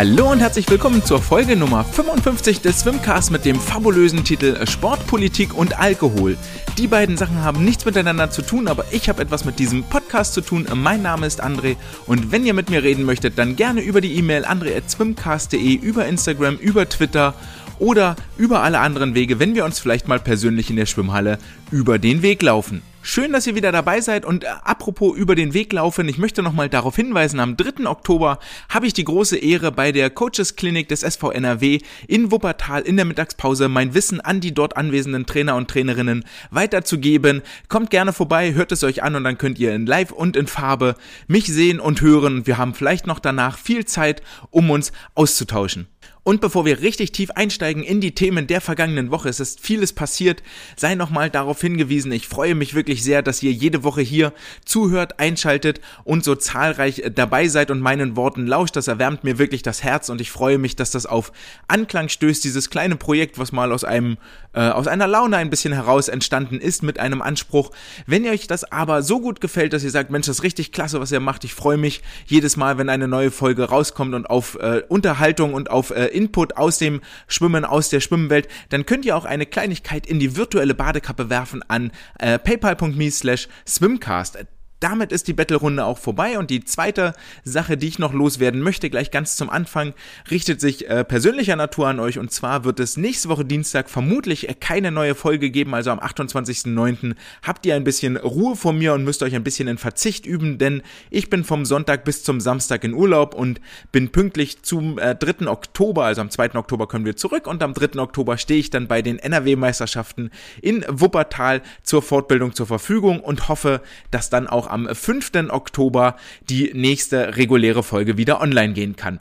Hallo 0.00 0.32
und 0.32 0.40
herzlich 0.40 0.66
willkommen 0.70 1.04
zur 1.04 1.20
Folge 1.20 1.56
Nummer 1.56 1.84
55 1.84 2.62
des 2.62 2.80
Swimcasts 2.80 3.30
mit 3.30 3.44
dem 3.44 3.60
fabulösen 3.60 4.24
Titel 4.24 4.66
Sportpolitik 4.66 5.52
und 5.52 5.78
Alkohol. 5.78 6.38
Die 6.78 6.86
beiden 6.86 7.18
Sachen 7.18 7.44
haben 7.44 7.66
nichts 7.66 7.84
miteinander 7.84 8.30
zu 8.30 8.40
tun, 8.40 8.66
aber 8.66 8.86
ich 8.92 9.10
habe 9.10 9.20
etwas 9.20 9.44
mit 9.44 9.58
diesem 9.58 9.82
Podcast 9.82 10.32
zu 10.32 10.40
tun. 10.40 10.66
Mein 10.74 11.02
Name 11.02 11.26
ist 11.26 11.44
André 11.44 11.76
und 12.06 12.32
wenn 12.32 12.46
ihr 12.46 12.54
mit 12.54 12.70
mir 12.70 12.82
reden 12.82 13.04
möchtet, 13.04 13.36
dann 13.36 13.56
gerne 13.56 13.82
über 13.82 14.00
die 14.00 14.14
E-Mail 14.14 14.46
andre.swimcast.de, 14.46 15.74
über 15.74 16.06
Instagram, 16.06 16.56
über 16.56 16.88
Twitter 16.88 17.34
oder 17.78 18.16
über 18.38 18.62
alle 18.62 18.78
anderen 18.78 19.14
Wege, 19.14 19.38
wenn 19.38 19.54
wir 19.54 19.66
uns 19.66 19.80
vielleicht 19.80 20.08
mal 20.08 20.18
persönlich 20.18 20.70
in 20.70 20.76
der 20.76 20.86
Schwimmhalle 20.86 21.38
über 21.70 21.98
den 21.98 22.22
Weg 22.22 22.40
laufen. 22.40 22.80
Schön, 23.02 23.32
dass 23.32 23.46
ihr 23.46 23.54
wieder 23.54 23.72
dabei 23.72 24.02
seid 24.02 24.26
und 24.26 24.44
äh, 24.44 24.48
apropos 24.62 25.16
über 25.16 25.34
den 25.34 25.54
Weg 25.54 25.72
laufen, 25.72 26.06
ich 26.06 26.18
möchte 26.18 26.42
nochmal 26.42 26.68
darauf 26.68 26.96
hinweisen, 26.96 27.40
am 27.40 27.56
3. 27.56 27.88
Oktober 27.88 28.38
habe 28.68 28.86
ich 28.86 28.92
die 28.92 29.04
große 29.04 29.38
Ehre 29.38 29.72
bei 29.72 29.90
der 29.90 30.10
Coaches 30.10 30.54
Klinik 30.54 30.88
des 30.88 31.02
SV 31.02 31.30
NRW 31.30 31.78
in 32.08 32.30
Wuppertal 32.30 32.82
in 32.82 32.96
der 32.96 33.06
Mittagspause 33.06 33.68
mein 33.68 33.94
Wissen 33.94 34.20
an 34.20 34.40
die 34.40 34.52
dort 34.52 34.76
anwesenden 34.76 35.24
Trainer 35.24 35.56
und 35.56 35.70
Trainerinnen 35.70 36.26
weiterzugeben. 36.50 37.40
Kommt 37.68 37.88
gerne 37.88 38.12
vorbei, 38.12 38.52
hört 38.52 38.70
es 38.70 38.84
euch 38.84 39.02
an 39.02 39.16
und 39.16 39.24
dann 39.24 39.38
könnt 39.38 39.58
ihr 39.58 39.74
in 39.74 39.86
Live 39.86 40.12
und 40.12 40.36
in 40.36 40.46
Farbe 40.46 40.94
mich 41.26 41.46
sehen 41.46 41.80
und 41.80 42.02
hören. 42.02 42.46
Wir 42.46 42.58
haben 42.58 42.74
vielleicht 42.74 43.06
noch 43.06 43.18
danach 43.18 43.56
viel 43.56 43.86
Zeit, 43.86 44.22
um 44.50 44.70
uns 44.70 44.92
auszutauschen. 45.14 45.88
Und 46.22 46.42
bevor 46.42 46.66
wir 46.66 46.82
richtig 46.82 47.12
tief 47.12 47.30
einsteigen 47.30 47.82
in 47.82 48.00
die 48.00 48.14
Themen 48.14 48.46
der 48.46 48.60
vergangenen 48.60 49.10
Woche, 49.10 49.30
es 49.30 49.40
ist 49.40 49.60
vieles 49.60 49.94
passiert, 49.94 50.42
sei 50.76 50.94
nochmal 50.94 51.30
darauf 51.30 51.60
hingewiesen, 51.60 52.12
ich 52.12 52.28
freue 52.28 52.54
mich 52.54 52.74
wirklich 52.74 53.02
sehr, 53.02 53.22
dass 53.22 53.42
ihr 53.42 53.52
jede 53.52 53.84
Woche 53.84 54.02
hier 54.02 54.34
zuhört, 54.66 55.18
einschaltet 55.18 55.80
und 56.04 56.22
so 56.22 56.34
zahlreich 56.34 57.02
dabei 57.14 57.48
seid 57.48 57.70
und 57.70 57.80
meinen 57.80 58.16
Worten 58.16 58.46
lauscht. 58.46 58.76
Das 58.76 58.88
erwärmt 58.88 59.24
mir 59.24 59.38
wirklich 59.38 59.62
das 59.62 59.82
Herz 59.82 60.10
und 60.10 60.20
ich 60.20 60.30
freue 60.30 60.58
mich, 60.58 60.76
dass 60.76 60.90
das 60.90 61.06
auf 61.06 61.32
Anklang 61.68 62.10
stößt, 62.10 62.44
dieses 62.44 62.68
kleine 62.68 62.96
Projekt, 62.96 63.38
was 63.38 63.50
mal 63.50 63.72
aus 63.72 63.84
einem, 63.84 64.18
äh, 64.52 64.60
aus 64.60 64.88
einer 64.88 65.06
Laune 65.06 65.38
ein 65.38 65.48
bisschen 65.48 65.72
heraus 65.72 66.08
entstanden 66.08 66.60
ist 66.60 66.82
mit 66.82 66.98
einem 67.00 67.22
Anspruch. 67.22 67.70
Wenn 68.06 68.24
ihr 68.24 68.32
euch 68.32 68.46
das 68.46 68.70
aber 68.70 69.02
so 69.02 69.20
gut 69.20 69.40
gefällt, 69.40 69.72
dass 69.72 69.84
ihr 69.84 69.90
sagt, 69.90 70.10
Mensch, 70.10 70.26
das 70.26 70.38
ist 70.38 70.42
richtig 70.42 70.70
klasse, 70.72 71.00
was 71.00 71.12
ihr 71.12 71.20
macht, 71.20 71.44
ich 71.44 71.54
freue 71.54 71.78
mich 71.78 72.02
jedes 72.26 72.58
Mal, 72.58 72.76
wenn 72.76 72.90
eine 72.90 73.08
neue 73.08 73.30
Folge 73.30 73.64
rauskommt 73.64 74.14
und 74.14 74.28
auf 74.28 74.58
äh, 74.60 74.82
Unterhaltung 74.88 75.54
und 75.54 75.70
auf 75.70 75.90
äh, 75.90 76.09
Input 76.10 76.56
aus 76.56 76.78
dem 76.78 77.00
Schwimmen, 77.26 77.64
aus 77.64 77.88
der 77.88 78.00
Schwimmwelt, 78.00 78.48
dann 78.68 78.86
könnt 78.86 79.04
ihr 79.04 79.16
auch 79.16 79.24
eine 79.24 79.46
Kleinigkeit 79.46 80.06
in 80.06 80.18
die 80.18 80.36
virtuelle 80.36 80.74
Badekappe 80.74 81.30
werfen 81.30 81.62
an 81.68 81.92
äh, 82.18 82.38
paypal.me 82.38 83.10
slash 83.10 83.48
swimcast 83.66 84.38
damit 84.80 85.12
ist 85.12 85.28
die 85.28 85.34
Battle-Runde 85.34 85.84
auch 85.84 85.98
vorbei 85.98 86.38
und 86.38 86.50
die 86.50 86.64
zweite 86.64 87.12
Sache, 87.44 87.76
die 87.76 87.86
ich 87.86 87.98
noch 87.98 88.14
loswerden 88.14 88.62
möchte, 88.62 88.90
gleich 88.90 89.10
ganz 89.10 89.36
zum 89.36 89.50
Anfang, 89.50 89.94
richtet 90.30 90.60
sich 90.60 90.88
äh, 90.88 91.04
persönlicher 91.04 91.56
Natur 91.56 91.88
an 91.88 92.00
euch 92.00 92.18
und 92.18 92.32
zwar 92.32 92.64
wird 92.64 92.80
es 92.80 92.96
nächste 92.96 93.28
Woche 93.28 93.44
Dienstag 93.44 93.90
vermutlich 93.90 94.48
keine 94.60 94.90
neue 94.90 95.14
Folge 95.14 95.50
geben, 95.50 95.74
also 95.74 95.90
am 95.90 96.00
28.09. 96.00 97.14
habt 97.42 97.66
ihr 97.66 97.74
ein 97.74 97.84
bisschen 97.84 98.16
Ruhe 98.16 98.56
vor 98.56 98.72
mir 98.72 98.94
und 98.94 99.04
müsst 99.04 99.22
euch 99.22 99.34
ein 99.34 99.44
bisschen 99.44 99.68
in 99.68 99.76
Verzicht 99.76 100.24
üben, 100.24 100.56
denn 100.56 100.82
ich 101.10 101.28
bin 101.28 101.44
vom 101.44 101.66
Sonntag 101.66 102.04
bis 102.04 102.24
zum 102.24 102.40
Samstag 102.40 102.82
in 102.82 102.94
Urlaub 102.94 103.34
und 103.34 103.60
bin 103.92 104.10
pünktlich 104.10 104.62
zum 104.62 104.98
äh, 104.98 105.14
3. 105.14 105.46
Oktober, 105.46 106.06
also 106.06 106.22
am 106.22 106.30
2. 106.30 106.54
Oktober 106.54 106.88
können 106.88 107.04
wir 107.04 107.16
zurück 107.16 107.46
und 107.46 107.62
am 107.62 107.74
3. 107.74 108.00
Oktober 108.00 108.38
stehe 108.38 108.60
ich 108.60 108.70
dann 108.70 108.88
bei 108.88 109.02
den 109.02 109.18
NRW-Meisterschaften 109.18 110.30
in 110.62 110.86
Wuppertal 110.88 111.60
zur 111.82 112.00
Fortbildung 112.00 112.54
zur 112.54 112.66
Verfügung 112.66 113.20
und 113.20 113.48
hoffe, 113.48 113.82
dass 114.10 114.30
dann 114.30 114.46
auch 114.46 114.69
am 114.70 114.88
5. 114.92 115.32
Oktober 115.50 116.16
die 116.48 116.70
nächste 116.74 117.36
reguläre 117.36 117.82
Folge 117.82 118.16
wieder 118.16 118.40
online 118.40 118.72
gehen 118.72 118.96
kann. 118.96 119.20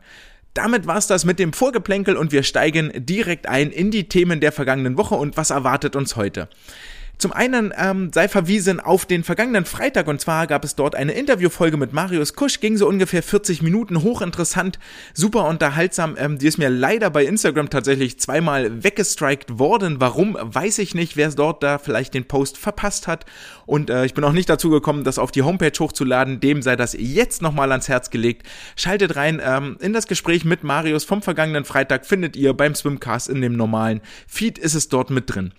Damit 0.54 0.88
war's 0.88 1.08
das 1.08 1.26
mit 1.26 1.40
dem 1.40 1.54
Vorgeplänkel 1.54 2.18
und 2.18 2.32
wir 2.32 2.44
steigen 2.44 2.92
direkt 2.96 3.48
ein 3.48 3.72
in 3.72 3.92
die 3.92 4.10
Themen 4.10 4.40
der 4.40 4.52
vergangenen 4.52 4.98
Woche 4.98 5.16
und 5.16 5.38
was 5.38 5.52
erwartet 5.52 5.96
uns 5.96 6.16
heute. 6.16 6.50
Zum 7.20 7.34
einen 7.34 7.74
ähm, 7.78 8.12
sei 8.14 8.30
verwiesen 8.30 8.80
auf 8.80 9.06
den 9.06 9.26
vergangenen 9.26 9.66
Freitag 9.66 10.08
und 10.08 10.22
zwar 10.22 10.48
gab 10.48 10.64
es 10.64 10.76
dort 10.76 10.96
eine 10.96 11.12
Interviewfolge 11.12 11.76
mit 11.76 11.92
Marius 11.92 12.34
Kusch, 12.34 12.62
ging 12.62 12.78
so 12.78 12.88
ungefähr 12.88 13.22
40 13.22 13.62
Minuten, 13.62 14.04
hochinteressant, 14.04 14.80
super 15.14 15.46
unterhaltsam. 15.50 16.16
Ähm, 16.18 16.38
die 16.38 16.48
ist 16.48 16.58
mir 16.58 16.70
leider 16.70 17.10
bei 17.10 17.26
Instagram 17.26 17.70
tatsächlich 17.70 18.22
zweimal 18.22 18.86
weggestrikt 18.86 19.60
worden. 19.60 20.00
Warum, 20.00 20.38
weiß 20.40 20.78
ich 20.78 20.96
nicht, 20.96 21.18
wer 21.18 21.30
dort 21.32 21.62
da 21.62 21.78
vielleicht 21.78 22.14
den 22.14 22.24
Post 22.24 22.58
verpasst 22.58 23.08
hat. 23.08 23.26
Und 23.66 23.90
äh, 23.90 24.06
ich 24.06 24.14
bin 24.14 24.24
auch 24.24 24.32
nicht 24.32 24.50
dazu 24.50 24.70
gekommen, 24.70 25.04
das 25.04 25.20
auf 25.20 25.32
die 25.32 25.42
Homepage 25.42 25.78
hochzuladen. 25.78 26.40
Dem 26.40 26.62
sei 26.62 26.78
das 26.78 26.96
jetzt 26.98 27.42
nochmal 27.42 27.70
ans 27.74 27.90
Herz 27.90 28.12
gelegt. 28.12 28.48
Schaltet 28.78 29.18
rein 29.18 29.42
ähm, 29.44 29.76
in 29.82 29.92
das 29.92 30.08
Gespräch 30.08 30.46
mit 30.46 30.64
Marius 30.64 31.04
vom 31.04 31.22
vergangenen 31.22 31.66
Freitag, 31.66 32.06
findet 32.06 32.38
ihr 32.38 32.54
beim 32.54 32.76
Swimcast 32.76 33.28
in 33.28 33.42
dem 33.42 33.58
normalen 33.58 34.00
Feed, 34.26 34.58
ist 34.58 34.74
es 34.74 34.88
dort 34.88 35.10
mit 35.10 35.36
drin. 35.36 35.52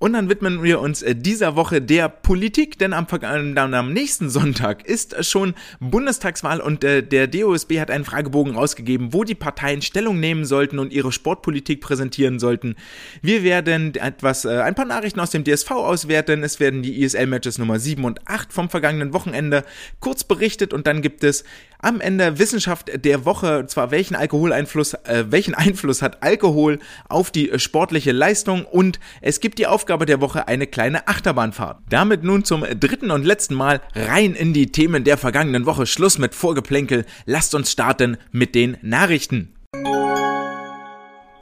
Und 0.00 0.14
dann 0.14 0.30
widmen 0.30 0.62
wir 0.62 0.80
uns 0.80 1.02
äh, 1.02 1.14
dieser 1.14 1.56
Woche 1.56 1.82
der 1.82 2.08
Politik, 2.08 2.78
denn 2.78 2.94
am, 2.94 3.06
am 3.06 3.92
nächsten 3.92 4.30
Sonntag 4.30 4.86
ist 4.86 5.26
schon 5.26 5.54
Bundestagswahl 5.78 6.62
und 6.62 6.82
äh, 6.84 7.02
der 7.02 7.26
DOSB 7.26 7.78
hat 7.80 7.90
einen 7.90 8.06
Fragebogen 8.06 8.54
rausgegeben, 8.54 9.12
wo 9.12 9.24
die 9.24 9.34
Parteien 9.34 9.82
Stellung 9.82 10.18
nehmen 10.18 10.46
sollten 10.46 10.78
und 10.78 10.94
ihre 10.94 11.12
Sportpolitik 11.12 11.82
präsentieren 11.82 12.38
sollten. 12.38 12.76
Wir 13.20 13.44
werden 13.44 13.94
etwas, 13.94 14.46
äh, 14.46 14.62
ein 14.62 14.74
paar 14.74 14.86
Nachrichten 14.86 15.20
aus 15.20 15.32
dem 15.32 15.44
DSV 15.44 15.70
auswerten. 15.72 16.42
Es 16.44 16.60
werden 16.60 16.82
die 16.82 17.02
ISL-Matches 17.02 17.58
Nummer 17.58 17.78
7 17.78 18.02
und 18.04 18.26
8 18.26 18.54
vom 18.54 18.70
vergangenen 18.70 19.12
Wochenende 19.12 19.64
kurz 20.00 20.24
berichtet 20.24 20.72
und 20.72 20.86
dann 20.86 21.02
gibt 21.02 21.24
es 21.24 21.44
am 21.82 22.00
Ende 22.00 22.38
Wissenschaft 22.38 22.90
der 23.04 23.24
Woche, 23.24 23.66
zwar 23.66 23.90
welchen 23.90 24.16
Alkoholeinfluss, 24.16 24.94
äh, 24.94 25.24
welchen 25.28 25.54
Einfluss 25.54 26.02
hat 26.02 26.22
Alkohol 26.22 26.78
auf 27.08 27.30
die 27.30 27.58
sportliche 27.58 28.12
Leistung 28.12 28.64
und 28.64 28.98
es 29.20 29.40
gibt 29.40 29.58
die 29.58 29.66
Aufgabe, 29.66 29.90
Aufgabe 29.90 30.06
der 30.06 30.20
Woche 30.20 30.46
eine 30.46 30.66
kleine 30.66 31.08
Achterbahnfahrt. 31.08 31.78
Damit 31.88 32.22
nun 32.22 32.44
zum 32.44 32.64
dritten 32.78 33.10
und 33.10 33.24
letzten 33.24 33.54
Mal 33.54 33.80
rein 33.94 34.34
in 34.34 34.52
die 34.52 34.72
Themen 34.72 35.04
der 35.04 35.18
vergangenen 35.18 35.66
Woche. 35.66 35.84
Schluss 35.84 36.16
mit 36.16 36.34
Vorgeplänkel. 36.34 37.04
Lasst 37.26 37.54
uns 37.54 37.72
starten 37.72 38.16
mit 38.30 38.54
den 38.54 38.76
Nachrichten. 38.82 39.52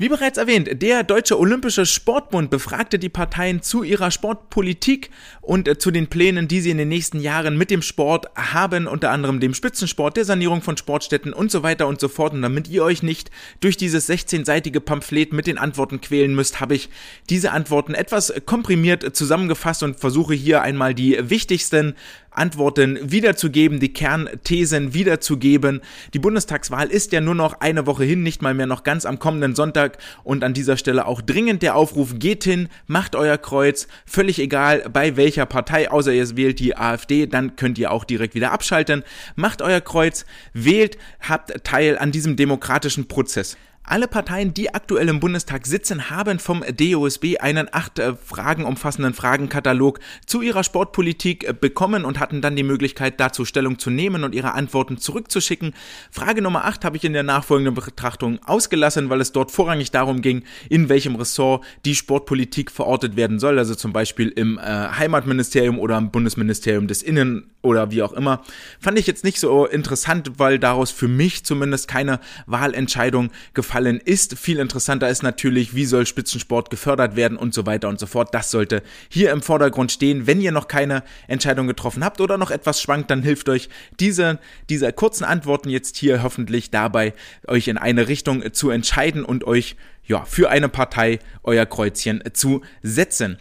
Wie 0.00 0.08
bereits 0.08 0.38
erwähnt, 0.38 0.80
der 0.80 1.02
Deutsche 1.02 1.36
Olympische 1.36 1.84
Sportbund 1.84 2.50
befragte 2.50 3.00
die 3.00 3.08
Parteien 3.08 3.62
zu 3.62 3.82
ihrer 3.82 4.12
Sportpolitik 4.12 5.10
und 5.40 5.66
äh, 5.66 5.76
zu 5.76 5.90
den 5.90 6.06
Plänen, 6.06 6.46
die 6.46 6.60
sie 6.60 6.70
in 6.70 6.78
den 6.78 6.86
nächsten 6.86 7.18
Jahren 7.18 7.58
mit 7.58 7.68
dem 7.68 7.82
Sport 7.82 8.26
haben, 8.36 8.86
unter 8.86 9.10
anderem 9.10 9.40
dem 9.40 9.54
Spitzensport, 9.54 10.16
der 10.16 10.24
Sanierung 10.24 10.62
von 10.62 10.76
Sportstätten 10.76 11.32
und 11.32 11.50
so 11.50 11.64
weiter 11.64 11.88
und 11.88 11.98
so 11.98 12.06
fort. 12.06 12.32
Und 12.32 12.42
damit 12.42 12.68
ihr 12.68 12.84
euch 12.84 13.02
nicht 13.02 13.32
durch 13.58 13.76
dieses 13.76 14.08
16-seitige 14.08 14.78
Pamphlet 14.78 15.32
mit 15.32 15.48
den 15.48 15.58
Antworten 15.58 16.00
quälen 16.00 16.32
müsst, 16.32 16.60
habe 16.60 16.76
ich 16.76 16.90
diese 17.28 17.50
Antworten 17.50 17.94
etwas 17.94 18.32
komprimiert 18.46 19.16
zusammengefasst 19.16 19.82
und 19.82 19.98
versuche 19.98 20.34
hier 20.34 20.62
einmal 20.62 20.94
die 20.94 21.18
wichtigsten 21.28 21.96
Antworten 22.38 22.98
wiederzugeben, 23.02 23.80
die 23.80 23.92
Kernthesen 23.92 24.94
wiederzugeben. 24.94 25.82
Die 26.14 26.18
Bundestagswahl 26.18 26.88
ist 26.88 27.12
ja 27.12 27.20
nur 27.20 27.34
noch 27.34 27.60
eine 27.60 27.86
Woche 27.86 28.04
hin, 28.04 28.22
nicht 28.22 28.40
mal 28.40 28.54
mehr 28.54 28.66
noch 28.66 28.84
ganz 28.84 29.04
am 29.04 29.18
kommenden 29.18 29.54
Sonntag 29.54 29.98
und 30.24 30.44
an 30.44 30.54
dieser 30.54 30.76
Stelle 30.76 31.06
auch 31.06 31.20
dringend 31.20 31.62
der 31.62 31.76
Aufruf, 31.76 32.18
geht 32.18 32.44
hin, 32.44 32.68
macht 32.86 33.16
euer 33.16 33.38
Kreuz, 33.38 33.88
völlig 34.06 34.38
egal 34.38 34.88
bei 34.92 35.16
welcher 35.16 35.46
Partei, 35.46 35.90
außer 35.90 36.12
ihr 36.12 36.36
wählt 36.36 36.60
die 36.60 36.76
AfD, 36.76 37.26
dann 37.26 37.56
könnt 37.56 37.78
ihr 37.78 37.90
auch 37.90 38.04
direkt 38.04 38.34
wieder 38.34 38.52
abschalten. 38.52 39.02
Macht 39.36 39.62
euer 39.62 39.80
Kreuz, 39.80 40.24
wählt, 40.52 40.98
habt 41.20 41.64
Teil 41.64 41.98
an 41.98 42.12
diesem 42.12 42.36
demokratischen 42.36 43.08
Prozess. 43.08 43.56
Alle 43.90 44.06
Parteien, 44.06 44.52
die 44.52 44.74
aktuell 44.74 45.08
im 45.08 45.18
Bundestag 45.18 45.66
sitzen, 45.66 46.10
haben 46.10 46.38
vom 46.38 46.62
DOSB 46.62 47.38
einen 47.40 47.68
acht 47.72 47.98
äh, 47.98 48.14
Fragen 48.16 48.66
umfassenden 48.66 49.14
Fragenkatalog 49.14 49.98
zu 50.26 50.42
ihrer 50.42 50.62
Sportpolitik 50.62 51.48
äh, 51.48 51.54
bekommen 51.58 52.04
und 52.04 52.20
hatten 52.20 52.42
dann 52.42 52.54
die 52.54 52.64
Möglichkeit, 52.64 53.18
dazu 53.18 53.46
Stellung 53.46 53.78
zu 53.78 53.88
nehmen 53.88 54.24
und 54.24 54.34
ihre 54.34 54.52
Antworten 54.52 54.98
zurückzuschicken. 54.98 55.72
Frage 56.10 56.42
Nummer 56.42 56.66
acht 56.66 56.84
habe 56.84 56.98
ich 56.98 57.04
in 57.04 57.14
der 57.14 57.22
nachfolgenden 57.22 57.72
Betrachtung 57.72 58.38
ausgelassen, 58.44 59.08
weil 59.08 59.22
es 59.22 59.32
dort 59.32 59.50
vorrangig 59.50 59.90
darum 59.90 60.20
ging, 60.20 60.42
in 60.68 60.90
welchem 60.90 61.16
Ressort 61.16 61.64
die 61.86 61.94
Sportpolitik 61.94 62.70
verortet 62.70 63.16
werden 63.16 63.38
soll, 63.38 63.58
also 63.58 63.74
zum 63.74 63.94
Beispiel 63.94 64.28
im 64.28 64.58
äh, 64.58 64.60
Heimatministerium 64.60 65.78
oder 65.78 65.96
im 65.96 66.10
Bundesministerium 66.10 66.88
des 66.88 67.02
Innen 67.02 67.50
oder 67.60 67.90
wie 67.90 68.02
auch 68.02 68.12
immer. 68.12 68.42
Fand 68.78 68.98
ich 68.98 69.06
jetzt 69.06 69.24
nicht 69.24 69.40
so 69.40 69.66
interessant, 69.66 70.32
weil 70.38 70.58
daraus 70.58 70.90
für 70.90 71.08
mich 71.08 71.44
zumindest 71.44 71.88
keine 71.88 72.20
Wahlentscheidung 72.46 73.30
gefallen 73.52 74.00
ist. 74.02 74.38
Viel 74.38 74.58
interessanter 74.58 75.08
ist 75.08 75.22
natürlich, 75.22 75.74
wie 75.74 75.84
soll 75.84 76.06
Spitzensport 76.06 76.70
gefördert 76.70 77.16
werden 77.16 77.36
und 77.36 77.54
so 77.54 77.66
weiter 77.66 77.88
und 77.88 77.98
so 77.98 78.06
fort. 78.06 78.32
Das 78.32 78.50
sollte 78.50 78.82
hier 79.08 79.32
im 79.32 79.42
Vordergrund 79.42 79.90
stehen. 79.90 80.26
Wenn 80.26 80.40
ihr 80.40 80.52
noch 80.52 80.68
keine 80.68 81.02
Entscheidung 81.26 81.66
getroffen 81.66 82.04
habt 82.04 82.20
oder 82.20 82.38
noch 82.38 82.52
etwas 82.52 82.80
schwankt, 82.80 83.10
dann 83.10 83.22
hilft 83.22 83.48
euch 83.48 83.68
diese, 83.98 84.38
diese 84.68 84.92
kurzen 84.92 85.24
Antworten 85.24 85.68
jetzt 85.68 85.96
hier 85.96 86.22
hoffentlich 86.22 86.70
dabei, 86.70 87.12
euch 87.46 87.66
in 87.66 87.76
eine 87.78 88.06
Richtung 88.06 88.52
zu 88.52 88.70
entscheiden 88.70 89.24
und 89.24 89.44
euch 89.44 89.76
ja, 90.08 90.24
für 90.24 90.48
eine 90.48 90.68
Partei 90.68 91.18
euer 91.42 91.66
Kreuzchen 91.66 92.22
zu 92.32 92.62
setzen. 92.82 93.38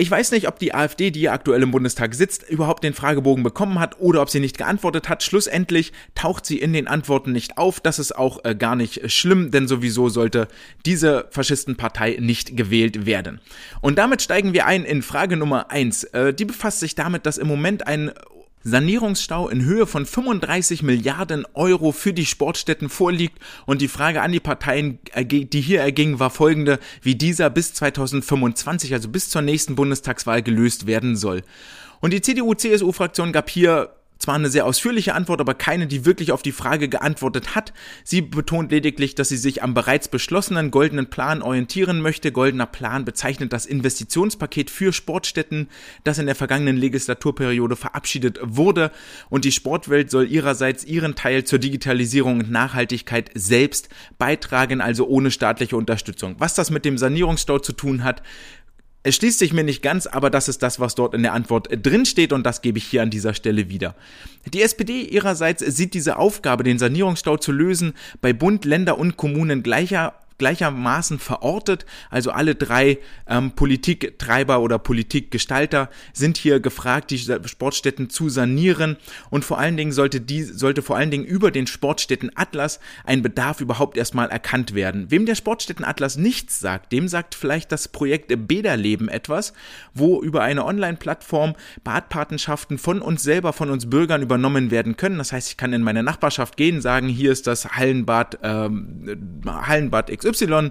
Ich 0.00 0.08
weiß 0.08 0.30
nicht, 0.30 0.46
ob 0.46 0.60
die 0.60 0.74
AfD, 0.74 1.10
die 1.10 1.28
aktuell 1.28 1.60
im 1.60 1.72
Bundestag 1.72 2.14
sitzt, 2.14 2.48
überhaupt 2.48 2.84
den 2.84 2.94
Fragebogen 2.94 3.42
bekommen 3.42 3.80
hat 3.80 3.98
oder 3.98 4.22
ob 4.22 4.30
sie 4.30 4.38
nicht 4.38 4.56
geantwortet 4.56 5.08
hat. 5.08 5.24
Schlussendlich 5.24 5.92
taucht 6.14 6.46
sie 6.46 6.56
in 6.56 6.72
den 6.72 6.86
Antworten 6.86 7.32
nicht 7.32 7.58
auf. 7.58 7.80
Das 7.80 7.98
ist 7.98 8.14
auch 8.14 8.44
äh, 8.44 8.54
gar 8.54 8.76
nicht 8.76 9.10
schlimm, 9.10 9.50
denn 9.50 9.66
sowieso 9.66 10.08
sollte 10.08 10.46
diese 10.86 11.26
Faschistenpartei 11.30 12.16
nicht 12.20 12.56
gewählt 12.56 13.06
werden. 13.06 13.40
Und 13.80 13.98
damit 13.98 14.22
steigen 14.22 14.52
wir 14.52 14.66
ein 14.66 14.84
in 14.84 15.02
Frage 15.02 15.36
Nummer 15.36 15.72
eins. 15.72 16.04
Äh, 16.04 16.32
die 16.32 16.44
befasst 16.44 16.78
sich 16.78 16.94
damit, 16.94 17.26
dass 17.26 17.36
im 17.36 17.48
Moment 17.48 17.88
ein 17.88 18.12
Sanierungsstau 18.62 19.48
in 19.48 19.64
Höhe 19.64 19.86
von 19.86 20.06
35 20.06 20.82
Milliarden 20.82 21.46
Euro 21.54 21.92
für 21.92 22.12
die 22.12 22.26
Sportstätten 22.26 22.88
vorliegt 22.88 23.38
und 23.66 23.80
die 23.80 23.88
Frage 23.88 24.22
an 24.22 24.32
die 24.32 24.40
Parteien, 24.40 24.98
äh, 25.12 25.24
die 25.24 25.60
hier 25.60 25.80
erging, 25.80 26.18
war 26.18 26.30
folgende, 26.30 26.78
wie 27.02 27.14
dieser 27.14 27.50
bis 27.50 27.74
2025, 27.74 28.92
also 28.92 29.08
bis 29.08 29.28
zur 29.28 29.42
nächsten 29.42 29.74
Bundestagswahl 29.74 30.42
gelöst 30.42 30.86
werden 30.86 31.16
soll. 31.16 31.42
Und 32.00 32.12
die 32.12 32.20
CDU-CSU-Fraktion 32.20 33.32
gab 33.32 33.50
hier 33.50 33.97
zwar 34.18 34.34
eine 34.34 34.50
sehr 34.50 34.66
ausführliche 34.66 35.14
Antwort, 35.14 35.40
aber 35.40 35.54
keine, 35.54 35.86
die 35.86 36.04
wirklich 36.04 36.32
auf 36.32 36.42
die 36.42 36.52
Frage 36.52 36.88
geantwortet 36.88 37.54
hat. 37.54 37.72
Sie 38.04 38.20
betont 38.20 38.70
lediglich, 38.70 39.14
dass 39.14 39.28
sie 39.28 39.36
sich 39.36 39.62
am 39.62 39.74
bereits 39.74 40.08
beschlossenen 40.08 40.70
goldenen 40.70 41.08
Plan 41.08 41.42
orientieren 41.42 42.00
möchte. 42.00 42.32
Goldener 42.32 42.66
Plan 42.66 43.04
bezeichnet 43.04 43.52
das 43.52 43.66
Investitionspaket 43.66 44.70
für 44.70 44.92
Sportstätten, 44.92 45.68
das 46.04 46.18
in 46.18 46.26
der 46.26 46.34
vergangenen 46.34 46.76
Legislaturperiode 46.76 47.76
verabschiedet 47.76 48.40
wurde. 48.42 48.90
Und 49.30 49.44
die 49.44 49.52
Sportwelt 49.52 50.10
soll 50.10 50.26
ihrerseits 50.26 50.84
ihren 50.84 51.14
Teil 51.14 51.44
zur 51.44 51.58
Digitalisierung 51.58 52.40
und 52.40 52.50
Nachhaltigkeit 52.50 53.30
selbst 53.34 53.88
beitragen, 54.18 54.80
also 54.80 55.06
ohne 55.06 55.30
staatliche 55.30 55.76
Unterstützung. 55.76 56.36
Was 56.38 56.54
das 56.54 56.70
mit 56.70 56.84
dem 56.84 56.98
Sanierungsstau 56.98 57.60
zu 57.60 57.72
tun 57.72 58.04
hat, 58.04 58.22
es 59.02 59.16
schließt 59.16 59.38
sich 59.38 59.52
mir 59.52 59.64
nicht 59.64 59.82
ganz, 59.82 60.06
aber 60.06 60.28
das 60.28 60.48
ist 60.48 60.62
das, 60.62 60.80
was 60.80 60.94
dort 60.94 61.14
in 61.14 61.22
der 61.22 61.32
Antwort 61.32 61.70
äh, 61.70 61.78
drin 61.78 62.04
steht 62.04 62.32
und 62.32 62.44
das 62.44 62.62
gebe 62.62 62.78
ich 62.78 62.84
hier 62.84 63.02
an 63.02 63.10
dieser 63.10 63.34
Stelle 63.34 63.68
wieder. 63.68 63.94
Die 64.52 64.62
SPD 64.62 65.02
ihrerseits 65.02 65.64
sieht 65.64 65.94
diese 65.94 66.16
Aufgabe, 66.16 66.64
den 66.64 66.78
Sanierungsstau 66.78 67.36
zu 67.36 67.52
lösen, 67.52 67.94
bei 68.20 68.32
Bund, 68.32 68.64
Länder 68.64 68.98
und 68.98 69.16
Kommunen 69.16 69.62
gleicher 69.62 70.14
gleichermaßen 70.38 71.18
verortet. 71.18 71.84
Also 72.10 72.30
alle 72.30 72.54
drei 72.54 72.98
ähm, 73.26 73.52
Politiktreiber 73.52 74.60
oder 74.60 74.78
Politikgestalter 74.78 75.90
sind 76.12 76.38
hier 76.38 76.60
gefragt, 76.60 77.10
die 77.10 77.18
Sportstätten 77.18 78.08
zu 78.08 78.28
sanieren. 78.28 78.96
Und 79.30 79.44
vor 79.44 79.58
allen 79.58 79.76
Dingen 79.76 79.92
sollte 79.92 80.20
die, 80.20 80.42
sollte 80.42 80.82
vor 80.82 80.96
allen 80.96 81.10
Dingen 81.10 81.24
über 81.24 81.50
den 81.50 81.66
Sportstätten-Atlas 81.66 82.80
ein 83.04 83.22
Bedarf 83.22 83.60
überhaupt 83.60 83.96
erstmal 83.96 84.28
erkannt 84.30 84.74
werden. 84.74 85.10
Wem 85.10 85.26
der 85.26 85.34
Sportstätten-Atlas 85.34 86.16
nichts 86.16 86.60
sagt, 86.60 86.92
dem 86.92 87.08
sagt 87.08 87.34
vielleicht 87.34 87.72
das 87.72 87.88
Projekt 87.88 88.32
Bäderleben 88.48 89.08
etwas, 89.08 89.52
wo 89.92 90.22
über 90.22 90.42
eine 90.42 90.64
Online-Plattform 90.64 91.54
Badpatenschaften 91.82 92.78
von 92.78 93.02
uns 93.02 93.22
selber, 93.22 93.52
von 93.52 93.70
uns 93.70 93.90
Bürgern 93.90 94.22
übernommen 94.22 94.70
werden 94.70 94.96
können. 94.96 95.18
Das 95.18 95.32
heißt, 95.32 95.50
ich 95.50 95.56
kann 95.56 95.72
in 95.72 95.82
meine 95.82 96.02
Nachbarschaft 96.02 96.56
gehen, 96.56 96.80
sagen, 96.80 97.08
hier 97.08 97.32
ist 97.32 97.46
das 97.46 97.72
Hallenbad, 97.72 98.38
ähm, 98.42 99.42
Hallenbad 99.46 100.10
X 100.10 100.27
XY 100.30 100.70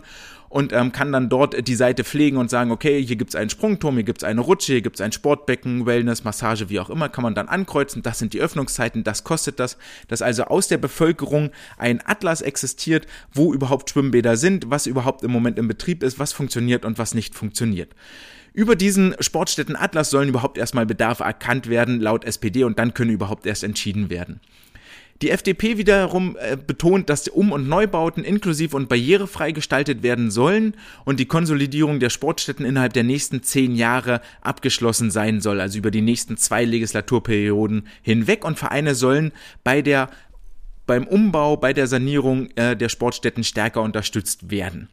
und 0.49 0.71
ähm, 0.73 0.91
kann 0.91 1.11
dann 1.11 1.29
dort 1.29 1.67
die 1.67 1.75
Seite 1.75 2.03
pflegen 2.03 2.37
und 2.37 2.49
sagen, 2.49 2.71
okay, 2.71 3.03
hier 3.03 3.15
gibt's 3.15 3.35
einen 3.35 3.49
Sprungturm, 3.49 3.95
hier 3.95 4.03
gibt's 4.03 4.23
eine 4.23 4.41
Rutsche, 4.41 4.73
hier 4.73 4.81
gibt's 4.81 5.01
ein 5.01 5.11
Sportbecken, 5.11 5.85
Wellness, 5.85 6.23
Massage, 6.23 6.69
wie 6.69 6.79
auch 6.79 6.89
immer, 6.89 7.09
kann 7.09 7.23
man 7.23 7.35
dann 7.35 7.47
ankreuzen, 7.47 8.01
das 8.01 8.19
sind 8.19 8.33
die 8.33 8.39
Öffnungszeiten, 8.39 9.03
das 9.03 9.23
kostet 9.23 9.59
das, 9.59 9.77
dass 10.07 10.21
also 10.21 10.45
aus 10.45 10.67
der 10.67 10.77
Bevölkerung 10.77 11.51
ein 11.77 12.01
Atlas 12.05 12.41
existiert, 12.41 13.07
wo 13.33 13.53
überhaupt 13.53 13.89
Schwimmbäder 13.89 14.37
sind, 14.37 14.69
was 14.69 14.87
überhaupt 14.87 15.23
im 15.23 15.31
Moment 15.31 15.59
im 15.59 15.67
Betrieb 15.67 16.03
ist, 16.03 16.19
was 16.19 16.33
funktioniert 16.33 16.85
und 16.85 16.97
was 16.97 17.13
nicht 17.13 17.35
funktioniert. 17.35 17.93
Über 18.53 18.75
diesen 18.75 19.15
Sportstätten-Atlas 19.19 20.09
sollen 20.09 20.29
überhaupt 20.29 20.57
erstmal 20.57 20.87
Bedarfe 20.87 21.23
erkannt 21.23 21.69
werden, 21.69 22.01
laut 22.01 22.25
SPD, 22.25 22.63
und 22.63 22.79
dann 22.79 22.95
können 22.95 23.11
überhaupt 23.11 23.45
erst 23.45 23.63
entschieden 23.63 24.09
werden. 24.09 24.39
Die 25.21 25.31
FDP 25.31 25.77
wiederum 25.77 26.37
äh, 26.39 26.55
betont, 26.55 27.09
dass 27.09 27.27
Um- 27.27 27.51
und 27.51 27.67
Neubauten 27.67 28.23
inklusiv 28.23 28.73
und 28.73 28.87
barrierefrei 28.87 29.51
gestaltet 29.51 30.03
werden 30.03 30.29
sollen 30.29 30.75
und 31.05 31.19
die 31.19 31.25
Konsolidierung 31.25 31.99
der 31.99 32.11
Sportstätten 32.11 32.65
innerhalb 32.65 32.93
der 32.93 33.03
nächsten 33.03 33.41
zehn 33.41 33.75
Jahre 33.75 34.21
abgeschlossen 34.41 35.09
sein 35.09 35.41
soll, 35.41 35.59
also 35.59 35.79
über 35.79 35.89
die 35.89 36.01
nächsten 36.01 36.37
zwei 36.37 36.65
Legislaturperioden 36.65 37.87
hinweg. 38.03 38.45
Und 38.45 38.59
Vereine 38.59 38.93
sollen 38.93 39.31
bei 39.63 39.81
der 39.81 40.09
beim 40.85 41.05
Umbau, 41.05 41.57
bei 41.57 41.73
der 41.73 41.87
Sanierung 41.87 42.49
äh, 42.55 42.77
der 42.77 42.89
Sportstätten 42.89 43.43
stärker 43.43 43.81
unterstützt 43.81 44.49
werden. 44.49 44.87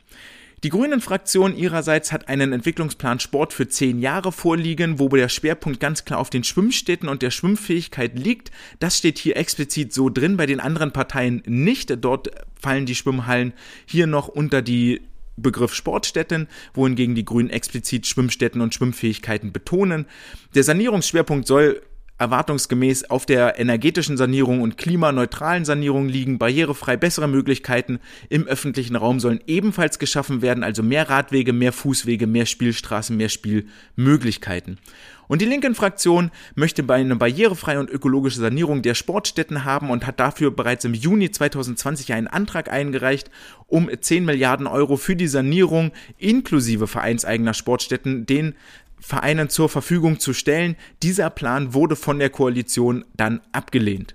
Die 0.63 0.69
Grünen-Fraktion 0.71 1.57
ihrerseits 1.57 2.13
hat 2.13 2.29
einen 2.29 2.53
Entwicklungsplan 2.53 3.21
Sport 3.21 3.53
für 3.53 3.69
zehn 3.69 4.01
Jahre 4.01 4.33
vorliegen, 4.33 4.99
wo 4.99 5.09
der 5.09 5.29
Schwerpunkt 5.29 5.81
ganz 5.81 6.05
klar 6.05 6.19
auf 6.19 6.31
den 6.31 6.45
Schwimmstätten 6.45 7.09
und 7.09 7.23
der 7.23 7.31
Schwimmfähigkeit 7.31 8.19
liegt. 8.19 8.51
Das 8.79 8.99
steht 8.99 9.19
hier 9.19 9.37
explizit 9.37 9.93
so 9.93 10.09
drin, 10.09 10.37
bei 10.37 10.47
den 10.47 10.61
anderen 10.61 10.93
Parteien 10.93 11.43
nicht. 11.47 11.95
Dort 12.03 12.31
fallen 12.61 12.87
die 12.87 12.95
Schwimmhallen 12.95 13.53
hier 13.87 14.07
noch 14.07 14.29
unter 14.29 14.63
die 14.63 15.03
Begriff 15.37 15.75
Sportstätten, 15.75 16.49
wohingegen 16.75 17.15
die 17.15 17.25
Grünen 17.25 17.51
explizit 17.51 18.07
Schwimmstätten 18.07 18.61
und 18.61 18.73
Schwimmfähigkeiten 18.73 19.53
betonen. 19.53 20.07
Der 20.55 20.63
Sanierungsschwerpunkt 20.63 21.47
soll 21.47 21.83
erwartungsgemäß 22.19 23.11
auf 23.11 23.27
der 23.27 23.59
energetischen 23.59 24.17
Sanierung 24.17 24.63
und 24.63 24.79
klimaneutralen 24.79 25.65
Sanierung 25.65 26.09
liegen. 26.09 26.39
Barrierefrei 26.39 26.97
bessere 26.97 27.29
Möglichkeiten 27.29 27.99
im 28.29 28.47
öffentlichen 28.47 28.97
Raum 28.97 29.19
sollen 29.19 29.41
ebenfalls 29.47 29.99
geschaffen 29.99 30.41
werden, 30.41 30.63
also 30.63 30.83
mehr 30.83 31.11
Radwege, 31.11 31.53
mehr 31.53 31.73
Fußwege, 31.73 32.27
mehr 32.27 32.47
Spielstraßen, 32.47 33.17
mehr 33.17 33.29
Spielmöglichkeiten. 33.29 34.79
Und 35.27 35.41
die 35.41 35.47
linken 35.47 35.75
Fraktion 35.75 36.31
möchte 36.55 36.83
bei 36.83 36.97
eine 36.97 37.17
barrierefreie 37.17 37.81
und 37.81 37.91
ökologische 37.91 38.41
Sanierung 38.41 38.83
der 38.83 38.95
Sportstätten 38.95 39.65
haben 39.65 39.91
und 39.91 40.07
hat 40.07 40.21
dafür 40.21 40.51
bereits 40.51 40.85
im 40.85 40.95
Juni 40.95 41.31
2020 41.31 42.13
einen 42.13 42.27
Antrag 42.27 42.71
eingereicht, 42.71 43.31
um 43.67 43.89
10 43.99 44.25
Milliarden 44.25 44.67
Euro 44.67 44.97
für 44.97 45.17
die 45.17 45.27
Sanierung 45.27 45.93
inklusive 46.19 46.87
vereinseigener 46.87 47.55
Sportstätten 47.55 48.27
den 48.27 48.55
Vereinen 49.05 49.51
zur 49.51 49.69
Verfügung 49.69 50.19
zu 50.19 50.33
stellen. 50.33 50.77
Dieser 51.03 51.29
Plan 51.29 51.75
wurde 51.75 51.95
von 51.95 52.19
der 52.19 52.31
Koalition 52.31 53.05
dann 53.15 53.43
abgelehnt. 53.53 54.15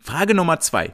Frage 0.00 0.34
Nummer 0.34 0.58
zwei. 0.58 0.92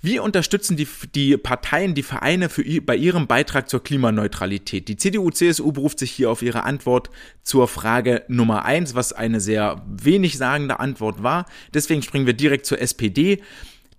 Wie 0.00 0.18
unterstützen 0.18 0.78
die, 0.78 0.88
die 1.14 1.36
Parteien 1.36 1.94
die 1.94 2.02
Vereine 2.02 2.48
für, 2.48 2.64
bei 2.80 2.96
ihrem 2.96 3.26
Beitrag 3.26 3.68
zur 3.68 3.84
Klimaneutralität? 3.84 4.88
Die 4.88 4.96
CDU-CSU 4.96 5.72
beruft 5.72 5.98
sich 5.98 6.10
hier 6.10 6.30
auf 6.30 6.40
ihre 6.40 6.62
Antwort 6.62 7.10
zur 7.42 7.68
Frage 7.68 8.24
Nummer 8.28 8.64
eins, 8.64 8.94
was 8.94 9.12
eine 9.12 9.40
sehr 9.40 9.82
wenig 9.86 10.38
sagende 10.38 10.80
Antwort 10.80 11.22
war. 11.22 11.44
Deswegen 11.74 12.00
springen 12.00 12.24
wir 12.24 12.32
direkt 12.32 12.64
zur 12.64 12.80
SPD. 12.80 13.42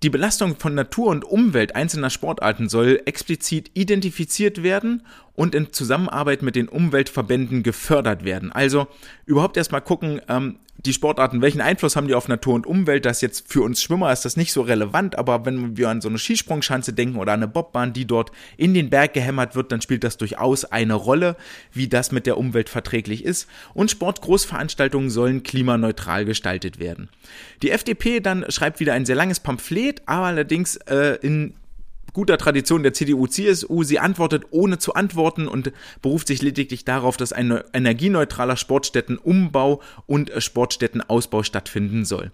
Die 0.02 0.10
Belastung 0.10 0.56
von 0.56 0.74
Natur 0.74 1.10
und 1.10 1.24
Umwelt 1.24 1.76
einzelner 1.76 2.10
Sportarten 2.10 2.68
soll 2.68 3.04
explizit 3.06 3.70
identifiziert 3.76 4.64
werden 4.64 5.04
und 5.42 5.56
in 5.56 5.74
Zusammenarbeit 5.74 6.44
mit 6.44 6.56
den 6.56 6.70
Umweltverbänden 6.70 7.64
gefördert 7.64 8.24
werden. 8.24 8.52
Also 8.52 8.86
überhaupt 9.26 9.58
erstmal 9.58 9.82
gucken, 9.82 10.22
ähm, 10.30 10.60
die 10.86 10.94
Sportarten, 10.94 11.42
welchen 11.42 11.62
Einfluss 11.62 11.96
haben 11.96 12.08
die 12.08 12.14
auf 12.14 12.28
Natur 12.28 12.54
und 12.54 12.68
Umwelt? 12.68 13.06
Das 13.06 13.22
jetzt 13.22 13.52
für 13.52 13.64
uns 13.64 13.82
Schwimmer 13.82 14.12
ist 14.12 14.24
das 14.24 14.38
nicht 14.38 14.54
so 14.54 14.62
relevant, 14.62 15.18
aber 15.18 15.44
wenn 15.44 15.78
wir 15.78 15.90
an 15.90 16.00
so 16.00 16.10
eine 16.10 16.20
Skisprungschanze 16.20 16.94
denken 16.94 17.18
oder 17.18 17.34
eine 17.34 17.48
Bobbahn, 17.48 17.92
die 17.92 18.06
dort 18.06 18.32
in 18.56 18.76
den 18.76 18.92
Berg 18.92 19.16
gehämmert 19.16 19.56
wird, 19.56 19.72
dann 19.72 19.82
spielt 19.82 20.04
das 20.04 20.18
durchaus 20.18 20.64
eine 20.64 20.94
Rolle, 20.94 21.36
wie 21.74 21.88
das 21.88 22.12
mit 22.12 22.28
der 22.28 22.38
Umwelt 22.38 22.70
verträglich 22.70 23.26
ist. 23.26 23.48
Und 23.74 23.90
Sportgroßveranstaltungen 23.90 25.10
sollen 25.10 25.42
klimaneutral 25.42 26.24
gestaltet 26.24 26.80
werden. 26.80 27.10
Die 27.64 27.72
FDP 27.72 28.20
dann 28.20 28.46
schreibt 28.50 28.80
wieder 28.80 28.94
ein 28.94 29.06
sehr 29.08 29.16
langes 29.16 29.40
Pamphlet, 29.40 30.04
aber 30.06 30.28
allerdings 30.28 30.76
äh, 30.76 31.18
in 31.24 31.56
guter 32.14 32.38
Tradition 32.38 32.84
der 32.84 32.94
CDU-CSU. 32.94 33.84
Sie 33.84 34.00
antwortet 34.00 34.46
ohne 34.52 34.78
zu 34.78 34.94
antworten 34.94 35.48
und 35.48 35.72
beruft 36.02 36.28
sich 36.28 36.42
lediglich 36.42 36.86
darauf, 36.86 37.18
dass 37.18 37.34
ein 37.34 37.60
energieneutraler 37.74 38.58
Sportstättenumbau 38.58 39.82
und 40.08 40.32
Sportstättenausbau 40.38 41.44
stattfinden 41.44 42.06
soll. 42.06 42.32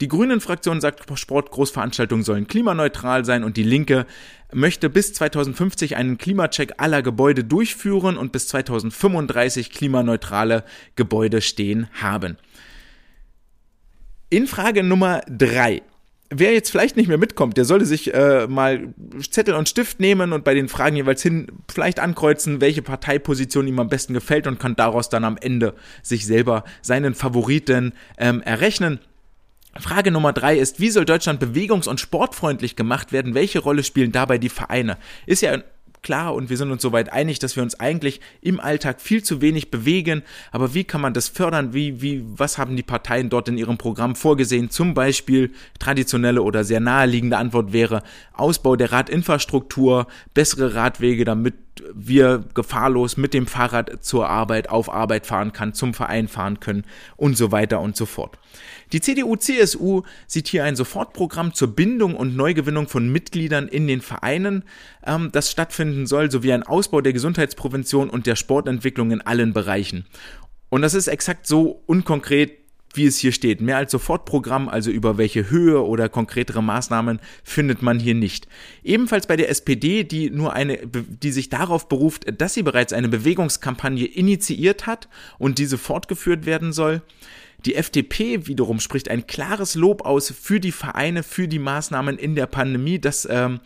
Die 0.00 0.08
Grünen-Fraktion 0.08 0.80
sagt, 0.80 1.04
Sportgroßveranstaltungen 1.18 2.24
sollen 2.24 2.46
klimaneutral 2.46 3.24
sein 3.24 3.44
und 3.44 3.56
die 3.56 3.62
Linke 3.62 4.06
möchte 4.52 4.88
bis 4.90 5.12
2050 5.12 5.96
einen 5.96 6.18
Klimacheck 6.18 6.74
aller 6.78 7.02
Gebäude 7.02 7.44
durchführen 7.44 8.16
und 8.16 8.32
bis 8.32 8.48
2035 8.48 9.70
klimaneutrale 9.70 10.64
Gebäude 10.96 11.40
stehen 11.40 11.88
haben. 11.92 12.36
In 14.30 14.46
Frage 14.46 14.82
Nummer 14.82 15.20
drei 15.28 15.82
wer 16.30 16.52
jetzt 16.52 16.70
vielleicht 16.70 16.96
nicht 16.96 17.08
mehr 17.08 17.18
mitkommt, 17.18 17.56
der 17.56 17.64
sollte 17.64 17.86
sich 17.86 18.12
äh, 18.14 18.46
mal 18.46 18.94
Zettel 19.30 19.54
und 19.54 19.68
Stift 19.68 20.00
nehmen 20.00 20.32
und 20.32 20.44
bei 20.44 20.54
den 20.54 20.68
Fragen 20.68 20.96
jeweils 20.96 21.22
hin 21.22 21.46
vielleicht 21.72 22.00
ankreuzen, 22.00 22.60
welche 22.60 22.82
Parteiposition 22.82 23.66
ihm 23.66 23.78
am 23.78 23.88
besten 23.88 24.14
gefällt 24.14 24.46
und 24.46 24.58
kann 24.58 24.76
daraus 24.76 25.08
dann 25.08 25.24
am 25.24 25.36
Ende 25.36 25.74
sich 26.02 26.26
selber 26.26 26.64
seinen 26.82 27.14
Favoriten 27.14 27.92
ähm, 28.18 28.42
errechnen. 28.42 29.00
Frage 29.76 30.10
Nummer 30.10 30.32
drei 30.32 30.56
ist, 30.56 30.78
wie 30.78 30.90
soll 30.90 31.04
Deutschland 31.04 31.42
bewegungs- 31.42 31.88
und 31.88 32.00
sportfreundlich 32.00 32.76
gemacht 32.76 33.12
werden? 33.12 33.34
Welche 33.34 33.58
Rolle 33.58 33.82
spielen 33.82 34.12
dabei 34.12 34.38
die 34.38 34.48
Vereine? 34.48 34.96
Ist 35.26 35.42
ja 35.42 35.58
klar 36.04 36.34
und 36.34 36.50
wir 36.50 36.56
sind 36.56 36.70
uns 36.70 36.82
soweit 36.82 37.12
einig, 37.12 37.40
dass 37.40 37.56
wir 37.56 37.64
uns 37.64 37.80
eigentlich 37.80 38.20
im 38.40 38.60
Alltag 38.60 39.00
viel 39.00 39.24
zu 39.24 39.40
wenig 39.40 39.72
bewegen. 39.72 40.22
Aber 40.52 40.74
wie 40.74 40.84
kann 40.84 41.00
man 41.00 41.14
das 41.14 41.28
fördern? 41.28 41.74
Wie, 41.74 42.00
wie, 42.00 42.22
was 42.24 42.58
haben 42.58 42.76
die 42.76 42.84
Parteien 42.84 43.30
dort 43.30 43.48
in 43.48 43.58
ihrem 43.58 43.78
Programm 43.78 44.14
vorgesehen? 44.14 44.70
Zum 44.70 44.94
Beispiel 44.94 45.50
traditionelle 45.80 46.42
oder 46.42 46.62
sehr 46.62 46.78
naheliegende 46.78 47.38
Antwort 47.38 47.72
wäre 47.72 48.02
Ausbau 48.32 48.76
der 48.76 48.92
Radinfrastruktur, 48.92 50.06
bessere 50.34 50.74
Radwege, 50.74 51.24
damit 51.24 51.63
wir 51.94 52.44
gefahrlos 52.54 53.16
mit 53.16 53.34
dem 53.34 53.46
Fahrrad 53.46 54.04
zur 54.04 54.28
Arbeit, 54.28 54.68
auf 54.68 54.92
Arbeit 54.92 55.26
fahren 55.26 55.52
kann, 55.52 55.74
zum 55.74 55.94
Verein 55.94 56.28
fahren 56.28 56.60
können 56.60 56.84
und 57.16 57.36
so 57.36 57.52
weiter 57.52 57.80
und 57.80 57.96
so 57.96 58.06
fort. 58.06 58.38
Die 58.92 59.00
CDU-CSU 59.00 60.02
sieht 60.26 60.48
hier 60.48 60.64
ein 60.64 60.76
Sofortprogramm 60.76 61.54
zur 61.54 61.74
Bindung 61.74 62.14
und 62.14 62.36
Neugewinnung 62.36 62.88
von 62.88 63.10
Mitgliedern 63.10 63.68
in 63.68 63.86
den 63.86 64.00
Vereinen, 64.00 64.64
ähm, 65.04 65.30
das 65.32 65.50
stattfinden 65.50 66.06
soll, 66.06 66.30
sowie 66.30 66.52
ein 66.52 66.62
Ausbau 66.62 67.00
der 67.00 67.12
Gesundheitsprävention 67.12 68.10
und 68.10 68.26
der 68.26 68.36
Sportentwicklung 68.36 69.10
in 69.10 69.20
allen 69.20 69.52
Bereichen. 69.52 70.06
Und 70.68 70.82
das 70.82 70.94
ist 70.94 71.08
exakt 71.08 71.46
so 71.46 71.82
unkonkret, 71.86 72.63
wie 72.96 73.06
es 73.06 73.18
hier 73.18 73.32
steht. 73.32 73.60
Mehr 73.60 73.76
als 73.76 73.92
Sofortprogramm, 73.92 74.68
also 74.68 74.90
über 74.90 75.18
welche 75.18 75.50
Höhe 75.50 75.84
oder 75.84 76.08
konkretere 76.08 76.62
Maßnahmen 76.62 77.20
findet 77.42 77.82
man 77.82 77.98
hier 77.98 78.14
nicht. 78.14 78.48
Ebenfalls 78.82 79.26
bei 79.26 79.36
der 79.36 79.48
SPD, 79.50 80.04
die 80.04 80.30
nur 80.30 80.52
eine, 80.52 80.78
die 80.86 81.32
sich 81.32 81.48
darauf 81.48 81.88
beruft, 81.88 82.24
dass 82.40 82.54
sie 82.54 82.62
bereits 82.62 82.92
eine 82.92 83.08
Bewegungskampagne 83.08 84.06
initiiert 84.06 84.86
hat 84.86 85.08
und 85.38 85.58
diese 85.58 85.78
fortgeführt 85.78 86.46
werden 86.46 86.72
soll. 86.72 87.02
Die 87.64 87.76
FDP 87.76 88.46
wiederum 88.46 88.78
spricht 88.78 89.08
ein 89.08 89.26
klares 89.26 89.74
Lob 89.74 90.04
aus 90.04 90.30
für 90.30 90.60
die 90.60 90.72
Vereine, 90.72 91.22
für 91.22 91.48
die 91.48 91.58
Maßnahmen 91.58 92.18
in 92.18 92.34
der 92.34 92.46
Pandemie, 92.46 92.98
dass 92.98 93.26
ähm, 93.30 93.60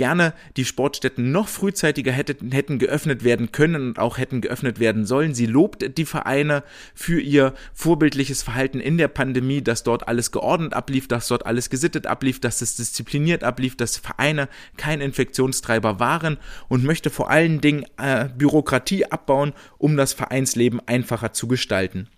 gerne 0.00 0.32
die 0.56 0.64
Sportstätten 0.64 1.30
noch 1.30 1.46
frühzeitiger 1.46 2.10
hätten, 2.10 2.52
hätten 2.52 2.78
geöffnet 2.78 3.22
werden 3.22 3.52
können 3.52 3.88
und 3.88 3.98
auch 3.98 4.16
hätten 4.16 4.40
geöffnet 4.40 4.80
werden 4.80 5.04
sollen. 5.04 5.34
Sie 5.34 5.44
lobt 5.44 5.98
die 5.98 6.06
Vereine 6.06 6.64
für 6.94 7.20
ihr 7.20 7.52
vorbildliches 7.74 8.42
Verhalten 8.42 8.80
in 8.80 8.96
der 8.96 9.08
Pandemie, 9.08 9.60
dass 9.60 9.82
dort 9.82 10.08
alles 10.08 10.32
geordnet 10.32 10.72
ablief, 10.72 11.06
dass 11.06 11.28
dort 11.28 11.44
alles 11.44 11.68
gesittet 11.68 12.06
ablief, 12.06 12.40
dass 12.40 12.62
es 12.62 12.76
diszipliniert 12.76 13.44
ablief, 13.44 13.76
dass 13.76 13.98
Vereine 13.98 14.48
kein 14.78 15.02
Infektionstreiber 15.02 16.00
waren 16.00 16.38
und 16.68 16.82
möchte 16.82 17.10
vor 17.10 17.28
allen 17.28 17.60
Dingen 17.60 17.84
äh, 17.98 18.30
Bürokratie 18.34 19.04
abbauen, 19.04 19.52
um 19.76 19.98
das 19.98 20.14
Vereinsleben 20.14 20.80
einfacher 20.86 21.34
zu 21.34 21.46
gestalten. 21.46 22.08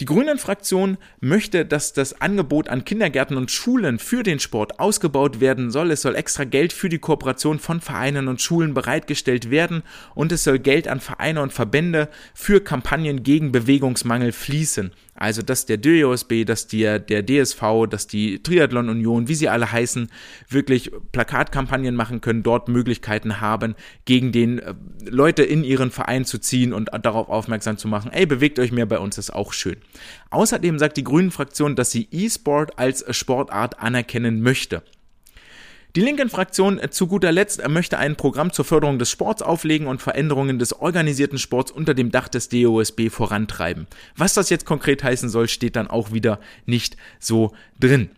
Die 0.00 0.04
Grünen-Fraktion 0.04 0.96
möchte, 1.20 1.66
dass 1.66 1.92
das 1.92 2.20
Angebot 2.20 2.68
an 2.68 2.84
Kindergärten 2.84 3.36
und 3.36 3.50
Schulen 3.50 3.98
für 3.98 4.22
den 4.22 4.38
Sport 4.38 4.78
ausgebaut 4.78 5.40
werden 5.40 5.72
soll. 5.72 5.90
Es 5.90 6.02
soll 6.02 6.14
extra 6.14 6.44
Geld 6.44 6.72
für 6.72 6.88
die 6.88 7.00
Kooperation 7.00 7.58
von 7.58 7.80
Vereinen 7.80 8.28
und 8.28 8.40
Schulen 8.40 8.74
bereitgestellt 8.74 9.50
werden 9.50 9.82
und 10.14 10.30
es 10.30 10.44
soll 10.44 10.60
Geld 10.60 10.86
an 10.86 11.00
Vereine 11.00 11.42
und 11.42 11.52
Verbände 11.52 12.08
für 12.32 12.60
Kampagnen 12.60 13.24
gegen 13.24 13.50
Bewegungsmangel 13.50 14.30
fließen. 14.30 14.92
Also, 15.18 15.42
dass 15.42 15.66
der 15.66 15.76
DOSB, 15.76 16.44
dass 16.44 16.68
der, 16.68 16.98
der 17.00 17.26
DSV, 17.26 17.86
dass 17.90 18.06
die 18.06 18.42
Triathlon 18.42 18.88
Union, 18.88 19.26
wie 19.26 19.34
sie 19.34 19.48
alle 19.48 19.70
heißen, 19.70 20.10
wirklich 20.48 20.92
Plakatkampagnen 21.12 21.96
machen 21.96 22.20
können, 22.20 22.44
dort 22.44 22.68
Möglichkeiten 22.68 23.40
haben, 23.40 23.74
gegen 24.04 24.30
den 24.30 24.60
äh, 24.60 24.74
Leute 25.04 25.42
in 25.42 25.64
ihren 25.64 25.90
Verein 25.90 26.24
zu 26.24 26.38
ziehen 26.38 26.72
und 26.72 26.90
darauf 27.02 27.28
aufmerksam 27.28 27.78
zu 27.78 27.88
machen, 27.88 28.12
ey, 28.12 28.26
bewegt 28.26 28.58
euch 28.60 28.70
mehr 28.70 28.86
bei 28.86 28.98
uns, 28.98 29.18
ist 29.18 29.30
auch 29.30 29.52
schön. 29.52 29.76
Außerdem 30.30 30.78
sagt 30.78 30.96
die 30.96 31.04
Grünen-Fraktion, 31.04 31.74
dass 31.74 31.90
sie 31.90 32.06
E-Sport 32.10 32.78
als 32.78 33.04
Sportart 33.16 33.80
anerkennen 33.80 34.40
möchte. 34.40 34.82
Die 35.96 36.00
Linken-Fraktion 36.02 36.78
äh, 36.78 36.90
zu 36.90 37.06
guter 37.06 37.32
Letzt 37.32 37.60
äh, 37.60 37.68
möchte 37.68 37.98
ein 37.98 38.16
Programm 38.16 38.52
zur 38.52 38.64
Förderung 38.64 38.98
des 38.98 39.10
Sports 39.10 39.40
auflegen 39.40 39.86
und 39.86 40.02
Veränderungen 40.02 40.58
des 40.58 40.74
organisierten 40.74 41.38
Sports 41.38 41.70
unter 41.70 41.94
dem 41.94 42.10
Dach 42.10 42.28
des 42.28 42.50
DOSB 42.50 43.08
vorantreiben. 43.08 43.86
Was 44.14 44.34
das 44.34 44.50
jetzt 44.50 44.66
konkret 44.66 45.02
heißen 45.02 45.30
soll, 45.30 45.48
steht 45.48 45.76
dann 45.76 45.88
auch 45.88 46.12
wieder 46.12 46.40
nicht 46.66 46.96
so 47.18 47.52
drin. 47.80 48.10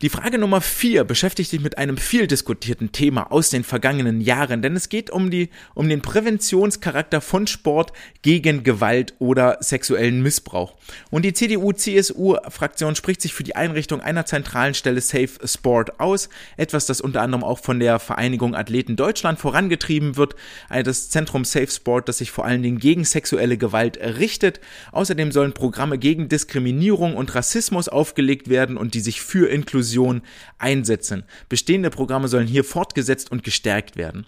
Die 0.00 0.10
Frage 0.10 0.38
Nummer 0.38 0.60
vier 0.60 1.02
beschäftigt 1.02 1.50
sich 1.50 1.60
mit 1.60 1.76
einem 1.76 1.96
viel 1.96 2.28
diskutierten 2.28 2.92
Thema 2.92 3.32
aus 3.32 3.50
den 3.50 3.64
vergangenen 3.64 4.20
Jahren, 4.20 4.62
denn 4.62 4.76
es 4.76 4.88
geht 4.88 5.10
um 5.10 5.28
die, 5.28 5.48
um 5.74 5.88
den 5.88 6.02
Präventionscharakter 6.02 7.20
von 7.20 7.48
Sport 7.48 7.92
gegen 8.22 8.62
Gewalt 8.62 9.14
oder 9.18 9.56
sexuellen 9.58 10.22
Missbrauch. 10.22 10.76
Und 11.10 11.24
die 11.24 11.32
CDU-CSU-Fraktion 11.32 12.94
spricht 12.94 13.20
sich 13.20 13.34
für 13.34 13.42
die 13.42 13.56
Einrichtung 13.56 14.00
einer 14.00 14.24
zentralen 14.24 14.74
Stelle 14.74 15.00
Safe 15.00 15.30
Sport 15.44 15.98
aus, 15.98 16.28
etwas, 16.56 16.86
das 16.86 17.00
unter 17.00 17.20
anderem 17.20 17.42
auch 17.42 17.58
von 17.58 17.80
der 17.80 17.98
Vereinigung 17.98 18.54
Athleten 18.54 18.94
Deutschland 18.94 19.40
vorangetrieben 19.40 20.16
wird, 20.16 20.36
das 20.68 21.10
Zentrum 21.10 21.44
Safe 21.44 21.72
Sport, 21.72 22.08
das 22.08 22.18
sich 22.18 22.30
vor 22.30 22.44
allen 22.44 22.62
Dingen 22.62 22.78
gegen 22.78 23.04
sexuelle 23.04 23.58
Gewalt 23.58 23.98
richtet. 23.98 24.60
Außerdem 24.92 25.32
sollen 25.32 25.54
Programme 25.54 25.98
gegen 25.98 26.28
Diskriminierung 26.28 27.16
und 27.16 27.34
Rassismus 27.34 27.88
aufgelegt 27.88 28.48
werden 28.48 28.76
und 28.76 28.94
die 28.94 29.00
sich 29.00 29.22
für 29.22 29.50
Inklusion 29.50 29.87
Inklusion 29.88 30.22
einsetzen. 30.58 31.24
Bestehende 31.48 31.90
Programme 31.90 32.28
sollen 32.28 32.46
hier 32.46 32.64
fortgesetzt 32.64 33.30
und 33.32 33.44
gestärkt 33.44 33.96
werden. 33.96 34.26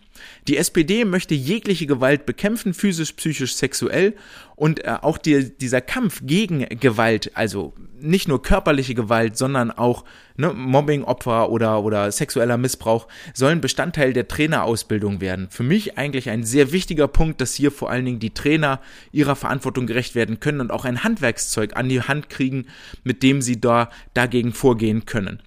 Die 0.48 0.56
SPD 0.56 1.04
möchte 1.04 1.34
jegliche 1.34 1.86
Gewalt 1.86 2.26
bekämpfen, 2.26 2.74
physisch, 2.74 3.12
psychisch, 3.12 3.54
sexuell 3.54 4.14
und 4.56 4.84
äh, 4.84 4.96
auch 5.00 5.18
die, 5.18 5.56
dieser 5.56 5.80
Kampf 5.80 6.20
gegen 6.24 6.66
Gewalt, 6.80 7.30
also 7.34 7.74
nicht 7.98 8.28
nur 8.28 8.42
körperliche 8.42 8.94
Gewalt, 8.94 9.36
sondern 9.36 9.70
auch 9.70 10.04
ne, 10.36 10.52
Mobbingopfer 10.52 11.50
oder, 11.50 11.82
oder 11.82 12.10
sexueller 12.12 12.56
Missbrauch, 12.56 13.08
sollen 13.34 13.60
Bestandteil 13.60 14.12
der 14.12 14.28
Trainerausbildung 14.28 15.20
werden. 15.20 15.48
Für 15.50 15.62
mich 15.62 15.98
eigentlich 15.98 16.30
ein 16.30 16.44
sehr 16.44 16.72
wichtiger 16.72 17.08
Punkt, 17.08 17.40
dass 17.40 17.54
hier 17.54 17.70
vor 17.70 17.90
allen 17.90 18.04
Dingen 18.04 18.20
die 18.20 18.34
Trainer 18.34 18.80
ihrer 19.12 19.36
Verantwortung 19.36 19.86
gerecht 19.86 20.14
werden 20.14 20.40
können 20.40 20.60
und 20.60 20.72
auch 20.72 20.84
ein 20.84 21.04
Handwerkszeug 21.04 21.76
an 21.76 21.88
die 21.88 22.02
Hand 22.02 22.28
kriegen, 22.30 22.66
mit 23.04 23.22
dem 23.22 23.42
sie 23.42 23.60
da 23.60 23.90
dagegen 24.14 24.52
vorgehen 24.52 25.06
können. 25.06 25.40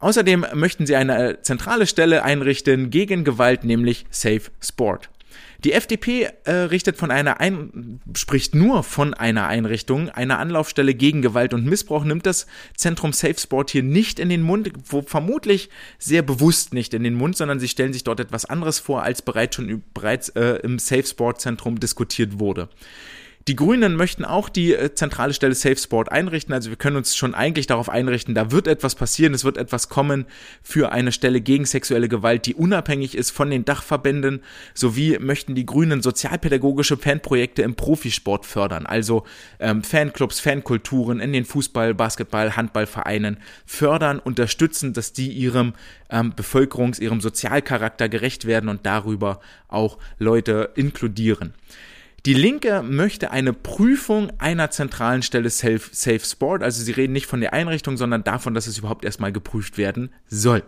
Außerdem 0.00 0.46
möchten 0.54 0.86
sie 0.86 0.96
eine 0.96 1.42
zentrale 1.42 1.86
Stelle 1.86 2.22
einrichten 2.22 2.90
gegen 2.90 3.24
Gewalt, 3.24 3.64
nämlich 3.64 4.06
Safe 4.10 4.42
Sport. 4.60 5.10
Die 5.64 5.72
FDP 5.72 6.30
äh, 6.44 6.52
richtet 6.52 6.96
von 6.96 7.10
einer 7.10 7.40
ein 7.40 8.00
spricht 8.14 8.54
nur 8.54 8.84
von 8.84 9.12
einer 9.12 9.48
Einrichtung, 9.48 10.08
einer 10.08 10.38
Anlaufstelle 10.38 10.94
gegen 10.94 11.20
Gewalt 11.20 11.52
und 11.52 11.66
Missbrauch, 11.66 12.04
nimmt 12.04 12.26
das 12.26 12.46
Zentrum 12.76 13.12
Safe 13.12 13.38
Sport 13.38 13.70
hier 13.70 13.82
nicht 13.82 14.20
in 14.20 14.28
den 14.28 14.42
Mund, 14.42 14.70
wo 14.86 15.02
vermutlich 15.02 15.68
sehr 15.98 16.22
bewusst 16.22 16.74
nicht 16.74 16.94
in 16.94 17.02
den 17.02 17.14
Mund, 17.14 17.36
sondern 17.36 17.58
sie 17.58 17.66
stellen 17.66 17.92
sich 17.92 18.04
dort 18.04 18.20
etwas 18.20 18.44
anderes 18.44 18.78
vor, 18.78 19.02
als 19.02 19.20
bereits 19.20 19.56
schon 19.56 19.82
bereits 19.94 20.28
äh, 20.30 20.60
im 20.62 20.78
Safe 20.78 21.04
Sport 21.04 21.40
Zentrum 21.40 21.80
diskutiert 21.80 22.38
wurde. 22.38 22.68
Die 23.48 23.56
Grünen 23.56 23.96
möchten 23.96 24.26
auch 24.26 24.50
die 24.50 24.74
äh, 24.74 24.92
zentrale 24.92 25.32
Stelle 25.32 25.54
Safe 25.54 25.78
Sport 25.78 26.12
einrichten. 26.12 26.52
Also 26.52 26.68
wir 26.68 26.76
können 26.76 26.96
uns 26.96 27.16
schon 27.16 27.34
eigentlich 27.34 27.66
darauf 27.66 27.88
einrichten, 27.88 28.34
da 28.34 28.50
wird 28.50 28.66
etwas 28.66 28.94
passieren, 28.94 29.32
es 29.32 29.42
wird 29.42 29.56
etwas 29.56 29.88
kommen 29.88 30.26
für 30.62 30.92
eine 30.92 31.12
Stelle 31.12 31.40
gegen 31.40 31.64
sexuelle 31.64 32.10
Gewalt, 32.10 32.44
die 32.44 32.54
unabhängig 32.54 33.16
ist 33.16 33.30
von 33.30 33.48
den 33.48 33.64
Dachverbänden, 33.64 34.42
sowie 34.74 35.18
möchten 35.18 35.54
die 35.54 35.64
Grünen 35.64 36.02
sozialpädagogische 36.02 36.98
Fanprojekte 36.98 37.62
im 37.62 37.74
Profisport 37.74 38.44
fördern. 38.44 38.84
Also 38.84 39.24
ähm, 39.60 39.82
Fanclubs, 39.82 40.40
Fankulturen 40.40 41.18
in 41.18 41.32
den 41.32 41.46
Fußball, 41.46 41.94
Basketball, 41.94 42.54
Handballvereinen 42.54 43.38
fördern, 43.64 44.18
unterstützen, 44.18 44.92
dass 44.92 45.14
die 45.14 45.32
ihrem 45.32 45.72
ähm, 46.10 46.34
Bevölkerungs-, 46.34 47.00
ihrem 47.00 47.22
Sozialcharakter 47.22 48.10
gerecht 48.10 48.44
werden 48.44 48.68
und 48.68 48.84
darüber 48.84 49.40
auch 49.68 49.96
Leute 50.18 50.72
inkludieren. 50.74 51.54
Die 52.26 52.34
Linke 52.34 52.82
möchte 52.82 53.30
eine 53.30 53.52
Prüfung 53.52 54.30
einer 54.38 54.70
zentralen 54.70 55.22
Stelle 55.22 55.50
Safe, 55.50 55.80
Safe 55.92 56.20
Sport. 56.20 56.62
Also 56.62 56.82
sie 56.82 56.92
reden 56.92 57.12
nicht 57.12 57.26
von 57.26 57.40
der 57.40 57.52
Einrichtung, 57.52 57.96
sondern 57.96 58.24
davon, 58.24 58.54
dass 58.54 58.66
es 58.66 58.78
überhaupt 58.78 59.04
erstmal 59.04 59.32
geprüft 59.32 59.78
werden 59.78 60.10
soll. 60.26 60.64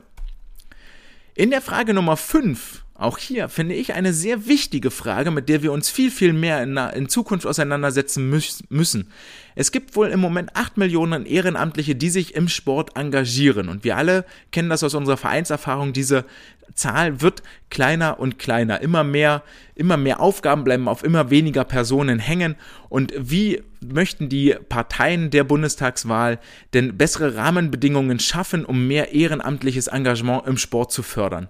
In 1.35 1.51
der 1.51 1.61
Frage 1.61 1.95
Nummer 1.95 2.17
5 2.17 2.85
auch 3.01 3.17
hier 3.17 3.49
finde 3.49 3.75
ich 3.75 3.95
eine 3.95 4.13
sehr 4.13 4.47
wichtige 4.47 4.91
Frage, 4.91 5.31
mit 5.31 5.49
der 5.49 5.63
wir 5.63 5.73
uns 5.73 5.89
viel, 5.89 6.11
viel 6.11 6.35
mehr 6.35 6.63
in, 6.63 6.77
in 6.77 7.09
Zukunft 7.09 7.47
auseinandersetzen 7.47 8.29
müssen. 8.69 9.09
Es 9.55 9.73
gibt 9.73 9.97
wohl 9.97 10.09
im 10.09 10.21
Moment 10.21 10.55
acht 10.55 10.77
Millionen 10.77 11.25
Ehrenamtliche, 11.25 11.97
die 11.97 12.11
sich 12.11 12.35
im 12.35 12.49
Sport 12.49 12.99
engagieren. 12.99 13.71
Und 13.71 13.85
wir 13.85 13.97
alle 13.97 14.27
kennen 14.53 14.69
das 14.69 14.85
aus 14.85 14.95
unserer 14.95 15.17
Vereinserfahrung. 15.17 15.95
Diese 15.95 16.27
Zahl 16.75 17.21
wird 17.21 17.43
kleiner 17.71 18.19
und 18.19 18.39
kleiner. 18.39 18.81
Immer 18.81 19.05
mehr, 19.05 19.43
immer 19.75 19.97
mehr 19.97 20.21
Aufgaben 20.21 20.65
bleiben 20.65 20.89
auf 20.89 21.05
immer 21.05 21.31
weniger 21.31 21.65
Personen 21.65 22.19
hängen. 22.19 22.57
Und 22.89 23.13
wie 23.17 23.63
möchten 23.81 24.29
die 24.29 24.55
Parteien 24.69 25.31
der 25.31 25.45
Bundestagswahl 25.45 26.39
denn 26.75 26.97
bessere 26.97 27.37
Rahmenbedingungen 27.37 28.19
schaffen, 28.19 28.65
um 28.65 28.87
mehr 28.87 29.13
ehrenamtliches 29.13 29.89
Engagement 29.89 30.47
im 30.47 30.57
Sport 30.57 30.93
zu 30.93 31.03
fördern? 31.03 31.49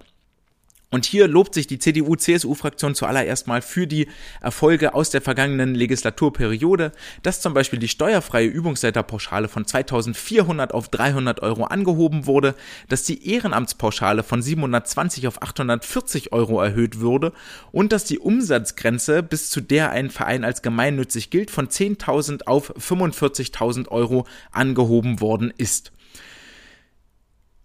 Und 0.93 1.05
hier 1.05 1.29
lobt 1.29 1.53
sich 1.53 1.67
die 1.67 1.79
CDU-CSU-Fraktion 1.79 2.95
zuallererst 2.95 3.47
mal 3.47 3.61
für 3.61 3.87
die 3.87 4.09
Erfolge 4.41 4.93
aus 4.93 5.09
der 5.09 5.21
vergangenen 5.21 5.73
Legislaturperiode, 5.73 6.91
dass 7.23 7.39
zum 7.39 7.53
Beispiel 7.53 7.79
die 7.79 7.87
steuerfreie 7.87 8.47
Übungsleiterpauschale 8.47 9.47
von 9.47 9.65
2400 9.65 10.73
auf 10.73 10.89
300 10.89 11.41
Euro 11.43 11.63
angehoben 11.63 12.25
wurde, 12.25 12.55
dass 12.89 13.03
die 13.03 13.25
Ehrenamtspauschale 13.31 14.23
von 14.23 14.41
720 14.41 15.27
auf 15.27 15.41
840 15.41 16.33
Euro 16.33 16.61
erhöht 16.61 16.99
wurde 16.99 17.31
und 17.71 17.93
dass 17.93 18.03
die 18.03 18.19
Umsatzgrenze, 18.19 19.23
bis 19.23 19.49
zu 19.49 19.61
der 19.61 19.91
ein 19.91 20.09
Verein 20.09 20.43
als 20.43 20.61
gemeinnützig 20.61 21.29
gilt, 21.29 21.51
von 21.51 21.69
10.000 21.69 22.47
auf 22.47 22.75
45.000 22.75 23.87
Euro 23.87 24.27
angehoben 24.51 25.21
worden 25.21 25.53
ist. 25.55 25.93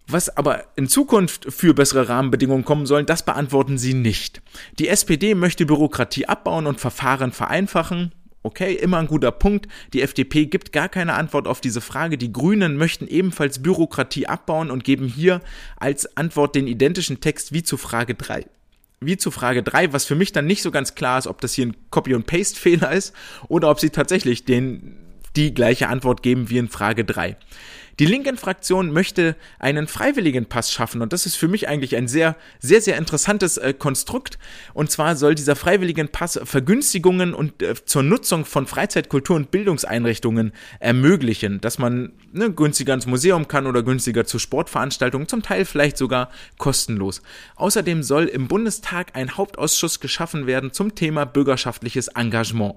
Was 0.09 0.35
aber 0.35 0.63
in 0.77 0.87
Zukunft 0.87 1.51
für 1.51 1.73
bessere 1.73 2.07
Rahmenbedingungen 2.07 2.63
kommen 2.63 2.85
sollen, 2.85 3.05
das 3.05 3.25
beantworten 3.25 3.77
sie 3.77 3.93
nicht. 3.93 4.41
Die 4.79 4.87
SPD 4.87 5.35
möchte 5.35 5.65
Bürokratie 5.65 6.27
abbauen 6.27 6.65
und 6.65 6.79
Verfahren 6.79 7.33
vereinfachen. 7.33 8.13
Okay, 8.41 8.73
immer 8.73 8.99
ein 8.99 9.07
guter 9.07 9.31
Punkt. 9.31 9.67
Die 9.91 10.01
FDP 10.01 10.45
gibt 10.45 10.71
gar 10.71 10.87
keine 10.87 11.15
Antwort 11.15 11.47
auf 11.47 11.59
diese 11.59 11.81
Frage. 11.81 12.17
Die 12.17 12.31
Grünen 12.31 12.77
möchten 12.77 13.05
ebenfalls 13.07 13.61
Bürokratie 13.61 14.27
abbauen 14.27 14.71
und 14.71 14.85
geben 14.85 15.07
hier 15.07 15.41
als 15.75 16.15
Antwort 16.15 16.55
den 16.55 16.67
identischen 16.67 17.19
Text 17.19 17.51
wie 17.51 17.63
zu 17.63 17.75
Frage 17.75 18.15
3 18.15 18.45
wie 18.99 19.17
zu 19.17 19.31
Frage 19.31 19.61
3, 19.63 19.93
was 19.93 20.05
für 20.05 20.15
mich 20.15 20.31
dann 20.31 20.47
nicht 20.47 20.63
so 20.63 20.71
ganz 20.71 20.95
klar 20.95 21.19
ist, 21.19 21.27
ob 21.27 21.39
das 21.41 21.53
hier 21.53 21.67
ein 21.67 21.77
Copy- 21.91 22.15
und 22.15 22.25
Paste-Fehler 22.25 22.91
ist 22.91 23.13
oder 23.47 23.69
ob 23.69 23.79
sie 23.79 23.91
tatsächlich 23.91 24.45
den, 24.45 24.97
die 25.35 25.53
gleiche 25.53 25.87
Antwort 25.87 26.23
geben 26.23 26.49
wie 26.49 26.57
in 26.57 26.67
Frage 26.67 27.05
3. 27.05 27.37
Die 27.99 28.05
linken 28.05 28.37
Fraktion 28.37 28.91
möchte 28.91 29.35
einen 29.57 29.87
freiwilligen 29.87 30.45
Pass 30.45 30.71
schaffen 30.71 31.01
und 31.01 31.13
das 31.13 31.25
ist 31.25 31.35
für 31.35 31.47
mich 31.47 31.67
eigentlich 31.67 31.95
ein 31.95 32.07
sehr, 32.07 32.35
sehr, 32.59 32.79
sehr 32.79 32.97
interessantes 32.97 33.57
äh, 33.57 33.73
Konstrukt. 33.73 34.37
Und 34.75 34.91
zwar 34.91 35.15
soll 35.15 35.33
dieser 35.33 35.55
freiwilligen 35.55 36.09
Pass 36.09 36.39
Vergünstigungen 36.43 37.33
und 37.33 37.63
äh, 37.63 37.73
zur 37.85 38.03
Nutzung 38.03 38.45
von 38.45 38.67
Freizeit-, 38.67 39.09
Kultur- 39.09 39.35
und 39.35 39.49
Bildungseinrichtungen 39.49 40.51
ermöglichen, 40.79 41.59
dass 41.59 41.79
man 41.79 42.11
ne, 42.33 42.51
günstiger 42.51 42.93
ins 42.93 43.07
Museum 43.07 43.47
kann 43.47 43.65
oder 43.65 43.81
günstiger 43.81 44.25
zu 44.25 44.37
Sportveranstaltungen, 44.37 45.27
zum 45.27 45.41
Teil 45.41 45.65
vielleicht 45.65 45.97
sogar 45.97 46.29
kostenlos. 46.59 47.23
Außerdem 47.55 48.03
soll 48.03 48.25
im 48.25 48.47
Bundestag 48.47 49.15
ein 49.15 49.37
Hauptausschuss 49.37 49.99
geschaffen 49.99 50.45
werden 50.45 50.71
zum 50.71 50.93
Thema 50.93 51.25
bürgerschaftliches 51.25 52.09
Engagement. 52.09 52.75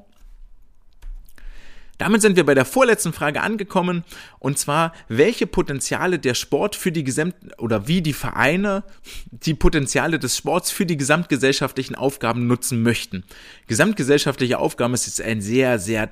Damit 2.00 2.22
sind 2.22 2.36
wir 2.36 2.46
bei 2.46 2.54
der 2.54 2.64
vorletzten 2.64 3.12
Frage 3.12 3.42
angekommen 3.42 4.04
und 4.38 4.58
zwar, 4.58 4.94
welche 5.08 5.46
Potenziale 5.46 6.18
der 6.18 6.32
Sport 6.32 6.74
für 6.74 6.92
die 6.92 7.04
gesamten 7.04 7.50
oder 7.58 7.88
wie 7.88 8.00
die 8.00 8.14
Vereine 8.14 8.84
die 9.30 9.52
Potenziale 9.52 10.18
des 10.18 10.34
Sports 10.34 10.70
für 10.70 10.86
die 10.86 10.96
gesamtgesellschaftlichen 10.96 11.94
Aufgaben 11.94 12.46
nutzen 12.46 12.82
möchten. 12.82 13.22
Gesamtgesellschaftliche 13.66 14.58
Aufgaben 14.58 14.94
ist 14.94 15.04
jetzt 15.04 15.20
ein 15.20 15.42
sehr, 15.42 15.78
sehr 15.78 16.10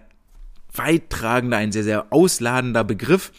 weittragender, 0.75 1.57
ein 1.57 1.73
sehr, 1.73 1.85
sehr 1.85 2.13
ausladender 2.13 2.85
Begriff. 2.85 3.33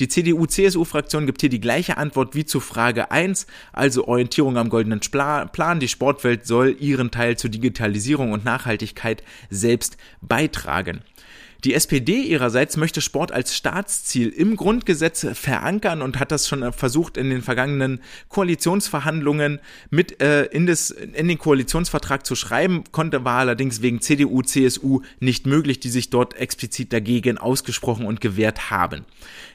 Die 0.00 0.08
CDU-CSU-Fraktion 0.08 1.26
gibt 1.26 1.40
hier 1.40 1.50
die 1.50 1.60
gleiche 1.60 1.98
Antwort 1.98 2.34
wie 2.34 2.44
zu 2.44 2.58
Frage 2.58 3.12
1, 3.12 3.46
also 3.72 4.08
Orientierung 4.08 4.56
am 4.58 4.70
goldenen 4.70 4.98
Plan. 4.98 5.78
Die 5.78 5.86
Sportwelt 5.86 6.48
soll 6.48 6.76
ihren 6.80 7.12
Teil 7.12 7.36
zur 7.36 7.50
Digitalisierung 7.50 8.32
und 8.32 8.44
Nachhaltigkeit 8.44 9.22
selbst 9.50 9.96
beitragen. 10.20 11.02
Die 11.64 11.74
SPD 11.74 12.22
ihrerseits 12.22 12.76
möchte 12.76 13.00
Sport 13.00 13.30
als 13.30 13.56
Staatsziel 13.56 14.30
im 14.30 14.56
Grundgesetz 14.56 15.24
verankern 15.34 16.02
und 16.02 16.18
hat 16.18 16.32
das 16.32 16.48
schon 16.48 16.72
versucht 16.72 17.16
in 17.16 17.30
den 17.30 17.40
vergangenen 17.40 18.00
Koalitionsverhandlungen 18.28 19.60
mit 19.88 20.20
äh, 20.20 20.46
in, 20.46 20.66
das, 20.66 20.90
in 20.90 21.28
den 21.28 21.38
Koalitionsvertrag 21.38 22.26
zu 22.26 22.34
schreiben, 22.34 22.82
konnte 22.90 23.24
war 23.24 23.38
allerdings 23.38 23.80
wegen 23.80 24.00
CDU, 24.00 24.42
CSU 24.42 25.02
nicht 25.20 25.46
möglich, 25.46 25.78
die 25.78 25.90
sich 25.90 26.10
dort 26.10 26.34
explizit 26.34 26.92
dagegen 26.92 27.38
ausgesprochen 27.38 28.06
und 28.06 28.20
gewehrt 28.20 28.70
haben. 28.70 29.04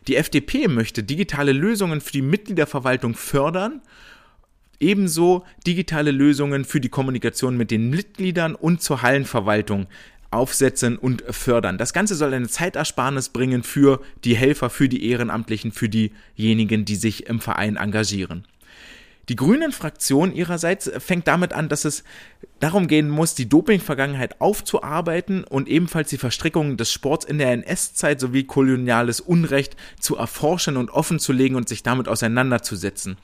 Die 0.07 0.15
FDP 0.15 0.69
möchte 0.69 1.03
digitale 1.03 1.51
Lösungen 1.51 1.99
für 1.99 2.13
die 2.13 2.21
Mitgliederverwaltung 2.21 3.15
fördern 3.15 3.81
ebenso 4.79 5.43
digitale 5.65 6.11
Lösungen 6.11 6.65
für 6.65 6.79
die 6.79 6.89
Kommunikation 6.89 7.57
mit 7.57 7.71
den 7.71 7.89
Mitgliedern 7.89 8.55
und 8.55 8.81
zur 8.81 9.01
Hallenverwaltung 9.01 9.87
aufsetzen 10.31 10.97
und 10.97 11.23
fördern. 11.29 11.77
Das 11.77 11.93
Ganze 11.93 12.15
soll 12.15 12.33
eine 12.33 12.47
Zeitersparnis 12.47 13.29
bringen 13.29 13.63
für 13.63 14.01
die 14.23 14.35
Helfer, 14.35 14.69
für 14.69 14.89
die 14.89 15.09
Ehrenamtlichen, 15.09 15.71
für 15.71 15.89
diejenigen, 15.89 16.85
die 16.85 16.95
sich 16.95 17.27
im 17.27 17.39
Verein 17.39 17.77
engagieren. 17.77 18.45
Die 19.29 19.35
Grünen-Fraktion 19.35 20.33
ihrerseits 20.33 20.89
fängt 20.99 21.27
damit 21.27 21.51
an, 21.51 21.67
dass 21.67 21.83
es 21.83 22.05
darum 22.61 22.87
gehen 22.87 23.09
muss, 23.09 23.35
die 23.35 23.49
Doping-Vergangenheit 23.49 24.39
aufzuarbeiten 24.39 25.43
und 25.43 25.67
ebenfalls 25.67 26.09
die 26.09 26.17
Verstrickungen 26.17 26.77
des 26.77 26.93
Sports 26.93 27.25
in 27.25 27.37
der 27.37 27.51
NS-Zeit 27.51 28.21
sowie 28.21 28.45
koloniales 28.45 29.19
Unrecht 29.19 29.75
zu 29.99 30.15
erforschen 30.15 30.77
und 30.77 30.91
offenzulegen 30.91 31.57
und 31.57 31.67
sich 31.67 31.83
damit 31.83 32.07
auseinanderzusetzen. 32.07 33.17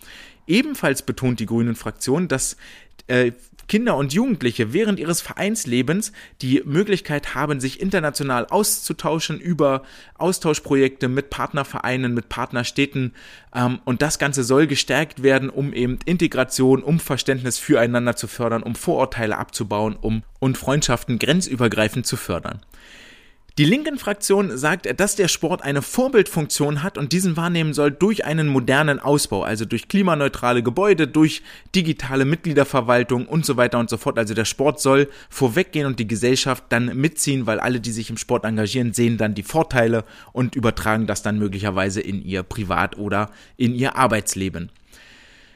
Ebenfalls 0.45 1.03
betont 1.03 1.39
die 1.39 1.45
Grünen-Fraktion, 1.45 2.27
dass 2.27 2.57
äh, 3.07 3.31
Kinder 3.73 3.97
und 3.97 4.13
Jugendliche 4.13 4.71
während 4.71 4.99
ihres 4.99 5.19
Vereinslebens 5.19 6.11
die 6.43 6.61
Möglichkeit 6.63 7.33
haben, 7.33 7.59
sich 7.59 7.81
international 7.81 8.45
auszutauschen 8.45 9.39
über 9.39 9.81
Austauschprojekte 10.13 11.07
mit 11.07 11.31
Partnervereinen, 11.31 12.13
mit 12.13 12.29
Partnerstädten. 12.29 13.15
Ähm, 13.55 13.79
und 13.83 14.03
das 14.03 14.19
Ganze 14.19 14.43
soll 14.43 14.67
gestärkt 14.67 15.23
werden, 15.23 15.49
um 15.49 15.73
eben 15.73 15.97
Integration, 16.05 16.83
um 16.83 16.99
Verständnis 16.99 17.57
füreinander 17.57 18.15
zu 18.15 18.27
fördern, 18.27 18.61
um 18.61 18.75
Vorurteile 18.75 19.39
abzubauen, 19.39 19.95
um 19.99 20.21
und 20.37 20.55
Freundschaften 20.55 21.17
grenzübergreifend 21.17 22.05
zu 22.05 22.15
fördern. 22.15 22.61
Die 23.59 23.65
linken 23.65 23.99
Fraktion 23.99 24.57
sagt, 24.57 24.99
dass 24.99 25.15
der 25.15 25.27
Sport 25.27 25.61
eine 25.61 25.83
Vorbildfunktion 25.83 26.81
hat 26.81 26.97
und 26.97 27.11
diesen 27.11 27.37
wahrnehmen 27.37 27.75
soll 27.75 27.91
durch 27.91 28.25
einen 28.25 28.47
modernen 28.47 28.99
Ausbau, 28.99 29.43
also 29.43 29.63
durch 29.63 29.87
klimaneutrale 29.87 30.63
Gebäude, 30.63 31.07
durch 31.07 31.43
digitale 31.75 32.25
Mitgliederverwaltung 32.25 33.27
und 33.27 33.45
so 33.45 33.55
weiter 33.55 33.77
und 33.77 33.91
so 33.91 33.97
fort. 33.97 34.17
Also 34.17 34.33
der 34.33 34.45
Sport 34.45 34.79
soll 34.79 35.07
vorweggehen 35.29 35.85
und 35.85 35.99
die 35.99 36.07
Gesellschaft 36.07 36.63
dann 36.69 36.97
mitziehen, 36.97 37.45
weil 37.45 37.59
alle, 37.59 37.79
die 37.79 37.91
sich 37.91 38.09
im 38.09 38.17
Sport 38.17 38.43
engagieren, 38.43 38.91
sehen 38.91 39.19
dann 39.19 39.35
die 39.35 39.43
Vorteile 39.43 40.03
und 40.31 40.55
übertragen 40.55 41.05
das 41.05 41.21
dann 41.21 41.37
möglicherweise 41.37 42.01
in 42.01 42.25
ihr 42.25 42.41
Privat- 42.41 42.97
oder 42.97 43.29
in 43.55 43.75
ihr 43.75 43.95
Arbeitsleben. 43.95 44.71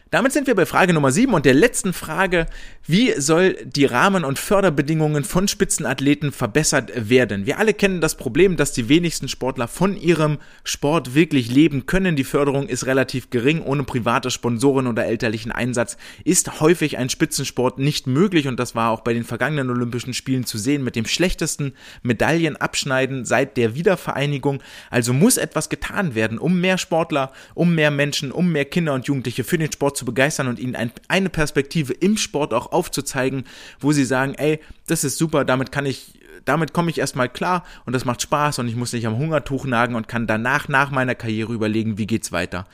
Damit 0.09 0.31
sind 0.31 0.47
wir 0.47 0.55
bei 0.55 0.65
Frage 0.65 0.93
Nummer 0.93 1.11
7 1.11 1.33
und 1.33 1.45
der 1.45 1.53
letzten 1.53 1.91
Frage. 1.91 2.45
Wie 2.85 3.19
soll 3.19 3.57
die 3.65 3.83
Rahmen- 3.83 4.23
und 4.23 4.39
Förderbedingungen 4.39 5.25
von 5.25 5.49
Spitzenathleten 5.49 6.31
verbessert 6.31 7.09
werden? 7.09 7.45
Wir 7.45 7.59
alle 7.59 7.73
kennen 7.73 7.99
das 7.99 8.15
Problem, 8.15 8.55
dass 8.55 8.71
die 8.71 8.87
wenigsten 8.87 9.27
Sportler 9.27 9.67
von 9.67 9.97
ihrem 9.97 10.37
Sport 10.63 11.13
wirklich 11.13 11.51
leben 11.51 11.87
können. 11.87 12.15
Die 12.15 12.23
Förderung 12.23 12.69
ist 12.69 12.85
relativ 12.85 13.31
gering. 13.31 13.61
Ohne 13.61 13.83
private 13.83 14.31
Sponsoren 14.31 14.87
oder 14.87 15.05
elterlichen 15.05 15.51
Einsatz 15.51 15.97
ist 16.23 16.61
häufig 16.61 16.97
ein 16.97 17.09
Spitzensport 17.09 17.77
nicht 17.77 18.07
möglich 18.07 18.47
und 18.47 18.57
das 18.61 18.75
war 18.75 18.91
auch 18.91 19.01
bei 19.01 19.13
den 19.13 19.25
vergangenen 19.25 19.69
Olympischen 19.69 20.13
Spielen 20.13 20.45
zu 20.45 20.57
sehen 20.57 20.85
mit 20.85 20.95
dem 20.95 21.05
schlechtesten 21.05 21.73
Medaillenabschneiden 22.03 23.25
seit 23.25 23.57
der 23.57 23.75
Wiedervereinigung. 23.75 24.63
Also 24.89 25.11
muss 25.11 25.35
etwas 25.35 25.67
getan 25.67 26.15
werden, 26.15 26.37
um 26.37 26.61
mehr 26.61 26.77
Sportler, 26.77 27.33
um 27.55 27.75
mehr 27.75 27.91
Menschen, 27.91 28.31
um 28.31 28.53
mehr 28.53 28.63
Kinder 28.63 28.93
und 28.93 29.05
Jugendliche 29.07 29.43
für 29.43 29.57
den 29.57 29.69
Sport 29.69 29.96
zu 29.97 30.05
begeistern 30.05 30.47
und 30.47 30.59
ihnen 30.59 30.75
ein, 30.75 30.91
eine 31.07 31.29
Perspektive 31.29 31.93
im 31.93 32.17
Sport 32.17 32.53
auch 32.53 32.71
aufzuzeigen, 32.71 33.43
wo 33.79 33.91
sie 33.91 34.05
sagen, 34.05 34.35
ey, 34.35 34.59
das 34.87 35.03
ist 35.03 35.17
super, 35.17 35.43
damit 35.43 35.71
kann 35.71 35.85
ich 35.85 36.13
damit 36.45 36.73
komme 36.73 36.89
ich 36.89 36.99
erstmal 36.99 37.29
klar 37.29 37.65
und 37.85 37.93
das 37.93 38.05
macht 38.05 38.21
Spaß 38.21 38.59
und 38.59 38.67
ich 38.67 38.75
muss 38.75 38.93
nicht 38.93 39.05
am 39.05 39.17
Hungertuch 39.17 39.65
nagen 39.65 39.95
und 39.95 40.07
kann 40.07 40.27
danach 40.27 40.67
nach 40.69 40.91
meiner 40.91 41.15
Karriere 41.15 41.53
überlegen, 41.53 41.97
wie 41.97 42.07
geht's 42.07 42.31
weiter. 42.31 42.65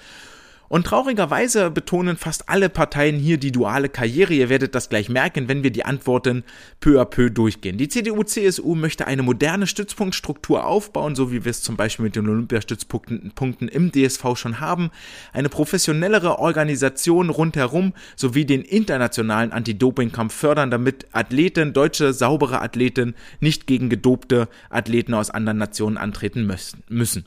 Und 0.73 0.87
traurigerweise 0.87 1.69
betonen 1.69 2.17
fast 2.17 2.49
alle 2.49 2.67
Parteien 2.67 3.19
hier 3.19 3.37
die 3.37 3.51
duale 3.51 3.89
Karriere. 3.89 4.33
Ihr 4.33 4.49
werdet 4.49 4.73
das 4.73 4.89
gleich 4.89 5.07
merken, 5.07 5.47
wenn 5.47 5.61
wir 5.61 5.69
die 5.69 5.85
Antworten 5.85 6.43
peu 6.79 6.99
à 6.99 7.05
peu 7.05 7.29
durchgehen. 7.29 7.77
Die 7.77 7.89
CDU-CSU 7.89 8.73
möchte 8.73 9.05
eine 9.05 9.21
moderne 9.21 9.67
Stützpunktstruktur 9.67 10.65
aufbauen, 10.65 11.13
so 11.13 11.31
wie 11.31 11.45
wir 11.45 11.51
es 11.51 11.61
zum 11.61 11.77
Beispiel 11.77 12.05
mit 12.05 12.15
den 12.15 12.27
Olympiastützpunkten 12.27 13.67
im 13.67 13.91
DSV 13.91 14.35
schon 14.35 14.61
haben. 14.61 14.89
Eine 15.31 15.49
professionellere 15.49 16.39
Organisation 16.39 17.29
rundherum 17.29 17.93
sowie 18.15 18.45
den 18.45 18.63
internationalen 18.63 19.51
Anti-Doping-Kampf 19.51 20.33
fördern, 20.33 20.71
damit 20.71 21.05
Athleten, 21.11 21.73
deutsche 21.73 22.13
saubere 22.13 22.63
Athleten, 22.63 23.13
nicht 23.39 23.67
gegen 23.67 23.89
gedopte 23.89 24.49
Athleten 24.71 25.13
aus 25.13 25.29
anderen 25.29 25.59
Nationen 25.59 25.97
antreten 25.97 26.51
müssen. 26.89 27.25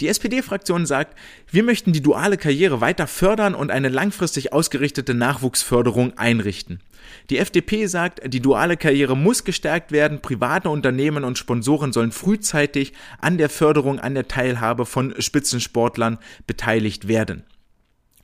Die 0.00 0.08
SPD-Fraktion 0.08 0.86
sagt, 0.86 1.18
wir 1.50 1.64
möchten 1.64 1.92
die 1.92 2.02
duale 2.02 2.36
Karriere 2.36 2.80
weiter 2.80 3.08
fördern 3.08 3.54
und 3.54 3.70
eine 3.70 3.88
langfristig 3.88 4.52
ausgerichtete 4.52 5.12
Nachwuchsförderung 5.12 6.16
einrichten. 6.16 6.80
Die 7.30 7.38
FDP 7.38 7.86
sagt, 7.86 8.20
die 8.24 8.40
duale 8.40 8.76
Karriere 8.76 9.16
muss 9.16 9.44
gestärkt 9.44 9.90
werden, 9.90 10.20
private 10.20 10.70
Unternehmen 10.70 11.24
und 11.24 11.36
Sponsoren 11.36 11.92
sollen 11.92 12.12
frühzeitig 12.12 12.92
an 13.20 13.38
der 13.38 13.48
Förderung, 13.48 13.98
an 13.98 14.14
der 14.14 14.28
Teilhabe 14.28 14.86
von 14.86 15.14
Spitzensportlern 15.18 16.18
beteiligt 16.46 17.08
werden. 17.08 17.42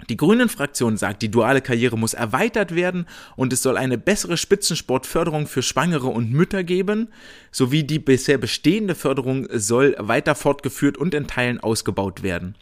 Die 0.08 0.16
Grünen-Fraktion 0.16 0.96
sagt, 0.96 1.22
die 1.22 1.30
duale 1.30 1.62
Karriere 1.62 1.96
muss 1.96 2.14
erweitert 2.14 2.74
werden 2.74 3.06
und 3.36 3.52
es 3.52 3.62
soll 3.62 3.76
eine 3.76 3.96
bessere 3.96 4.36
Spitzensportförderung 4.36 5.46
für 5.46 5.62
Schwangere 5.62 6.08
und 6.08 6.30
Mütter 6.30 6.62
geben, 6.62 7.08
sowie 7.50 7.84
die 7.84 7.98
bisher 7.98 8.36
bestehende 8.36 8.94
Förderung 8.94 9.46
soll 9.50 9.96
weiter 9.98 10.34
fortgeführt 10.34 10.98
und 10.98 11.14
in 11.14 11.26
Teilen 11.26 11.60
ausgebaut 11.60 12.22
werden. 12.22 12.54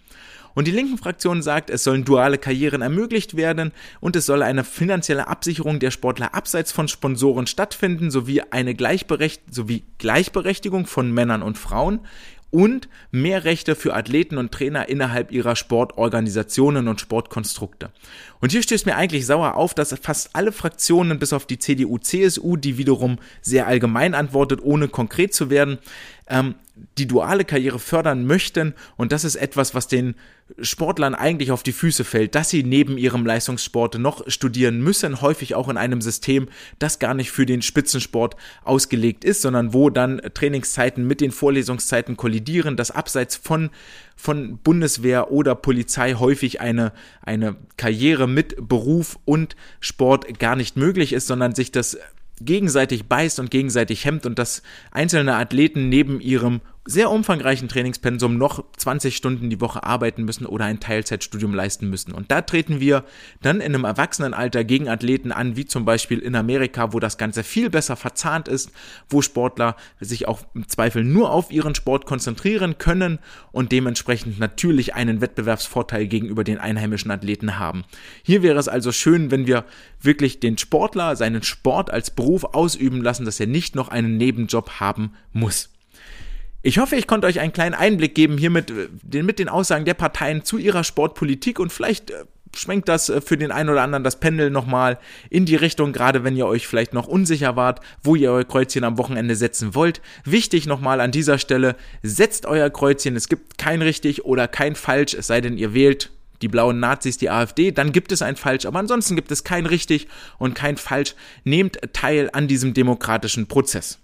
Und 0.55 0.67
die 0.67 0.73
linken 0.73 0.99
Fraktion 0.99 1.43
sagt, 1.43 1.71
es 1.71 1.85
sollen 1.85 2.05
duale 2.05 2.39
Karrieren 2.39 2.83
ermöglicht 2.83 3.37
werden 3.37 3.73
und 4.01 4.17
es 4.17 4.27
soll 4.27 4.43
eine 4.43 4.65
finanzielle 4.65 5.27
Absicherung 5.27 5.79
der 5.79 5.91
Sportler 5.91 6.35
abseits 6.35 6.73
von 6.73 6.89
Sponsoren 6.89 7.47
stattfinden, 7.47 8.11
sowie 8.11 8.43
eine 8.51 8.75
Gleichberecht 8.75 9.43
sowie 9.51 9.85
Gleichberechtigung 9.99 10.87
von 10.87 11.11
Männern 11.13 11.43
und 11.43 11.59
Frauen 11.59 12.01
und 12.53 12.89
mehr 13.11 13.45
Rechte 13.45 13.75
für 13.75 13.95
Athleten 13.95 14.39
und 14.39 14.53
Trainer 14.53 14.89
innerhalb 14.89 15.33
ihrer 15.33 15.57
Sportorganisationen 15.57 16.87
und 16.87 17.01
Sportkonstrukte. 17.01 17.91
Und 18.41 18.53
hier 18.53 18.63
stößt 18.63 18.87
mir 18.87 18.95
eigentlich 18.95 19.27
sauer 19.27 19.55
auf, 19.57 19.75
dass 19.75 19.99
fast 20.01 20.37
alle 20.37 20.53
Fraktionen 20.53 21.19
bis 21.19 21.33
auf 21.33 21.47
die 21.47 21.59
CDU, 21.59 21.99
CSU, 21.99 22.57
die 22.57 22.77
wiederum 22.77 23.19
sehr 23.41 23.67
allgemein 23.67 24.15
antwortet, 24.15 24.61
ohne 24.63 24.89
konkret 24.89 25.35
zu 25.35 25.49
werden, 25.49 25.79
ähm, 26.29 26.55
die 26.99 27.07
duale 27.07 27.45
Karriere 27.45 27.79
fördern 27.79 28.27
möchten. 28.27 28.75
Und 28.97 29.13
das 29.13 29.25
ist 29.25 29.37
etwas, 29.37 29.75
was 29.75 29.89
den 29.89 30.15
Sportlern 30.61 31.15
eigentlich 31.15 31.51
auf 31.51 31.63
die 31.63 31.73
Füße 31.73 32.05
fällt, 32.05 32.35
dass 32.35 32.51
sie 32.51 32.63
neben 32.63 32.99
ihrem 32.99 33.25
Leistungssport 33.25 33.99
noch 33.99 34.29
studieren 34.29 34.83
müssen, 34.83 35.21
häufig 35.21 35.55
auch 35.55 35.69
in 35.69 35.77
einem 35.77 36.01
System, 36.01 36.49
das 36.79 36.99
gar 36.99 37.15
nicht 37.15 37.31
für 37.31 37.47
den 37.47 37.63
Spitzensport 37.63 38.37
ausgelegt 38.65 39.25
ist, 39.25 39.43
sondern 39.43 39.73
wo 39.73 39.89
dann 39.89 40.21
Trainingszeiten 40.35 41.07
mit 41.07 41.21
den 41.21 41.31
Vorlesungszeiten 41.31 42.17
kollidieren, 42.17 42.77
dass 42.77 42.91
abseits 42.91 43.37
von, 43.37 43.71
von 44.17 44.59
Bundeswehr 44.59 45.31
oder 45.31 45.55
Polizei 45.55 46.15
häufig 46.15 46.61
eine, 46.61 46.93
eine 47.23 47.57
Karriere 47.77 48.29
mit 48.29 48.69
Beruf 48.69 49.19
und 49.25 49.57
Sport 49.81 50.39
gar 50.39 50.57
nicht 50.57 50.77
möglich 50.77 51.13
ist, 51.13 51.27
sondern 51.27 51.55
sich 51.55 51.73
das 51.73 51.97
gegenseitig 52.45 53.07
beißt 53.07 53.39
und 53.41 53.51
gegenseitig 53.51 54.05
hemmt 54.05 54.27
und 54.27 54.39
dass 54.39 54.63
einzelne 54.91 55.37
Athleten 55.37 55.89
neben 55.89 56.21
ihrem 56.21 56.61
sehr 56.85 57.11
umfangreichen 57.11 57.69
Trainingspensum 57.69 58.37
noch 58.37 58.65
20 58.77 59.17
Stunden 59.17 59.51
die 59.51 59.61
Woche 59.61 59.85
arbeiten 59.85 60.25
müssen 60.25 60.47
oder 60.47 60.65
ein 60.65 60.81
Teilzeitstudium 60.81 61.55
leisten 61.55 61.89
müssen. 61.89 62.13
Und 62.13 62.33
da 62.33 62.43
treten 62.43 62.81
wir 62.81 63.05
dann 63.41 63.61
in 63.61 63.75
einem 63.75 63.85
Erwachsenenalter 63.85 64.65
gegen 64.65 64.89
Athleten 64.89 65.31
an, 65.31 65.55
wie 65.55 65.65
zum 65.65 65.85
Beispiel 65.85 66.19
in 66.19 66.35
Amerika, 66.35 66.93
wo 66.93 66.99
das 66.99 67.19
Ganze 67.19 67.45
viel 67.45 67.71
besser 67.71 67.95
verzahnt 67.95 68.49
ist, 68.49 68.73
wo 69.09 69.23
Sportler 69.23 69.77
sich 70.01 70.27
auch 70.27 70.41
im 70.55 70.69
Zweifel 70.69 71.05
nur 71.05 71.31
auf 71.31 71.53
ihren 71.53 71.77
Sport 71.77 72.05
konzentrieren 72.05 72.79
können 72.79 73.21
und 73.53 73.71
dementsprechend 73.71 74.41
natürlich 74.41 74.95
einen 74.95 75.21
Wettbewerbsvorteil 75.21 76.09
gegenüber 76.09 76.43
den 76.43 76.59
einheimischen 76.59 77.13
Athleten 77.13 77.61
haben. 77.61 77.85
Hier 78.25 78.43
wäre 78.43 78.59
es 78.59 78.67
also 78.67 78.91
schön, 78.91 79.31
wenn 79.31 79.47
wir 79.47 79.65
wirklich 80.01 80.41
den 80.41 80.59
Sportler 80.59 81.15
seinen 81.15 81.45
Sport 81.45 81.91
als 81.93 82.11
Beruf 82.11 82.43
ausüben 82.43 83.03
lassen, 83.03 83.25
dass 83.25 83.39
er 83.39 83.47
nicht 83.47 83.77
noch 83.77 83.89
einen 83.89 84.17
Nebenjob 84.17 84.81
haben 84.81 85.13
muss. 85.33 85.72
Ich 86.65 86.79
hoffe, 86.79 86.95
ich 86.95 87.09
konnte 87.09 87.27
euch 87.27 87.41
einen 87.41 87.53
kleinen 87.53 87.75
Einblick 87.75 88.15
geben 88.15 88.39
hier 88.39 88.51
mit, 88.51 88.71
äh, 88.71 89.23
mit 89.23 89.41
den 89.41 89.49
Aussagen 89.49 89.85
der 89.85 89.95
Parteien 89.95 90.45
zu 90.45 90.59
ihrer 90.59 90.85
Sportpolitik 90.85 91.59
und 91.59 91.73
vielleicht 91.73 92.13
äh, 92.13 92.25
schwenkt 92.55 92.89
das 92.89 93.09
äh, 93.09 93.21
für 93.21 93.37
den 93.37 93.51
einen 93.51 93.69
oder 93.69 93.83
anderen 93.83 94.05
das 94.05 94.21
Pendel 94.21 94.51
nochmal 94.51 95.01
in 95.29 95.45
die 95.45 95.57
Richtung, 95.57 95.93
gerade 95.93 96.23
wenn 96.23 96.37
ihr 96.37 96.47
euch 96.47 96.69
vielleicht 96.69 96.95
noch 96.95 97.09
unsicher 97.09 97.57
wart, 97.57 97.81
wo 98.05 98.15
ihr 98.15 98.31
euer 98.31 98.45
Kreuzchen 98.45 98.85
am 98.85 98.97
Wochenende 98.97 99.35
setzen 99.35 99.75
wollt. 99.75 100.01
Wichtig 100.25 100.67
nochmal 100.67 101.01
an 101.01 101.11
dieser 101.11 101.39
Stelle, 101.39 101.75
setzt 102.05 102.47
euer 102.47 102.71
Kreuzchen, 102.71 103.17
es 103.17 103.29
gibt 103.29 103.59
kein 103.59 103.83
richtig 103.83 104.25
oder 104.25 104.47
kein 104.47 104.77
falsch, 104.77 105.15
es 105.15 105.27
sei 105.27 105.41
denn 105.41 105.59
ihr 105.59 105.75
wählt 105.75 106.11
die 106.43 106.49
blauen 106.49 106.81
Nazis, 106.81 107.19
die 107.19 107.31
AfD, 107.31 107.71
dann 107.71 107.93
gibt 107.93 108.11
es 108.11 108.21
ein 108.21 108.37
falsch, 108.37 108.67
aber 108.67 108.81
ansonsten 108.81 109.15
gibt 109.15 109.31
es 109.31 109.45
kein 109.45 109.65
richtig 109.65 110.09
und 110.39 110.55
kein 110.55 110.77
falsch. 110.77 111.15
Nehmt 111.45 111.79
teil 111.93 112.31
an 112.33 112.49
diesem 112.49 112.75
demokratischen 112.75 113.47
Prozess. 113.47 114.02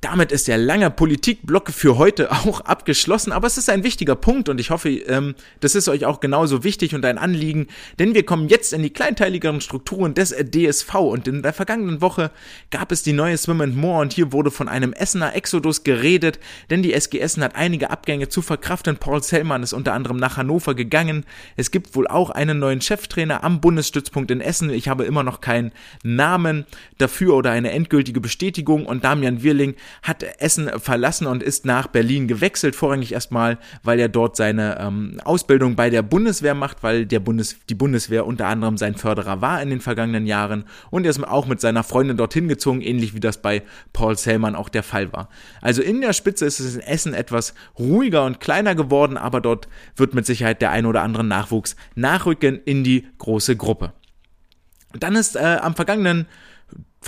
Damit 0.00 0.30
ist 0.30 0.46
der 0.46 0.58
lange 0.58 0.92
Politikblock 0.92 1.70
für 1.70 1.98
heute 1.98 2.30
auch 2.46 2.60
abgeschlossen, 2.60 3.32
aber 3.32 3.48
es 3.48 3.58
ist 3.58 3.68
ein 3.68 3.82
wichtiger 3.82 4.14
Punkt 4.14 4.48
und 4.48 4.60
ich 4.60 4.70
hoffe, 4.70 4.90
ähm, 4.90 5.34
das 5.58 5.74
ist 5.74 5.88
euch 5.88 6.04
auch 6.04 6.20
genauso 6.20 6.62
wichtig 6.62 6.94
und 6.94 7.04
ein 7.04 7.18
Anliegen, 7.18 7.66
denn 7.98 8.14
wir 8.14 8.24
kommen 8.24 8.48
jetzt 8.48 8.72
in 8.72 8.82
die 8.82 8.90
kleinteiligeren 8.90 9.60
Strukturen 9.60 10.14
des 10.14 10.30
DSV 10.30 10.94
und 10.94 11.26
in 11.26 11.42
der 11.42 11.52
vergangenen 11.52 12.00
Woche 12.00 12.30
gab 12.70 12.92
es 12.92 13.02
die 13.02 13.12
neue 13.12 13.36
Swim 13.36 13.60
and 13.60 13.76
More 13.76 14.02
und 14.02 14.12
hier 14.12 14.32
wurde 14.32 14.52
von 14.52 14.68
einem 14.68 14.92
Essener 14.92 15.34
Exodus 15.34 15.82
geredet, 15.82 16.38
denn 16.70 16.84
die 16.84 16.92
SG 16.92 17.18
Essen 17.18 17.42
hat 17.42 17.56
einige 17.56 17.90
Abgänge 17.90 18.28
zu 18.28 18.40
verkraften. 18.40 18.98
Paul 18.98 19.22
Sellmann 19.24 19.64
ist 19.64 19.72
unter 19.72 19.94
anderem 19.94 20.18
nach 20.18 20.36
Hannover 20.36 20.76
gegangen. 20.76 21.24
Es 21.56 21.72
gibt 21.72 21.96
wohl 21.96 22.06
auch 22.06 22.30
einen 22.30 22.60
neuen 22.60 22.80
Cheftrainer 22.80 23.42
am 23.42 23.60
Bundesstützpunkt 23.60 24.30
in 24.30 24.40
Essen. 24.40 24.70
Ich 24.70 24.88
habe 24.88 25.04
immer 25.04 25.24
noch 25.24 25.40
keinen 25.40 25.72
Namen 26.04 26.66
dafür 26.98 27.34
oder 27.34 27.50
eine 27.50 27.72
endgültige 27.72 28.20
Bestätigung 28.20 28.86
und 28.86 29.02
Damian 29.02 29.42
Wirling 29.42 29.74
hat 30.02 30.22
Essen 30.40 30.70
verlassen 30.78 31.26
und 31.26 31.42
ist 31.42 31.64
nach 31.64 31.86
Berlin 31.86 32.28
gewechselt, 32.28 32.76
vorrangig 32.76 33.12
erstmal, 33.12 33.58
weil 33.82 34.00
er 34.00 34.08
dort 34.08 34.36
seine 34.36 34.78
ähm, 34.80 35.20
Ausbildung 35.24 35.76
bei 35.76 35.90
der 35.90 36.02
Bundeswehr 36.02 36.54
macht, 36.54 36.82
weil 36.82 37.06
der 37.06 37.20
Bundes, 37.20 37.56
die 37.68 37.74
Bundeswehr 37.74 38.26
unter 38.26 38.46
anderem 38.46 38.76
sein 38.76 38.94
Förderer 38.94 39.40
war 39.40 39.62
in 39.62 39.70
den 39.70 39.80
vergangenen 39.80 40.26
Jahren 40.26 40.64
und 40.90 41.04
er 41.04 41.10
ist 41.10 41.22
auch 41.22 41.46
mit 41.46 41.60
seiner 41.60 41.82
Freundin 41.82 42.16
dorthin 42.16 42.48
gezogen, 42.48 42.80
ähnlich 42.80 43.14
wie 43.14 43.20
das 43.20 43.42
bei 43.42 43.62
Paul 43.92 44.16
Sellmann 44.16 44.54
auch 44.54 44.68
der 44.68 44.82
Fall 44.82 45.12
war. 45.12 45.28
Also 45.60 45.82
in 45.82 46.00
der 46.00 46.12
Spitze 46.12 46.46
ist 46.46 46.60
es 46.60 46.76
in 46.76 46.80
Essen 46.82 47.14
etwas 47.14 47.54
ruhiger 47.78 48.24
und 48.24 48.40
kleiner 48.40 48.74
geworden, 48.74 49.16
aber 49.16 49.40
dort 49.40 49.68
wird 49.96 50.14
mit 50.14 50.26
Sicherheit 50.26 50.62
der 50.62 50.70
ein 50.70 50.86
oder 50.86 51.02
andere 51.02 51.24
Nachwuchs 51.24 51.76
nachrücken 51.94 52.60
in 52.64 52.84
die 52.84 53.06
große 53.18 53.56
Gruppe. 53.56 53.92
Dann 54.92 55.16
ist 55.16 55.36
äh, 55.36 55.58
am 55.60 55.74
vergangenen 55.74 56.26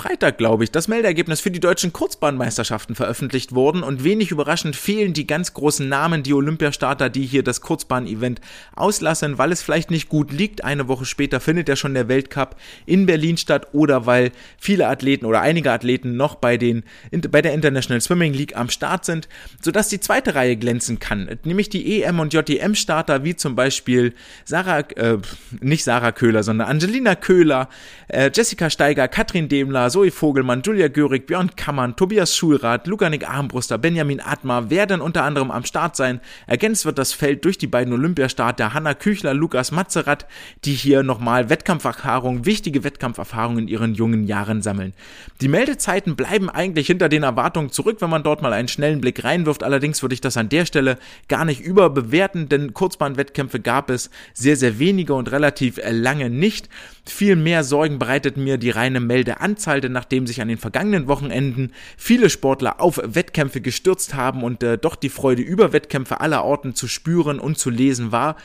Freitag, 0.00 0.38
glaube 0.38 0.64
ich, 0.64 0.70
das 0.70 0.88
Meldeergebnis 0.88 1.42
für 1.42 1.50
die 1.50 1.60
deutschen 1.60 1.92
Kurzbahnmeisterschaften 1.92 2.94
veröffentlicht 2.94 3.54
worden 3.54 3.82
und 3.82 4.02
wenig 4.02 4.30
überraschend 4.30 4.74
fehlen 4.74 5.12
die 5.12 5.26
ganz 5.26 5.52
großen 5.52 5.86
Namen, 5.86 6.22
die 6.22 6.32
Olympiastarter, 6.32 7.10
die 7.10 7.26
hier 7.26 7.42
das 7.42 7.60
Kurzbahn-Event 7.60 8.40
auslassen, 8.74 9.36
weil 9.36 9.52
es 9.52 9.60
vielleicht 9.60 9.90
nicht 9.90 10.08
gut 10.08 10.32
liegt. 10.32 10.64
Eine 10.64 10.88
Woche 10.88 11.04
später 11.04 11.38
findet 11.38 11.68
ja 11.68 11.76
schon 11.76 11.92
der 11.92 12.08
Weltcup 12.08 12.56
in 12.86 13.04
Berlin 13.04 13.36
statt 13.36 13.68
oder 13.72 14.06
weil 14.06 14.32
viele 14.58 14.88
Athleten 14.88 15.26
oder 15.26 15.42
einige 15.42 15.70
Athleten 15.70 16.16
noch 16.16 16.36
bei 16.36 16.56
den, 16.56 16.82
bei 17.30 17.42
der 17.42 17.52
International 17.52 18.00
Swimming 18.00 18.32
League 18.32 18.56
am 18.56 18.70
Start 18.70 19.04
sind, 19.04 19.28
sodass 19.60 19.90
die 19.90 20.00
zweite 20.00 20.34
Reihe 20.34 20.56
glänzen 20.56 20.98
kann, 20.98 21.38
nämlich 21.44 21.68
die 21.68 22.02
EM 22.02 22.20
und 22.20 22.32
JTM 22.32 22.72
Starter, 22.72 23.22
wie 23.24 23.36
zum 23.36 23.54
Beispiel 23.54 24.14
Sarah, 24.46 24.80
äh, 24.96 25.18
nicht 25.60 25.84
Sarah 25.84 26.12
Köhler, 26.12 26.42
sondern 26.42 26.68
Angelina 26.68 27.16
Köhler, 27.16 27.68
äh, 28.08 28.30
Jessica 28.34 28.70
Steiger, 28.70 29.06
Katrin 29.06 29.50
Demler, 29.50 29.89
Zoe 29.90 30.10
Vogelmann, 30.10 30.62
Julia 30.62 30.88
Görig, 30.88 31.26
Björn 31.26 31.54
Kammern, 31.56 31.96
Tobias 31.96 32.36
Schulrath, 32.36 32.86
Lukanik 32.86 33.28
Armbruster, 33.28 33.76
Benjamin 33.76 34.20
Atmar 34.20 34.70
werden 34.70 35.00
unter 35.00 35.24
anderem 35.24 35.50
am 35.50 35.64
Start 35.64 35.96
sein. 35.96 36.20
Ergänzt 36.46 36.84
wird 36.84 36.96
das 36.96 37.12
Feld 37.12 37.44
durch 37.44 37.58
die 37.58 37.66
beiden 37.66 37.92
Olympiastarter 37.92 38.72
Hanna 38.72 38.94
Küchler, 38.94 39.34
Lukas 39.34 39.72
Matzerath, 39.72 40.26
die 40.64 40.74
hier 40.74 41.02
nochmal 41.02 41.50
Wettkampferfahrung, 41.50 42.46
wichtige 42.46 42.84
Wettkampferfahrungen 42.84 43.64
in 43.64 43.68
ihren 43.68 43.94
jungen 43.94 44.24
Jahren 44.24 44.62
sammeln. 44.62 44.94
Die 45.40 45.48
Meldezeiten 45.48 46.16
bleiben 46.16 46.48
eigentlich 46.48 46.86
hinter 46.86 47.08
den 47.08 47.24
Erwartungen 47.24 47.70
zurück, 47.70 47.96
wenn 48.00 48.10
man 48.10 48.22
dort 48.22 48.42
mal 48.42 48.52
einen 48.52 48.68
schnellen 48.68 49.00
Blick 49.00 49.24
reinwirft. 49.24 49.62
Allerdings 49.62 50.02
würde 50.02 50.14
ich 50.14 50.20
das 50.20 50.36
an 50.36 50.48
der 50.48 50.66
Stelle 50.66 50.98
gar 51.28 51.44
nicht 51.44 51.60
überbewerten, 51.60 52.48
denn 52.48 52.74
Kurzbahnwettkämpfe 52.74 53.60
gab 53.60 53.90
es 53.90 54.10
sehr, 54.34 54.56
sehr 54.56 54.78
wenige 54.78 55.14
und 55.14 55.32
relativ 55.32 55.80
lange 55.84 56.30
nicht. 56.30 56.68
Viel 57.06 57.36
mehr 57.36 57.64
Sorgen 57.64 57.98
bereitet 57.98 58.36
mir 58.36 58.58
die 58.58 58.70
reine 58.70 59.00
Meldeanzahl, 59.00 59.80
denn 59.80 59.92
nachdem 59.92 60.26
sich 60.26 60.40
an 60.40 60.48
den 60.48 60.58
vergangenen 60.58 61.08
Wochenenden 61.08 61.72
viele 61.96 62.30
Sportler 62.30 62.80
auf 62.80 63.00
Wettkämpfe 63.02 63.60
gestürzt 63.60 64.14
haben 64.14 64.42
und 64.42 64.62
äh, 64.62 64.78
doch 64.78 64.96
die 64.96 65.08
Freude 65.08 65.42
über 65.42 65.72
Wettkämpfe 65.72 66.20
aller 66.20 66.44
Orten 66.44 66.74
zu 66.74 66.88
spüren 66.88 67.38
und 67.38 67.58
zu 67.58 67.70
lesen 67.70 68.12
war, 68.12 68.36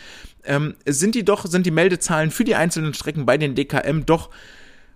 ähm, 0.46 0.76
sind 0.86 1.15
die 1.15 1.26
doch, 1.26 1.46
sind 1.46 1.65
die 1.65 1.72
Meldezahlen 1.72 2.32
für 2.32 2.44
die 2.44 2.56
einzelnen 2.56 2.94
Strecken 2.94 3.26
bei 3.26 3.38
den 3.38 3.56
DKM 3.56 4.06
doch 4.06 4.30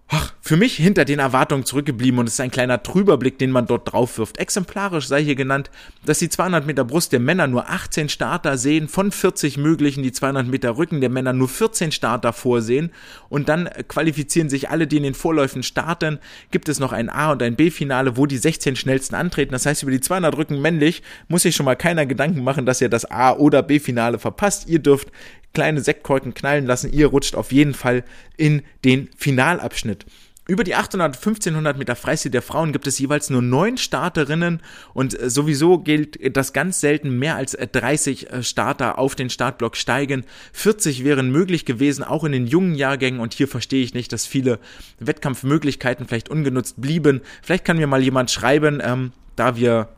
ach, 0.09 0.33
für 0.41 0.57
mich 0.57 0.75
hinter 0.75 1.05
den 1.05 1.19
Erwartungen 1.19 1.63
zurückgeblieben 1.63 2.19
und 2.19 2.27
es 2.27 2.33
ist 2.33 2.39
ein 2.39 2.49
kleiner 2.49 2.81
Trüberblick, 2.81 3.37
den 3.37 3.51
man 3.51 3.67
dort 3.67 3.93
drauf 3.93 4.17
wirft. 4.17 4.39
Exemplarisch 4.39 5.07
sei 5.07 5.23
hier 5.23 5.35
genannt, 5.35 5.69
dass 6.03 6.17
die 6.17 6.29
200 6.29 6.65
Meter 6.65 6.83
Brust 6.83 7.11
der 7.11 7.19
Männer 7.19 7.45
nur 7.45 7.69
18 7.69 8.09
Starter 8.09 8.57
sehen, 8.57 8.87
von 8.87 9.11
40 9.11 9.57
möglichen 9.57 10.01
die 10.01 10.11
200 10.11 10.47
Meter 10.47 10.77
Rücken 10.77 11.01
der 11.01 11.11
Männer 11.11 11.33
nur 11.33 11.47
14 11.47 11.91
Starter 11.91 12.33
vorsehen 12.33 12.91
und 13.29 13.47
dann 13.47 13.69
qualifizieren 13.87 14.49
sich 14.49 14.69
alle, 14.69 14.87
die 14.87 14.97
in 14.97 15.03
den 15.03 15.13
Vorläufen 15.13 15.61
starten. 15.61 16.17
Gibt 16.49 16.67
es 16.69 16.79
noch 16.79 16.91
ein 16.91 17.09
A- 17.09 17.31
und 17.31 17.43
ein 17.43 17.55
B-Finale, 17.55 18.17
wo 18.17 18.25
die 18.25 18.37
16 18.37 18.75
schnellsten 18.75 19.13
antreten. 19.13 19.51
Das 19.51 19.67
heißt, 19.67 19.83
über 19.83 19.91
die 19.91 20.01
200 20.01 20.35
Rücken 20.35 20.59
männlich 20.59 21.03
muss 21.27 21.43
sich 21.43 21.55
schon 21.55 21.65
mal 21.65 21.75
keiner 21.75 22.07
Gedanken 22.07 22.43
machen, 22.43 22.65
dass 22.65 22.81
ihr 22.81 22.89
das 22.89 23.09
A- 23.09 23.33
oder 23.33 23.61
B-Finale 23.61 24.17
verpasst. 24.17 24.67
Ihr 24.67 24.79
dürft 24.79 25.09
kleine 25.53 25.81
Sektkorken 25.81 26.33
knallen 26.33 26.65
lassen. 26.65 26.91
Ihr 26.91 27.07
rutscht 27.07 27.35
auf 27.35 27.51
jeden 27.51 27.73
Fall 27.73 28.03
in 28.37 28.61
den 28.83 29.09
Finalabschnitt. 29.17 30.05
Über 30.49 30.63
die 30.63 30.73
800, 30.73 31.15
1500 31.15 31.77
Meter 31.77 31.95
Freistil 31.95 32.31
der 32.31 32.41
Frauen 32.41 32.71
gibt 32.71 32.87
es 32.87 32.97
jeweils 32.97 33.29
nur 33.29 33.43
neun 33.43 33.77
Starterinnen 33.77 34.63
und 34.95 35.13
äh, 35.19 35.29
sowieso 35.29 35.77
gilt, 35.77 36.35
dass 36.35 36.53
ganz 36.53 36.81
selten 36.81 37.19
mehr 37.19 37.35
als 37.35 37.51
30 37.51 38.31
äh, 38.31 38.41
Starter 38.41 38.97
auf 38.97 39.13
den 39.13 39.29
Startblock 39.29 39.77
steigen. 39.77 40.23
40 40.53 41.03
wären 41.03 41.29
möglich 41.29 41.65
gewesen, 41.65 42.03
auch 42.03 42.23
in 42.23 42.31
den 42.31 42.47
jungen 42.47 42.73
Jahrgängen 42.73 43.19
und 43.19 43.35
hier 43.35 43.47
verstehe 43.47 43.83
ich 43.83 43.93
nicht, 43.93 44.11
dass 44.11 44.25
viele 44.25 44.57
Wettkampfmöglichkeiten 44.97 46.07
vielleicht 46.07 46.29
ungenutzt 46.29 46.81
blieben. 46.81 47.21
Vielleicht 47.43 47.63
kann 47.63 47.77
mir 47.77 47.85
mal 47.85 48.01
jemand 48.01 48.31
schreiben, 48.31 48.81
ähm, 48.83 49.11
da 49.35 49.55
wir 49.55 49.89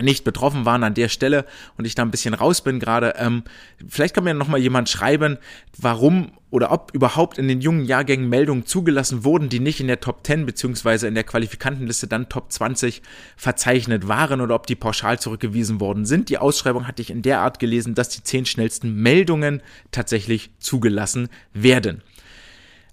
nicht 0.00 0.24
betroffen 0.24 0.64
waren 0.64 0.84
an 0.84 0.94
der 0.94 1.08
Stelle 1.08 1.44
und 1.76 1.84
ich 1.84 1.94
da 1.94 2.02
ein 2.02 2.10
bisschen 2.10 2.34
raus 2.34 2.62
bin 2.62 2.80
gerade. 2.80 3.14
Ähm, 3.18 3.42
vielleicht 3.86 4.14
kann 4.14 4.24
mir 4.24 4.34
noch 4.34 4.48
mal 4.48 4.58
jemand 4.58 4.88
schreiben, 4.88 5.38
warum 5.76 6.32
oder 6.50 6.70
ob 6.70 6.92
überhaupt 6.94 7.38
in 7.38 7.48
den 7.48 7.62
jungen 7.62 7.84
Jahrgängen 7.84 8.28
Meldungen 8.28 8.66
zugelassen 8.66 9.24
wurden, 9.24 9.48
die 9.48 9.58
nicht 9.58 9.80
in 9.80 9.86
der 9.86 10.00
Top 10.00 10.26
10 10.26 10.44
beziehungsweise 10.44 11.08
in 11.08 11.14
der 11.14 11.24
Qualifikantenliste 11.24 12.06
dann 12.06 12.28
Top 12.28 12.52
20 12.52 13.00
verzeichnet 13.36 14.06
waren 14.06 14.40
oder 14.42 14.54
ob 14.54 14.66
die 14.66 14.76
pauschal 14.76 15.18
zurückgewiesen 15.18 15.80
worden 15.80 16.04
sind. 16.04 16.28
Die 16.28 16.38
Ausschreibung 16.38 16.86
hatte 16.86 17.00
ich 17.00 17.10
in 17.10 17.22
der 17.22 17.40
Art 17.40 17.58
gelesen, 17.58 17.94
dass 17.94 18.10
die 18.10 18.22
zehn 18.22 18.44
schnellsten 18.44 18.94
Meldungen 18.94 19.62
tatsächlich 19.92 20.50
zugelassen 20.58 21.28
werden. 21.54 22.02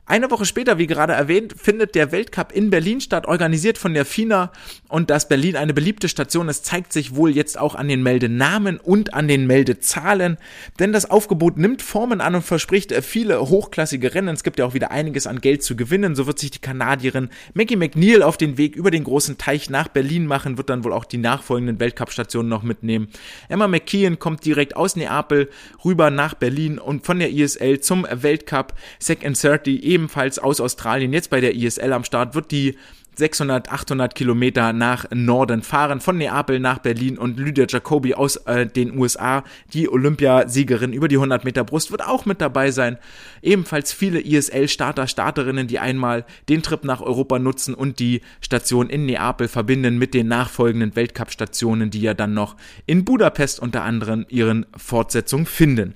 Eine 0.09 0.31
Woche 0.31 0.45
später, 0.45 0.79
wie 0.79 0.87
gerade 0.87 1.13
erwähnt, 1.13 1.53
findet 1.55 1.93
der 1.93 2.11
Weltcup 2.11 2.51
in 2.51 2.71
Berlin 2.71 2.99
statt, 2.99 3.27
organisiert 3.27 3.77
von 3.77 3.93
der 3.93 4.05
FINA 4.05 4.51
und 4.87 5.11
dass 5.11 5.27
Berlin 5.27 5.55
eine 5.55 5.71
beliebte 5.71 6.09
Station 6.09 6.49
ist, 6.49 6.65
zeigt 6.65 6.93
sich 6.93 7.13
wohl 7.13 7.29
jetzt 7.29 7.59
auch 7.59 7.75
an 7.75 7.87
den 7.87 8.01
Meldenamen 8.01 8.79
und 8.79 9.13
an 9.13 9.27
den 9.27 9.45
Meldezahlen, 9.45 10.39
denn 10.79 10.93
das 10.93 11.11
Aufgebot 11.11 11.59
nimmt 11.59 11.83
Formen 11.83 12.21
an 12.21 12.33
und 12.33 12.41
verspricht 12.41 12.91
viele 13.03 13.39
hochklassige 13.39 14.15
Rennen. 14.15 14.33
Es 14.33 14.43
gibt 14.43 14.57
ja 14.57 14.65
auch 14.65 14.73
wieder 14.73 14.89
einiges 14.89 15.27
an 15.27 15.41
Geld 15.41 15.61
zu 15.61 15.75
gewinnen. 15.75 16.15
So 16.15 16.25
wird 16.25 16.39
sich 16.39 16.49
die 16.49 16.57
Kanadierin 16.57 17.29
Maggie 17.53 17.75
McNeil 17.75 18.23
auf 18.23 18.37
den 18.37 18.57
Weg 18.57 18.75
über 18.75 18.89
den 18.89 19.03
großen 19.03 19.37
Teich 19.37 19.69
nach 19.69 19.89
Berlin 19.89 20.25
machen, 20.25 20.57
wird 20.57 20.71
dann 20.71 20.83
wohl 20.83 20.93
auch 20.93 21.05
die 21.05 21.19
nachfolgenden 21.19 21.79
Weltcup-Stationen 21.79 22.49
noch 22.49 22.63
mitnehmen. 22.63 23.09
Emma 23.47 23.67
McKeon 23.67 24.17
kommt 24.17 24.43
direkt 24.43 24.75
aus 24.75 24.95
Neapel 24.95 25.51
rüber 25.85 26.09
nach 26.09 26.33
Berlin 26.33 26.79
und 26.79 27.05
von 27.05 27.19
der 27.19 27.29
ISL 27.29 27.79
zum 27.79 28.07
Weltcup 28.09 28.73
Sec 28.97 29.23
and 29.23 29.39
30 29.39 29.98
ebenfalls 29.99 30.39
aus 30.39 30.61
Australien, 30.61 31.13
jetzt 31.13 31.29
bei 31.29 31.41
der 31.41 31.55
ISL 31.55 31.91
am 31.93 32.03
Start, 32.03 32.33
wird 32.33 32.51
die 32.51 32.77
600, 33.15 33.69
800 33.69 34.15
Kilometer 34.15 34.71
nach 34.71 35.05
Norden 35.13 35.61
fahren, 35.61 35.99
von 35.99 36.17
Neapel 36.17 36.61
nach 36.61 36.77
Berlin 36.77 37.17
und 37.17 37.37
Lydia 37.37 37.65
Jacobi 37.67 38.13
aus 38.13 38.37
äh, 38.45 38.65
den 38.65 38.97
USA, 38.97 39.43
die 39.73 39.89
Olympiasiegerin 39.89 40.93
über 40.93 41.09
die 41.09 41.17
100 41.17 41.43
Meter 41.43 41.65
Brust, 41.65 41.91
wird 41.91 42.01
auch 42.01 42.25
mit 42.25 42.39
dabei 42.39 42.71
sein. 42.71 42.97
Ebenfalls 43.41 43.91
viele 43.91 44.21
ISL-Starter, 44.21 45.07
Starterinnen, 45.07 45.67
die 45.67 45.79
einmal 45.79 46.25
den 46.47 46.63
Trip 46.63 46.85
nach 46.85 47.01
Europa 47.01 47.39
nutzen 47.39 47.73
und 47.73 47.99
die 47.99 48.21
Station 48.39 48.89
in 48.89 49.05
Neapel 49.05 49.49
verbinden 49.49 49.97
mit 49.97 50.13
den 50.13 50.29
nachfolgenden 50.29 50.95
Weltcup-Stationen, 50.95 51.89
die 51.89 52.01
ja 52.01 52.13
dann 52.13 52.33
noch 52.33 52.55
in 52.85 53.03
Budapest 53.03 53.59
unter 53.59 53.83
anderem 53.83 54.25
ihren 54.29 54.65
Fortsetzung 54.77 55.45
finden. 55.45 55.95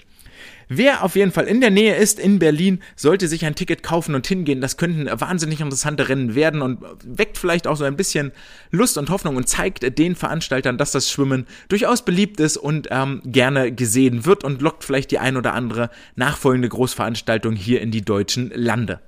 Wer 0.69 1.03
auf 1.03 1.15
jeden 1.15 1.31
Fall 1.31 1.45
in 1.45 1.61
der 1.61 1.69
Nähe 1.69 1.95
ist, 1.95 2.19
in 2.19 2.39
Berlin, 2.39 2.79
sollte 2.95 3.27
sich 3.27 3.45
ein 3.45 3.55
Ticket 3.55 3.83
kaufen 3.83 4.15
und 4.15 4.25
hingehen. 4.25 4.61
Das 4.61 4.77
könnten 4.77 5.07
wahnsinnig 5.19 5.61
interessante 5.61 6.09
Rennen 6.09 6.35
werden 6.35 6.61
und 6.61 6.79
weckt 7.03 7.37
vielleicht 7.37 7.67
auch 7.67 7.75
so 7.75 7.83
ein 7.83 7.95
bisschen 7.95 8.31
Lust 8.71 8.97
und 8.97 9.09
Hoffnung 9.09 9.35
und 9.35 9.47
zeigt 9.47 9.97
den 9.99 10.15
Veranstaltern, 10.15 10.77
dass 10.77 10.91
das 10.91 11.11
Schwimmen 11.11 11.45
durchaus 11.69 12.03
beliebt 12.03 12.39
ist 12.39 12.57
und 12.57 12.87
ähm, 12.91 13.21
gerne 13.25 13.71
gesehen 13.71 14.25
wird 14.25 14.43
und 14.43 14.61
lockt 14.61 14.83
vielleicht 14.83 15.11
die 15.11 15.19
ein 15.19 15.37
oder 15.37 15.53
andere 15.53 15.89
nachfolgende 16.15 16.69
Großveranstaltung 16.69 17.55
hier 17.55 17.81
in 17.81 17.91
die 17.91 18.03
deutschen 18.03 18.51
Lande. 18.55 18.99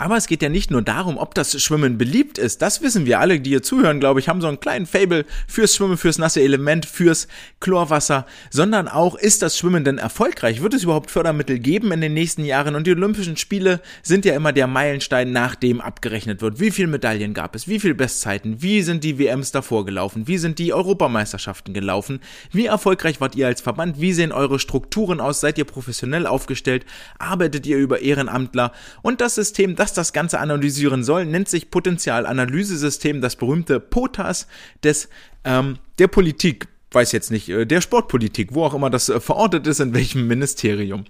Aber 0.00 0.16
es 0.16 0.28
geht 0.28 0.40
ja 0.40 0.48
nicht 0.48 0.70
nur 0.70 0.80
darum, 0.80 1.18
ob 1.18 1.34
das 1.34 1.62
Schwimmen 1.62 1.98
beliebt 1.98 2.38
ist. 2.38 2.62
Das 2.62 2.80
wissen 2.80 3.04
wir 3.04 3.20
alle, 3.20 3.38
die 3.38 3.50
hier 3.50 3.62
zuhören, 3.62 4.00
glaube 4.00 4.18
ich, 4.18 4.30
haben 4.30 4.40
so 4.40 4.48
einen 4.48 4.58
kleinen 4.58 4.86
Fable 4.86 5.26
fürs 5.46 5.76
Schwimmen, 5.76 5.98
fürs 5.98 6.16
nasse 6.16 6.40
Element, 6.40 6.86
fürs 6.86 7.28
Chlorwasser, 7.60 8.24
sondern 8.48 8.88
auch, 8.88 9.14
ist 9.14 9.42
das 9.42 9.58
Schwimmen 9.58 9.84
denn 9.84 9.98
erfolgreich? 9.98 10.62
Wird 10.62 10.72
es 10.72 10.84
überhaupt 10.84 11.10
Fördermittel 11.10 11.58
geben 11.58 11.92
in 11.92 12.00
den 12.00 12.14
nächsten 12.14 12.46
Jahren? 12.46 12.76
Und 12.76 12.86
die 12.86 12.92
Olympischen 12.92 13.36
Spiele 13.36 13.82
sind 14.02 14.24
ja 14.24 14.34
immer 14.34 14.54
der 14.54 14.66
Meilenstein, 14.66 15.32
nach 15.32 15.54
dem 15.54 15.82
abgerechnet 15.82 16.40
wird. 16.40 16.60
Wie 16.60 16.70
viele 16.70 16.88
Medaillen 16.88 17.34
gab 17.34 17.54
es? 17.54 17.68
Wie 17.68 17.78
viele 17.78 17.94
Bestzeiten? 17.94 18.62
Wie 18.62 18.80
sind 18.80 19.04
die 19.04 19.18
WMs 19.18 19.52
davor 19.52 19.84
gelaufen? 19.84 20.26
Wie 20.26 20.38
sind 20.38 20.58
die 20.58 20.72
Europameisterschaften 20.72 21.74
gelaufen? 21.74 22.20
Wie 22.52 22.64
erfolgreich 22.64 23.20
wart 23.20 23.34
ihr 23.34 23.48
als 23.48 23.60
Verband? 23.60 24.00
Wie 24.00 24.14
sehen 24.14 24.32
eure 24.32 24.60
Strukturen 24.60 25.20
aus? 25.20 25.40
Seid 25.40 25.58
ihr 25.58 25.66
professionell 25.66 26.26
aufgestellt? 26.26 26.86
Arbeitet 27.18 27.66
ihr 27.66 27.76
über 27.76 28.00
Ehrenamtler? 28.00 28.72
Und 29.02 29.20
das 29.20 29.34
System, 29.34 29.76
das 29.76 29.89
das 29.92 30.10
das 30.10 30.12
Ganze 30.12 30.40
analysieren 30.40 31.04
soll, 31.04 31.24
nennt 31.24 31.48
sich 31.48 31.70
Potenzialanalysesystem, 31.70 33.20
das 33.20 33.36
berühmte 33.36 33.78
POTAS 33.78 34.48
des, 34.82 35.08
ähm, 35.44 35.78
der 35.98 36.08
Politik, 36.08 36.66
weiß 36.92 37.12
jetzt 37.12 37.30
nicht, 37.30 37.48
äh, 37.48 37.64
der 37.64 37.80
Sportpolitik, 37.80 38.54
wo 38.54 38.64
auch 38.64 38.74
immer 38.74 38.90
das 38.90 39.08
äh, 39.08 39.20
verortet 39.20 39.66
ist, 39.66 39.80
in 39.80 39.94
welchem 39.94 40.26
Ministerium. 40.26 41.04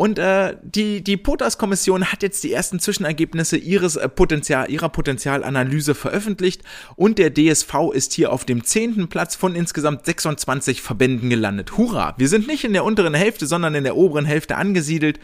Und 0.00 0.18
äh, 0.18 0.56
die, 0.62 1.04
die 1.04 1.18
POTAS-Kommission 1.18 2.06
hat 2.06 2.22
jetzt 2.22 2.42
die 2.42 2.54
ersten 2.54 2.80
Zwischenergebnisse 2.80 3.58
ihres 3.58 3.96
äh, 3.96 4.08
Potenzial, 4.08 4.70
ihrer 4.70 4.88
Potenzialanalyse 4.88 5.94
veröffentlicht 5.94 6.62
und 6.96 7.18
der 7.18 7.34
DSV 7.34 7.74
ist 7.92 8.14
hier 8.14 8.32
auf 8.32 8.46
dem 8.46 8.64
zehnten 8.64 9.08
Platz 9.08 9.36
von 9.36 9.54
insgesamt 9.54 10.06
26 10.06 10.80
Verbänden 10.80 11.28
gelandet. 11.28 11.76
Hurra! 11.76 12.14
Wir 12.16 12.28
sind 12.28 12.46
nicht 12.46 12.64
in 12.64 12.72
der 12.72 12.84
unteren 12.84 13.12
Hälfte, 13.12 13.46
sondern 13.46 13.74
in 13.74 13.84
der 13.84 13.94
oberen 13.94 14.24
Hälfte 14.24 14.56
angesiedelt 14.56 15.20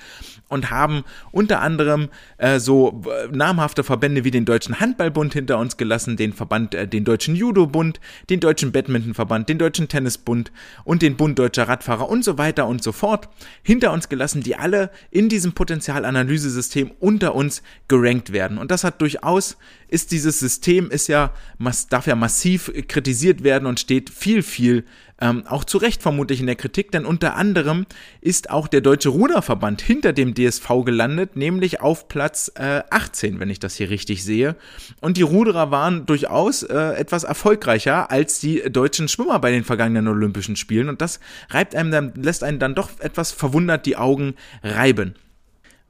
und 0.48 0.70
haben 0.70 1.04
unter 1.32 1.60
anderem 1.60 2.08
äh, 2.38 2.60
so 2.60 3.02
namhafte 3.32 3.82
Verbände 3.82 4.24
wie 4.24 4.30
den 4.30 4.44
Deutschen 4.44 4.78
Handballbund 4.78 5.32
hinter 5.32 5.58
uns 5.58 5.76
gelassen, 5.76 6.16
den 6.16 6.32
Verband, 6.32 6.74
äh, 6.74 6.86
den 6.86 7.04
Deutschen 7.04 7.34
Judo-Bund, 7.34 7.98
den 8.30 8.40
Deutschen 8.40 8.72
Badmintonverband, 8.72 9.48
den 9.48 9.58
Deutschen 9.58 9.88
Tennisbund 9.88 10.52
und 10.84 11.02
den 11.02 11.16
Bund 11.16 11.38
Deutscher 11.38 11.66
Radfahrer 11.66 12.08
und 12.08 12.24
so 12.24 12.38
weiter 12.38 12.66
und 12.66 12.82
so 12.82 12.92
fort 12.92 13.28
hinter 13.62 13.92
uns 13.92 14.08
gelassen, 14.08 14.42
die 14.42 14.54
alle 14.66 14.90
in 15.12 15.28
diesem 15.28 15.52
Potenzialanalysesystem 15.52 16.90
unter 16.98 17.36
uns 17.36 17.62
gerankt 17.86 18.32
werden. 18.32 18.58
Und 18.58 18.72
das 18.72 18.82
hat 18.82 19.00
durchaus, 19.00 19.58
ist 19.88 20.12
dieses 20.12 20.40
System, 20.40 20.90
ist 20.90 21.08
ja, 21.08 21.32
darf 21.90 22.06
ja 22.06 22.14
massiv 22.14 22.72
kritisiert 22.88 23.44
werden 23.44 23.66
und 23.66 23.80
steht 23.80 24.10
viel, 24.10 24.42
viel 24.42 24.84
ähm, 25.20 25.46
auch 25.46 25.64
zu 25.64 25.78
Recht 25.78 26.02
vermutlich 26.02 26.40
in 26.40 26.46
der 26.46 26.56
Kritik, 26.56 26.92
denn 26.92 27.06
unter 27.06 27.36
anderem 27.36 27.86
ist 28.20 28.50
auch 28.50 28.68
der 28.68 28.80
Deutsche 28.80 29.08
Ruderverband 29.08 29.80
hinter 29.80 30.12
dem 30.12 30.34
DSV 30.34 30.68
gelandet, 30.84 31.36
nämlich 31.36 31.80
auf 31.80 32.08
Platz 32.08 32.52
äh, 32.56 32.82
18, 32.90 33.40
wenn 33.40 33.50
ich 33.50 33.58
das 33.58 33.76
hier 33.76 33.90
richtig 33.90 34.24
sehe. 34.24 34.56
Und 35.00 35.16
die 35.16 35.22
Ruderer 35.22 35.70
waren 35.70 36.06
durchaus 36.06 36.62
äh, 36.62 36.76
etwas 36.76 37.24
erfolgreicher 37.24 38.10
als 38.10 38.40
die 38.40 38.62
deutschen 38.70 39.08
Schwimmer 39.08 39.38
bei 39.38 39.50
den 39.50 39.64
vergangenen 39.64 40.08
Olympischen 40.08 40.56
Spielen 40.56 40.88
und 40.88 41.00
das 41.00 41.20
reibt 41.50 41.74
einem 41.74 41.90
dann, 41.90 42.12
lässt 42.14 42.44
einen 42.44 42.58
dann 42.58 42.74
doch 42.74 42.90
etwas 43.00 43.32
verwundert 43.32 43.86
die 43.86 43.96
Augen 43.96 44.34
reiben. 44.62 45.14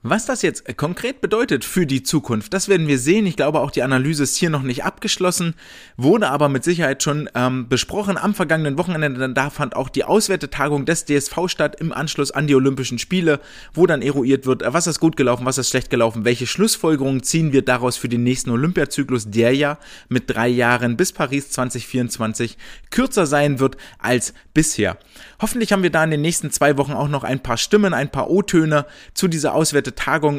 Was 0.03 0.25
das 0.27 0.43
jetzt 0.43 0.77
konkret 0.77 1.21
bedeutet 1.21 1.65
für 1.65 1.85
die 1.85 2.03
Zukunft, 2.03 2.55
das 2.55 2.69
werden 2.69 2.87
wir 2.87 2.99
sehen. 2.99 3.27
Ich 3.27 3.35
glaube, 3.35 3.61
auch 3.61 3.73
die 3.73 3.83
Analyse 3.83 4.23
ist 4.23 4.37
hier 4.37 4.51
noch 4.51 4.63
nicht 4.63 4.85
abgeschlossen, 4.85 5.55
wurde 5.97 6.29
aber 6.29 6.49
mit 6.49 6.63
Sicherheit 6.63 7.03
schon 7.03 7.29
ähm, 7.35 7.69
besprochen. 7.69 8.17
Am 8.17 8.35
vergangenen 8.35 8.79
Wochenende, 8.79 9.33
da 9.33 9.51
fand 9.51 9.75
auch 9.75 9.89
die 9.89 10.05
Auswertetagung 10.05 10.85
des 10.85 11.07
DSV 11.07 11.49
statt 11.49 11.81
im 11.81 11.93
Anschluss 11.93 12.31
an 12.31 12.47
die 12.47 12.55
Olympischen 12.55 12.99
Spiele, 13.01 13.41
wo 13.75 13.87
dann 13.87 14.01
eruiert 14.01 14.47
wird, 14.47 14.63
äh, 14.63 14.73
was 14.73 14.87
ist 14.87 15.01
gut 15.01 15.17
gelaufen, 15.17 15.47
was 15.47 15.59
ist 15.59 15.71
schlecht 15.71 15.91
gelaufen, 15.91 16.25
welche 16.25 16.47
Schlussfolgerungen 16.47 17.25
ziehen 17.25 17.53
wir 17.53 17.63
daraus 17.63 17.97
für 17.97 18.09
den 18.09 18.23
nächsten 18.23 18.51
Olympiazyklus, 18.51 19.31
der 19.31 19.57
ja 19.57 19.79
mit 20.09 20.25
drei 20.29 20.49
Jahren 20.49 20.97
bis 20.97 21.13
Paris 21.13 21.51
2024 21.51 22.59
kürzer 22.91 23.27
sein 23.27 23.59
wird 23.59 23.77
als 23.99 24.35
bisher. 24.55 24.99
Hoffentlich 25.41 25.73
haben 25.73 25.83
wir 25.83 25.91
da 25.91 26.05
in 26.05 26.13
den 26.13 26.21
nächsten 26.21 26.53
zwei 26.53 26.77
Wochen 26.77 26.93
auch 26.93 27.09
noch 27.09 27.25
ein 27.25 27.41
paar 27.41 27.57
Stimmen, 27.57 27.93
ein 27.93 28.11
paar 28.13 28.31
O-Töne 28.31 28.87
zu 29.15 29.27
dieser 29.27 29.55
Auswertetagung. 29.55 29.96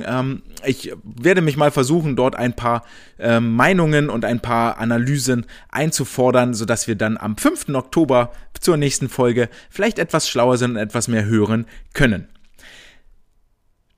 Ähm, 0.08 0.43
ich 0.65 0.93
werde 1.04 1.41
mich 1.41 1.58
mal 1.58 1.72
versuchen, 1.72 2.15
dort 2.15 2.36
ein 2.36 2.54
paar 2.54 2.84
ähm, 3.20 3.56
Meinungen 3.56 4.10
und 4.10 4.24
ein 4.24 4.39
paar 4.39 4.78
Analysen 4.78 5.46
einzufordern, 5.70 6.54
sodass 6.54 6.88
wir 6.88 6.96
dann 6.96 7.17
am 7.17 7.36
5. 7.36 7.70
Oktober 7.70 8.32
zur 8.60 8.78
nächsten 8.78 9.10
Folge 9.10 9.50
vielleicht 9.70 10.00
etwas 10.00 10.30
schlauer 10.30 10.58
sind 10.58 10.72
und 10.72 10.78
etwas 10.78 11.08
mehr 11.08 11.26
hören 11.26 11.65
können. 11.93 12.28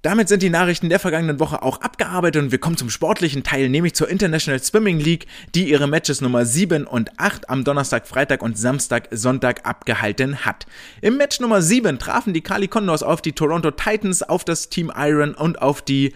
Damit 0.01 0.29
sind 0.29 0.41
die 0.41 0.49
Nachrichten 0.49 0.87
der 0.87 0.97
vergangenen 0.97 1.41
Woche 1.41 1.61
auch 1.61 1.81
abgearbeitet 1.81 2.41
und 2.41 2.51
wir 2.53 2.57
kommen 2.57 2.77
zum 2.77 2.89
sportlichen 2.89 3.43
Teil, 3.43 3.67
nämlich 3.67 3.95
zur 3.95 4.07
International 4.07 4.63
Swimming 4.63 4.97
League, 4.97 5.27
die 5.55 5.69
ihre 5.69 5.89
Matches 5.89 6.21
Nummer 6.21 6.45
7 6.45 6.87
und 6.87 7.19
8 7.19 7.49
am 7.49 7.65
Donnerstag, 7.65 8.07
Freitag 8.07 8.41
und 8.41 8.57
Samstag, 8.57 9.09
Sonntag 9.11 9.67
abgehalten 9.67 10.45
hat. 10.45 10.67
Im 11.01 11.17
Match 11.17 11.41
Nummer 11.41 11.61
7 11.61 11.99
trafen 11.99 12.33
die 12.33 12.39
Cali 12.39 12.69
Condors 12.69 13.03
auf 13.03 13.21
die 13.21 13.33
Toronto 13.33 13.71
Titans, 13.71 14.23
auf 14.23 14.45
das 14.45 14.69
Team 14.69 14.89
Iron 14.95 15.33
und 15.33 15.61
auf 15.61 15.81
die 15.81 16.13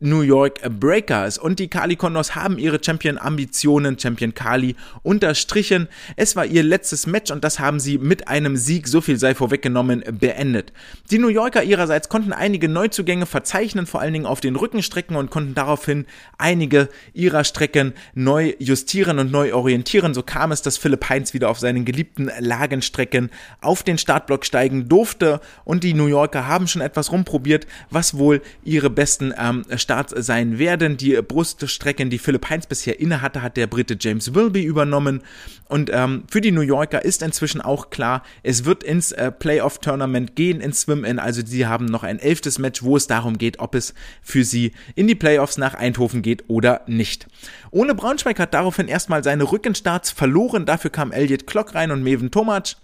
New 0.00 0.22
York 0.22 0.60
Breakers. 0.80 1.38
Und 1.38 1.58
die 1.58 1.68
Kali 1.68 1.96
Condors 1.96 2.34
haben 2.34 2.58
ihre 2.58 2.82
Champion-Ambitionen, 2.82 3.98
Champion 3.98 4.34
Kali, 4.34 4.76
unterstrichen. 5.02 5.88
Es 6.16 6.36
war 6.36 6.46
ihr 6.46 6.62
letztes 6.62 7.06
Match 7.06 7.30
und 7.30 7.44
das 7.44 7.58
haben 7.58 7.80
sie 7.80 7.98
mit 7.98 8.28
einem 8.28 8.56
Sieg, 8.56 8.88
so 8.88 9.00
viel 9.00 9.18
sei 9.18 9.34
vorweggenommen, 9.34 10.04
beendet. 10.18 10.72
Die 11.10 11.18
New 11.18 11.28
Yorker 11.28 11.62
ihrerseits 11.62 12.08
konnten 12.08 12.32
einige 12.32 12.68
Neuzugänge 12.68 13.26
verzeichnen, 13.26 13.86
vor 13.86 14.00
allen 14.00 14.12
Dingen 14.12 14.26
auf 14.26 14.40
den 14.40 14.56
Rückenstrecken 14.56 15.16
und 15.16 15.30
konnten 15.30 15.54
daraufhin 15.54 16.06
einige 16.38 16.88
ihrer 17.12 17.44
Strecken 17.44 17.92
neu 18.14 18.54
justieren 18.58 19.18
und 19.18 19.30
neu 19.30 19.54
orientieren. 19.54 20.14
So 20.14 20.22
kam 20.22 20.52
es, 20.52 20.62
dass 20.62 20.76
Philipp 20.76 21.08
Heinz 21.08 21.34
wieder 21.34 21.50
auf 21.50 21.58
seinen 21.58 21.84
geliebten 21.84 22.30
Lagenstrecken 22.38 23.30
auf 23.60 23.82
den 23.82 23.98
Startblock 23.98 24.44
steigen 24.44 24.88
durfte 24.88 25.40
und 25.64 25.84
die 25.84 25.94
New 25.94 26.06
Yorker 26.06 26.46
haben 26.46 26.68
schon 26.68 26.82
etwas 26.82 27.12
rumprobiert, 27.12 27.66
was 27.90 28.16
wohl 28.16 28.42
ihre 28.64 28.90
besten 28.90 29.32
ähm, 29.38 29.64
Starts 29.78 30.14
sein 30.16 30.58
werden. 30.58 30.96
Die 30.96 31.14
Bruststrecken, 31.22 32.10
die 32.10 32.18
Philipp 32.18 32.48
Heinz 32.50 32.66
bisher 32.66 33.00
inne 33.00 33.22
hatte, 33.22 33.42
hat 33.42 33.56
der 33.56 33.66
Brite 33.66 33.96
James 33.98 34.34
Wilby 34.34 34.62
übernommen. 34.62 35.22
Und 35.68 35.90
ähm, 35.92 36.24
für 36.30 36.40
die 36.40 36.52
New 36.52 36.60
Yorker 36.60 37.04
ist 37.04 37.22
inzwischen 37.22 37.60
auch 37.60 37.90
klar, 37.90 38.22
es 38.42 38.64
wird 38.64 38.84
ins 38.84 39.12
äh, 39.12 39.32
Playoff-Tournament 39.32 40.36
gehen, 40.36 40.60
ins 40.60 40.82
Swim-In. 40.82 41.18
Also 41.18 41.42
sie 41.44 41.66
haben 41.66 41.86
noch 41.86 42.02
ein 42.02 42.18
elftes 42.18 42.58
Match, 42.58 42.82
wo 42.82 42.96
es 42.96 43.06
darum 43.06 43.38
geht, 43.38 43.58
ob 43.58 43.74
es 43.74 43.94
für 44.22 44.44
sie 44.44 44.72
in 44.94 45.06
die 45.06 45.14
Playoffs 45.14 45.58
nach 45.58 45.74
Eindhoven 45.74 46.22
geht 46.22 46.44
oder 46.48 46.82
nicht. 46.86 47.26
Ohne 47.70 47.94
Braunschweig 47.94 48.38
hat 48.38 48.54
daraufhin 48.54 48.88
erstmal 48.88 49.24
seine 49.24 49.50
Rückenstarts 49.50 50.10
verloren. 50.10 50.66
Dafür 50.66 50.90
kam 50.90 51.12
Elliot 51.12 51.46
Klock 51.46 51.74
rein 51.74 51.90
und 51.90 52.02
Meven 52.02 52.30
Tomac 52.30 52.76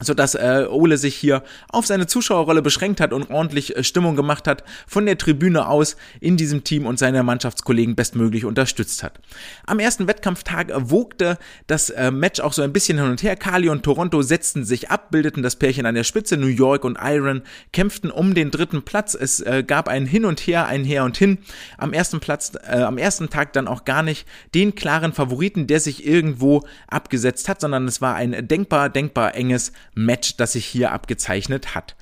so 0.00 0.12
dass 0.12 0.34
äh, 0.34 0.66
Ole 0.68 0.98
sich 0.98 1.14
hier 1.14 1.42
auf 1.70 1.86
seine 1.86 2.06
Zuschauerrolle 2.06 2.60
beschränkt 2.60 3.00
hat 3.00 3.12
und 3.12 3.30
ordentlich 3.30 3.76
äh, 3.76 3.82
Stimmung 3.82 4.14
gemacht 4.14 4.46
hat 4.46 4.62
von 4.86 5.06
der 5.06 5.16
Tribüne 5.16 5.68
aus 5.68 5.96
in 6.20 6.36
diesem 6.36 6.64
Team 6.64 6.86
und 6.86 6.98
seine 6.98 7.22
Mannschaftskollegen 7.22 7.96
bestmöglich 7.96 8.44
unterstützt 8.44 9.02
hat. 9.02 9.18
Am 9.66 9.78
ersten 9.78 10.06
Wettkampftag 10.06 10.70
wogte 10.76 11.38
das 11.66 11.88
äh, 11.90 12.10
Match 12.10 12.40
auch 12.40 12.52
so 12.52 12.60
ein 12.60 12.74
bisschen 12.74 12.98
hin 12.98 13.08
und 13.08 13.22
her. 13.22 13.36
Kali 13.36 13.70
und 13.70 13.84
Toronto 13.84 14.20
setzten 14.20 14.64
sich 14.64 14.90
ab, 14.90 15.10
bildeten 15.10 15.42
das 15.42 15.56
Pärchen 15.56 15.86
an 15.86 15.94
der 15.94 16.04
Spitze. 16.04 16.36
New 16.36 16.46
York 16.46 16.84
und 16.84 16.98
Iron 17.02 17.42
kämpften 17.72 18.10
um 18.10 18.34
den 18.34 18.50
dritten 18.50 18.82
Platz. 18.82 19.14
Es 19.14 19.40
äh, 19.40 19.64
gab 19.66 19.88
ein 19.88 20.04
Hin 20.04 20.26
und 20.26 20.40
Her, 20.40 20.66
ein 20.66 20.84
Her 20.84 21.04
und 21.04 21.16
Hin. 21.16 21.38
Am 21.78 21.94
ersten 21.94 22.20
Platz, 22.20 22.52
äh, 22.68 22.82
am 22.82 22.98
ersten 22.98 23.30
Tag 23.30 23.54
dann 23.54 23.66
auch 23.66 23.86
gar 23.86 24.02
nicht 24.02 24.26
den 24.54 24.74
klaren 24.74 25.14
Favoriten, 25.14 25.66
der 25.66 25.80
sich 25.80 26.06
irgendwo 26.06 26.64
abgesetzt 26.86 27.48
hat, 27.48 27.62
sondern 27.62 27.88
es 27.88 28.02
war 28.02 28.14
ein 28.14 28.46
denkbar, 28.46 28.90
denkbar 28.90 29.34
enges 29.34 29.72
Match, 29.96 30.36
das 30.36 30.52
sich 30.52 30.66
hier 30.66 30.92
abgezeichnet 30.92 31.74
hat. 31.74 31.96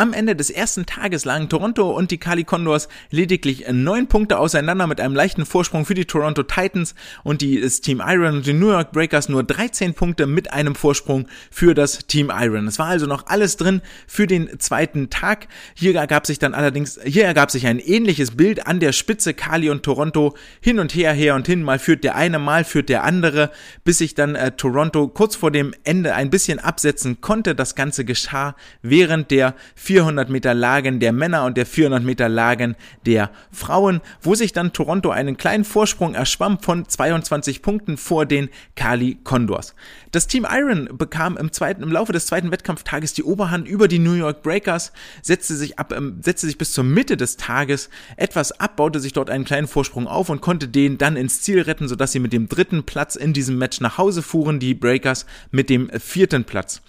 Am 0.00 0.14
Ende 0.14 0.34
des 0.34 0.48
ersten 0.48 0.86
Tages 0.86 1.26
lagen 1.26 1.50
Toronto 1.50 1.90
und 1.90 2.10
die 2.10 2.16
Cali 2.16 2.44
Condors 2.44 2.88
lediglich 3.10 3.66
neun 3.70 4.06
Punkte 4.06 4.38
auseinander 4.38 4.86
mit 4.86 4.98
einem 4.98 5.14
leichten 5.14 5.44
Vorsprung 5.44 5.84
für 5.84 5.92
die 5.92 6.06
Toronto 6.06 6.42
Titans 6.42 6.94
und 7.22 7.42
die, 7.42 7.60
das 7.60 7.82
Team 7.82 8.02
Iron 8.02 8.36
und 8.36 8.46
die 8.46 8.54
New 8.54 8.70
York 8.70 8.92
Breakers 8.92 9.28
nur 9.28 9.42
13 9.44 9.92
Punkte 9.92 10.26
mit 10.26 10.54
einem 10.54 10.74
Vorsprung 10.74 11.26
für 11.50 11.74
das 11.74 12.06
Team 12.06 12.32
Iron. 12.34 12.66
Es 12.66 12.78
war 12.78 12.86
also 12.86 13.04
noch 13.04 13.26
alles 13.26 13.58
drin 13.58 13.82
für 14.06 14.26
den 14.26 14.58
zweiten 14.58 15.10
Tag. 15.10 15.48
Hier 15.74 15.94
ergab 15.94 16.26
sich 16.26 16.38
dann 16.38 16.54
allerdings, 16.54 16.98
hier 17.04 17.26
ergab 17.26 17.50
sich 17.50 17.66
ein 17.66 17.78
ähnliches 17.78 18.30
Bild 18.30 18.66
an 18.66 18.80
der 18.80 18.92
Spitze 18.92 19.34
Cali 19.34 19.68
und 19.68 19.82
Toronto 19.82 20.34
hin 20.62 20.78
und 20.78 20.94
her, 20.94 21.12
her 21.12 21.34
und 21.34 21.46
hin. 21.46 21.62
Mal 21.62 21.78
führt 21.78 22.04
der 22.04 22.16
eine, 22.16 22.38
mal 22.38 22.64
führt 22.64 22.88
der 22.88 23.04
andere, 23.04 23.50
bis 23.84 23.98
sich 23.98 24.14
dann 24.14 24.34
äh, 24.34 24.52
Toronto 24.52 25.08
kurz 25.08 25.36
vor 25.36 25.50
dem 25.50 25.74
Ende 25.84 26.14
ein 26.14 26.30
bisschen 26.30 26.58
absetzen 26.58 27.20
konnte. 27.20 27.54
Das 27.54 27.74
Ganze 27.74 28.06
geschah 28.06 28.56
während 28.80 29.30
der 29.30 29.54
400 29.90 30.30
Meter 30.30 30.54
Lagen 30.54 31.00
der 31.00 31.12
Männer 31.12 31.44
und 31.44 31.56
der 31.56 31.66
400 31.66 32.04
Meter 32.04 32.28
Lagen 32.28 32.76
der 33.06 33.28
Frauen, 33.50 34.00
wo 34.22 34.36
sich 34.36 34.52
dann 34.52 34.72
Toronto 34.72 35.10
einen 35.10 35.36
kleinen 35.36 35.64
Vorsprung 35.64 36.14
erschwamm 36.14 36.60
von 36.60 36.88
22 36.88 37.60
Punkten 37.60 37.96
vor 37.96 38.24
den 38.24 38.50
Kali 38.76 39.18
Condors. 39.24 39.74
Das 40.12 40.28
Team 40.28 40.46
Iron 40.48 40.90
bekam 40.96 41.36
im 41.36 41.50
zweiten, 41.50 41.82
im 41.82 41.90
Laufe 41.90 42.12
des 42.12 42.26
zweiten 42.26 42.52
Wettkampftages 42.52 43.14
die 43.14 43.24
Oberhand 43.24 43.66
über 43.66 43.88
die 43.88 43.98
New 43.98 44.12
York 44.12 44.44
Breakers, 44.44 44.92
setzte 45.22 45.56
sich 45.56 45.80
ab, 45.80 45.92
ähm, 45.92 46.20
setzte 46.22 46.46
sich 46.46 46.56
bis 46.56 46.72
zur 46.72 46.84
Mitte 46.84 47.16
des 47.16 47.36
Tages 47.36 47.90
etwas 48.16 48.52
ab, 48.60 48.76
baute 48.76 49.00
sich 49.00 49.12
dort 49.12 49.28
einen 49.28 49.44
kleinen 49.44 49.66
Vorsprung 49.66 50.06
auf 50.06 50.28
und 50.28 50.40
konnte 50.40 50.68
den 50.68 50.98
dann 50.98 51.16
ins 51.16 51.42
Ziel 51.42 51.62
retten, 51.62 51.88
sodass 51.88 52.12
sie 52.12 52.20
mit 52.20 52.32
dem 52.32 52.48
dritten 52.48 52.84
Platz 52.84 53.16
in 53.16 53.32
diesem 53.32 53.58
Match 53.58 53.80
nach 53.80 53.98
Hause 53.98 54.22
fuhren, 54.22 54.60
die 54.60 54.74
Breakers 54.74 55.26
mit 55.50 55.68
dem 55.68 55.90
vierten 55.98 56.44
Platz. 56.44 56.80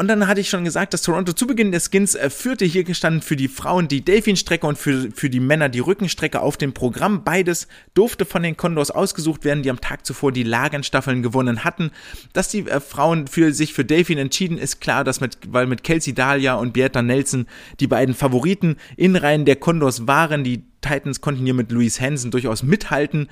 Und 0.00 0.08
dann 0.08 0.26
hatte 0.26 0.40
ich 0.40 0.48
schon 0.48 0.64
gesagt, 0.64 0.94
dass 0.94 1.02
Toronto 1.02 1.34
zu 1.34 1.46
Beginn 1.46 1.72
des 1.72 1.90
Skins 1.90 2.14
äh, 2.14 2.30
führte. 2.30 2.64
Hier 2.64 2.84
gestanden 2.84 3.20
für 3.20 3.36
die 3.36 3.48
Frauen 3.48 3.86
die 3.86 4.02
Delfin-Strecke 4.02 4.66
und 4.66 4.78
für, 4.78 5.10
für 5.14 5.28
die 5.28 5.40
Männer 5.40 5.68
die 5.68 5.80
Rückenstrecke 5.80 6.40
auf 6.40 6.56
dem 6.56 6.72
Programm. 6.72 7.22
Beides 7.22 7.68
durfte 7.92 8.24
von 8.24 8.42
den 8.42 8.56
Condors 8.56 8.90
ausgesucht 8.90 9.44
werden, 9.44 9.62
die 9.62 9.68
am 9.68 9.82
Tag 9.82 10.06
zuvor 10.06 10.32
die 10.32 10.42
Lagenstaffeln 10.42 11.22
gewonnen 11.22 11.64
hatten. 11.64 11.90
Dass 12.32 12.48
die 12.48 12.66
äh, 12.66 12.80
Frauen 12.80 13.26
für 13.26 13.52
sich 13.52 13.74
für 13.74 13.84
Delfin 13.84 14.16
entschieden, 14.16 14.56
ist 14.56 14.80
klar, 14.80 15.04
dass 15.04 15.20
mit, 15.20 15.36
weil 15.48 15.66
mit 15.66 15.84
Kelsey 15.84 16.14
Dahlia 16.14 16.54
und 16.54 16.72
Beata 16.72 17.02
Nelson 17.02 17.44
die 17.78 17.86
beiden 17.86 18.14
Favoriten 18.14 18.76
in 18.96 19.16
Reihen 19.16 19.44
der 19.44 19.56
Condors 19.56 20.06
waren. 20.06 20.44
Die 20.44 20.64
Titans 20.80 21.20
konnten 21.20 21.44
hier 21.44 21.52
mit 21.52 21.70
Louise 21.72 22.00
Hansen 22.00 22.30
durchaus 22.30 22.62
mithalten. 22.62 23.28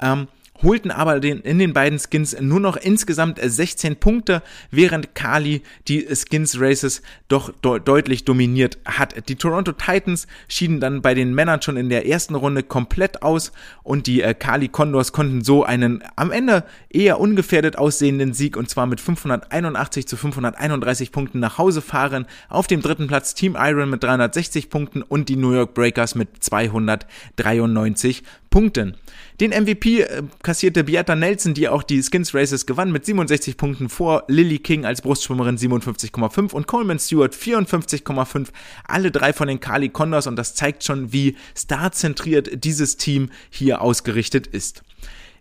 Ähm, 0.00 0.28
holten 0.62 0.90
aber 0.90 1.20
den, 1.20 1.40
in 1.40 1.58
den 1.58 1.72
beiden 1.72 1.98
Skins 1.98 2.36
nur 2.40 2.60
noch 2.60 2.76
insgesamt 2.76 3.40
16 3.42 3.96
Punkte, 3.96 4.42
während 4.70 5.14
Kali 5.14 5.62
die 5.88 6.06
Skins 6.14 6.60
Races 6.60 7.02
doch 7.28 7.52
de 7.64 7.80
deutlich 7.80 8.24
dominiert 8.24 8.78
hat. 8.84 9.28
Die 9.28 9.36
Toronto 9.36 9.72
Titans 9.72 10.26
schieden 10.48 10.80
dann 10.80 11.02
bei 11.02 11.14
den 11.14 11.34
Männern 11.34 11.62
schon 11.62 11.76
in 11.76 11.88
der 11.88 12.06
ersten 12.06 12.34
Runde 12.34 12.62
komplett 12.62 13.22
aus 13.22 13.52
und 13.82 14.06
die 14.06 14.22
äh, 14.22 14.34
Kali 14.34 14.68
Condors 14.68 15.12
konnten 15.12 15.42
so 15.42 15.64
einen 15.64 16.02
am 16.16 16.30
Ende 16.30 16.64
eher 16.90 17.18
ungefährdet 17.18 17.76
aussehenden 17.76 18.34
Sieg 18.34 18.56
und 18.56 18.68
zwar 18.68 18.86
mit 18.86 19.00
581 19.00 20.06
zu 20.06 20.16
531 20.16 21.12
Punkten 21.12 21.40
nach 21.40 21.58
Hause 21.58 21.82
fahren. 21.82 22.26
Auf 22.48 22.66
dem 22.66 22.82
dritten 22.82 23.08
Platz 23.08 23.34
Team 23.34 23.56
Iron 23.58 23.90
mit 23.90 24.02
360 24.02 24.70
Punkten 24.70 25.02
und 25.02 25.28
die 25.28 25.36
New 25.36 25.52
York 25.52 25.74
Breakers 25.74 26.14
mit 26.14 26.42
293 26.42 28.22
Punkten. 28.52 28.96
Den 29.40 29.50
MVP 29.50 30.02
äh, 30.02 30.22
kassierte 30.44 30.84
Beata 30.84 31.16
Nelson, 31.16 31.54
die 31.54 31.68
auch 31.68 31.82
die 31.82 32.00
Skins 32.00 32.32
Races 32.32 32.66
gewann, 32.66 32.92
mit 32.92 33.04
67 33.04 33.56
Punkten 33.56 33.88
vor 33.88 34.22
Lily 34.28 34.60
King 34.60 34.84
als 34.84 35.02
Brustschwimmerin 35.02 35.58
57,5 35.58 36.52
und 36.52 36.68
Coleman 36.68 37.00
Stewart 37.00 37.34
54,5. 37.34 38.50
Alle 38.86 39.10
drei 39.10 39.32
von 39.32 39.48
den 39.48 39.58
Kali 39.58 39.88
Condors 39.88 40.28
und 40.28 40.36
das 40.36 40.54
zeigt 40.54 40.84
schon, 40.84 41.12
wie 41.12 41.36
starzentriert 41.56 42.62
dieses 42.62 42.96
Team 42.96 43.30
hier 43.50 43.80
ausgerichtet 43.80 44.46
ist. 44.46 44.84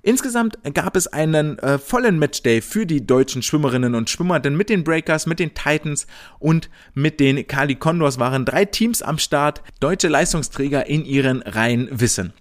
Insgesamt 0.04 0.58
gab 0.74 0.96
es 0.96 1.06
einen 1.06 1.60
äh, 1.60 1.78
vollen 1.78 2.18
Matchday 2.18 2.62
für 2.62 2.88
die 2.88 3.06
deutschen 3.06 3.44
Schwimmerinnen 3.44 3.94
und 3.94 4.10
Schwimmer, 4.10 4.40
denn 4.40 4.56
mit 4.56 4.70
den 4.70 4.84
Breakers, 4.84 5.28
mit 5.28 5.40
den 5.40 5.54
Titans 5.54 6.08
und 6.40 6.72
mit 6.96 7.20
den 7.20 7.46
Kali 7.46 7.76
Condors 7.76 8.18
waren 8.18 8.46
drei 8.46 8.66
Teams 8.66 9.04
am 9.04 9.20
Start, 9.20 9.62
deutsche 9.80 10.08
Leistungsträger 10.08 10.88
in 10.88 11.06
ihren 11.06 11.44
Reihen 11.44 11.88
wissen. 11.92 12.34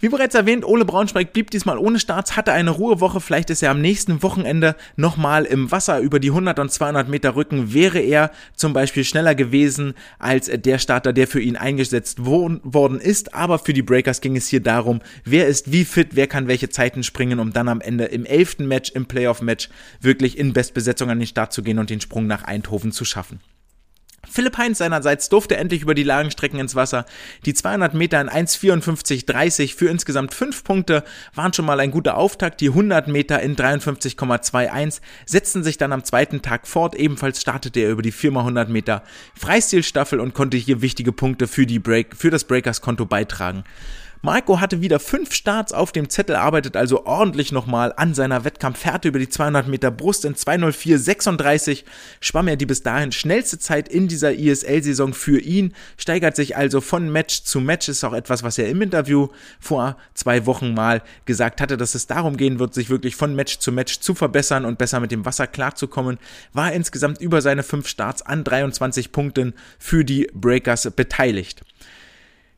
Wie 0.00 0.08
bereits 0.08 0.36
erwähnt, 0.36 0.64
Ole 0.64 0.84
Braunschweig 0.84 1.32
blieb 1.32 1.50
diesmal 1.50 1.76
ohne 1.76 1.98
Starts, 1.98 2.36
hatte 2.36 2.52
eine 2.52 2.70
Ruhewoche. 2.70 3.20
Vielleicht 3.20 3.50
ist 3.50 3.64
er 3.64 3.72
am 3.72 3.80
nächsten 3.80 4.22
Wochenende 4.22 4.76
nochmal 4.94 5.44
im 5.44 5.72
Wasser 5.72 5.98
über 5.98 6.20
die 6.20 6.28
100 6.28 6.60
und 6.60 6.70
200 6.70 7.08
Meter 7.08 7.34
Rücken. 7.34 7.74
Wäre 7.74 7.98
er 7.98 8.30
zum 8.54 8.72
Beispiel 8.72 9.02
schneller 9.02 9.34
gewesen 9.34 9.94
als 10.20 10.48
der 10.54 10.78
Starter, 10.78 11.12
der 11.12 11.26
für 11.26 11.40
ihn 11.40 11.56
eingesetzt 11.56 12.24
worden 12.24 13.00
ist. 13.00 13.34
Aber 13.34 13.58
für 13.58 13.72
die 13.72 13.82
Breakers 13.82 14.20
ging 14.20 14.36
es 14.36 14.46
hier 14.46 14.62
darum, 14.62 15.00
wer 15.24 15.48
ist 15.48 15.72
wie 15.72 15.84
fit, 15.84 16.10
wer 16.12 16.28
kann 16.28 16.46
welche 16.46 16.68
Zeiten 16.68 17.02
springen, 17.02 17.40
um 17.40 17.52
dann 17.52 17.68
am 17.68 17.80
Ende 17.80 18.04
im 18.04 18.24
elften 18.24 18.68
Match, 18.68 18.92
im 18.92 19.06
Playoff-Match, 19.06 19.68
wirklich 20.00 20.38
in 20.38 20.52
Bestbesetzung 20.52 21.10
an 21.10 21.18
den 21.18 21.26
Start 21.26 21.52
zu 21.52 21.64
gehen 21.64 21.80
und 21.80 21.90
den 21.90 22.00
Sprung 22.00 22.28
nach 22.28 22.44
Eindhoven 22.44 22.92
zu 22.92 23.04
schaffen. 23.04 23.40
Philipp 24.30 24.58
Heinz 24.58 24.78
seinerseits 24.78 25.28
durfte 25.28 25.56
endlich 25.56 25.82
über 25.82 25.94
die 25.94 26.02
Lagenstrecken 26.02 26.58
ins 26.58 26.74
Wasser. 26.74 27.04
Die 27.44 27.54
200 27.54 27.94
Meter 27.94 28.20
in 28.20 28.28
1,54,30 28.28 29.74
für 29.74 29.88
insgesamt 29.88 30.34
5 30.34 30.64
Punkte 30.64 31.04
waren 31.34 31.52
schon 31.52 31.64
mal 31.64 31.80
ein 31.80 31.90
guter 31.90 32.16
Auftakt. 32.16 32.60
Die 32.60 32.68
100 32.68 33.08
Meter 33.08 33.40
in 33.40 33.56
53,21 33.56 35.00
setzten 35.26 35.64
sich 35.64 35.78
dann 35.78 35.92
am 35.92 36.04
zweiten 36.04 36.42
Tag 36.42 36.66
fort. 36.66 36.94
Ebenfalls 36.94 37.40
startete 37.40 37.80
er 37.80 37.90
über 37.90 38.02
die 38.02 38.12
4x100 38.12 38.68
Meter 38.68 39.02
Freistilstaffel 39.34 40.20
und 40.20 40.34
konnte 40.34 40.56
hier 40.56 40.82
wichtige 40.82 41.12
Punkte 41.12 41.46
für, 41.48 41.66
die 41.66 41.78
Break, 41.78 42.16
für 42.16 42.30
das 42.30 42.44
Breakers-Konto 42.44 43.06
beitragen. 43.06 43.64
Marco 44.20 44.60
hatte 44.60 44.80
wieder 44.82 44.98
fünf 44.98 45.32
Starts 45.32 45.72
auf 45.72 45.92
dem 45.92 46.10
Zettel, 46.10 46.34
arbeitet 46.34 46.76
also 46.76 47.06
ordentlich 47.06 47.52
nochmal 47.52 47.92
an 47.96 48.14
seiner 48.14 48.44
Wettkampffährte 48.44 49.08
über 49.08 49.20
die 49.20 49.28
200 49.28 49.68
Meter 49.68 49.92
Brust 49.92 50.24
in 50.24 50.34
204,36. 50.34 51.84
Schwamm 52.20 52.48
er 52.48 52.56
die 52.56 52.66
bis 52.66 52.82
dahin 52.82 53.12
schnellste 53.12 53.60
Zeit 53.60 53.88
in 53.88 54.08
dieser 54.08 54.32
ISL-Saison 54.32 55.14
für 55.14 55.38
ihn, 55.38 55.72
steigert 55.96 56.34
sich 56.34 56.56
also 56.56 56.80
von 56.80 57.10
Match 57.10 57.44
zu 57.44 57.60
Match, 57.60 57.88
ist 57.88 58.02
auch 58.02 58.12
etwas, 58.12 58.42
was 58.42 58.58
er 58.58 58.68
im 58.68 58.82
Interview 58.82 59.28
vor 59.60 59.96
zwei 60.14 60.46
Wochen 60.46 60.74
mal 60.74 61.02
gesagt 61.24 61.60
hatte, 61.60 61.76
dass 61.76 61.94
es 61.94 62.08
darum 62.08 62.36
gehen 62.36 62.58
wird, 62.58 62.74
sich 62.74 62.90
wirklich 62.90 63.14
von 63.14 63.36
Match 63.36 63.58
zu 63.58 63.70
Match 63.70 64.00
zu 64.00 64.16
verbessern 64.16 64.64
und 64.64 64.78
besser 64.78 64.98
mit 64.98 65.12
dem 65.12 65.24
Wasser 65.26 65.46
klarzukommen, 65.46 66.18
war 66.52 66.72
insgesamt 66.72 67.20
über 67.20 67.40
seine 67.40 67.62
fünf 67.62 67.86
Starts 67.86 68.22
an 68.22 68.42
23 68.42 69.12
Punkten 69.12 69.54
für 69.78 70.04
die 70.04 70.28
Breakers 70.34 70.90
beteiligt. 70.90 71.62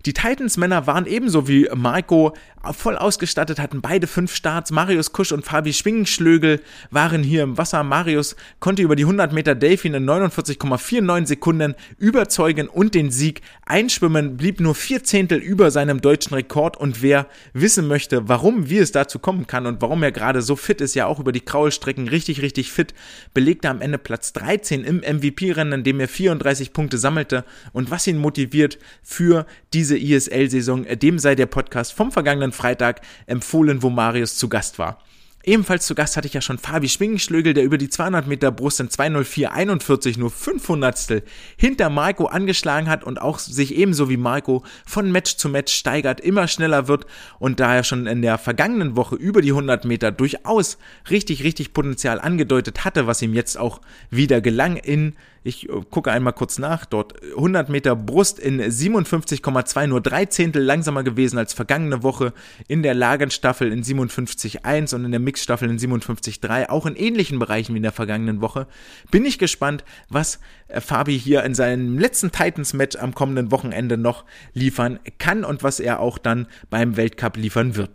Die 0.06 0.14
Titans-Männer 0.14 0.86
waren 0.86 1.06
ebenso 1.06 1.46
wie 1.46 1.68
Marco 1.74 2.34
voll 2.72 2.96
ausgestattet, 2.96 3.58
hatten 3.58 3.80
beide 3.80 4.06
fünf 4.06 4.34
Starts. 4.34 4.70
Marius 4.70 5.12
Kusch 5.12 5.32
und 5.32 5.44
Fabi 5.44 5.72
Schwingenschlögel 5.72 6.60
waren 6.90 7.22
hier 7.22 7.42
im 7.42 7.56
Wasser. 7.56 7.82
Marius 7.82 8.36
konnte 8.60 8.82
über 8.82 8.96
die 8.96 9.04
100 9.04 9.32
Meter 9.32 9.54
Delfin 9.54 9.94
in 9.94 10.08
49,49 10.08 11.26
Sekunden 11.26 11.74
überzeugen 11.98 12.68
und 12.68 12.94
den 12.94 13.10
Sieg 13.10 13.40
einschwimmen, 13.64 14.36
blieb 14.36 14.60
nur 14.60 14.74
vier 14.74 15.02
Zehntel 15.04 15.38
über 15.38 15.70
seinem 15.70 16.00
deutschen 16.00 16.34
Rekord. 16.34 16.76
Und 16.76 17.02
wer 17.02 17.26
wissen 17.54 17.88
möchte, 17.88 18.28
warum, 18.28 18.68
wie 18.68 18.78
es 18.78 18.92
dazu 18.92 19.18
kommen 19.18 19.46
kann 19.46 19.66
und 19.66 19.80
warum 19.80 20.02
er 20.02 20.12
gerade 20.12 20.42
so 20.42 20.54
fit 20.56 20.80
ist, 20.82 20.94
ja 20.94 21.06
auch 21.06 21.18
über 21.18 21.32
die 21.32 21.40
Kraulstrecken 21.40 22.08
richtig, 22.08 22.42
richtig 22.42 22.72
fit, 22.72 22.94
belegte 23.32 23.70
am 23.70 23.80
Ende 23.80 23.98
Platz 23.98 24.34
13 24.34 24.84
im 24.84 24.98
MVP-Rennen, 24.98 25.80
in 25.80 25.84
dem 25.84 26.00
er 26.00 26.08
34 26.08 26.74
Punkte 26.74 26.98
sammelte. 26.98 27.44
Und 27.72 27.90
was 27.90 28.06
ihn 28.06 28.18
motiviert 28.18 28.78
für 29.02 29.46
diese 29.72 29.89
diese 29.90 29.98
ISL-Saison, 29.98 30.84
äh, 30.84 30.96
dem 30.96 31.18
sei 31.18 31.34
der 31.34 31.46
Podcast 31.46 31.92
vom 31.92 32.12
vergangenen 32.12 32.52
Freitag 32.52 33.00
empfohlen, 33.26 33.82
wo 33.82 33.90
Marius 33.90 34.36
zu 34.36 34.48
Gast 34.48 34.78
war. 34.78 34.98
Ebenfalls 35.42 35.86
zu 35.86 35.94
Gast 35.94 36.18
hatte 36.18 36.26
ich 36.26 36.34
ja 36.34 36.42
schon 36.42 36.58
Fabi 36.58 36.86
Schwingenschlögel, 36.86 37.54
der 37.54 37.64
über 37.64 37.78
die 37.78 37.88
200 37.88 38.26
Meter 38.26 38.52
Brust 38.52 38.78
in 38.78 38.90
204,41 38.90 40.18
nur 40.18 40.30
500 40.30 41.22
hinter 41.56 41.88
Marco 41.88 42.26
angeschlagen 42.26 42.90
hat 42.90 43.04
und 43.04 43.22
auch 43.22 43.38
sich 43.38 43.74
ebenso 43.74 44.10
wie 44.10 44.18
Marco 44.18 44.62
von 44.84 45.10
Match 45.10 45.36
zu 45.36 45.48
Match 45.48 45.72
steigert, 45.72 46.20
immer 46.20 46.46
schneller 46.46 46.88
wird 46.88 47.06
und 47.38 47.58
daher 47.58 47.84
schon 47.84 48.06
in 48.06 48.20
der 48.20 48.36
vergangenen 48.36 48.96
Woche 48.96 49.16
über 49.16 49.40
die 49.40 49.52
100 49.52 49.86
Meter 49.86 50.12
durchaus 50.12 50.76
richtig, 51.08 51.42
richtig 51.42 51.72
Potenzial 51.72 52.20
angedeutet 52.20 52.84
hatte, 52.84 53.06
was 53.06 53.22
ihm 53.22 53.32
jetzt 53.32 53.56
auch 53.56 53.80
wieder 54.10 54.42
gelang 54.42 54.76
in 54.76 55.14
ich 55.42 55.68
äh, 55.68 55.72
gucke 55.90 56.12
einmal 56.12 56.32
kurz 56.32 56.58
nach. 56.58 56.84
Dort 56.84 57.22
100 57.22 57.68
Meter 57.68 57.96
Brust 57.96 58.38
in 58.38 58.60
57,2, 58.60 59.86
nur 59.86 60.00
drei 60.00 60.26
Zehntel 60.26 60.62
langsamer 60.62 61.02
gewesen 61.02 61.38
als 61.38 61.52
vergangene 61.52 62.02
Woche. 62.02 62.32
In 62.68 62.82
der 62.82 62.94
Lagenstaffel 62.94 63.72
in 63.72 63.82
57,1 63.82 64.94
und 64.94 65.04
in 65.04 65.10
der 65.10 65.20
Mixstaffel 65.20 65.70
in 65.70 65.78
57,3. 65.78 66.68
Auch 66.68 66.86
in 66.86 66.96
ähnlichen 66.96 67.38
Bereichen 67.38 67.74
wie 67.74 67.78
in 67.78 67.82
der 67.82 67.92
vergangenen 67.92 68.40
Woche. 68.40 68.66
Bin 69.10 69.24
ich 69.24 69.38
gespannt, 69.38 69.84
was 70.08 70.40
äh, 70.68 70.80
Fabi 70.80 71.18
hier 71.18 71.44
in 71.44 71.54
seinem 71.54 71.98
letzten 71.98 72.32
Titans-Match 72.32 72.96
am 72.96 73.14
kommenden 73.14 73.50
Wochenende 73.50 73.96
noch 73.96 74.24
liefern 74.52 74.98
kann 75.18 75.44
und 75.44 75.62
was 75.62 75.80
er 75.80 76.00
auch 76.00 76.18
dann 76.18 76.46
beim 76.68 76.96
Weltcup 76.96 77.36
liefern 77.36 77.76
wird. 77.76 77.90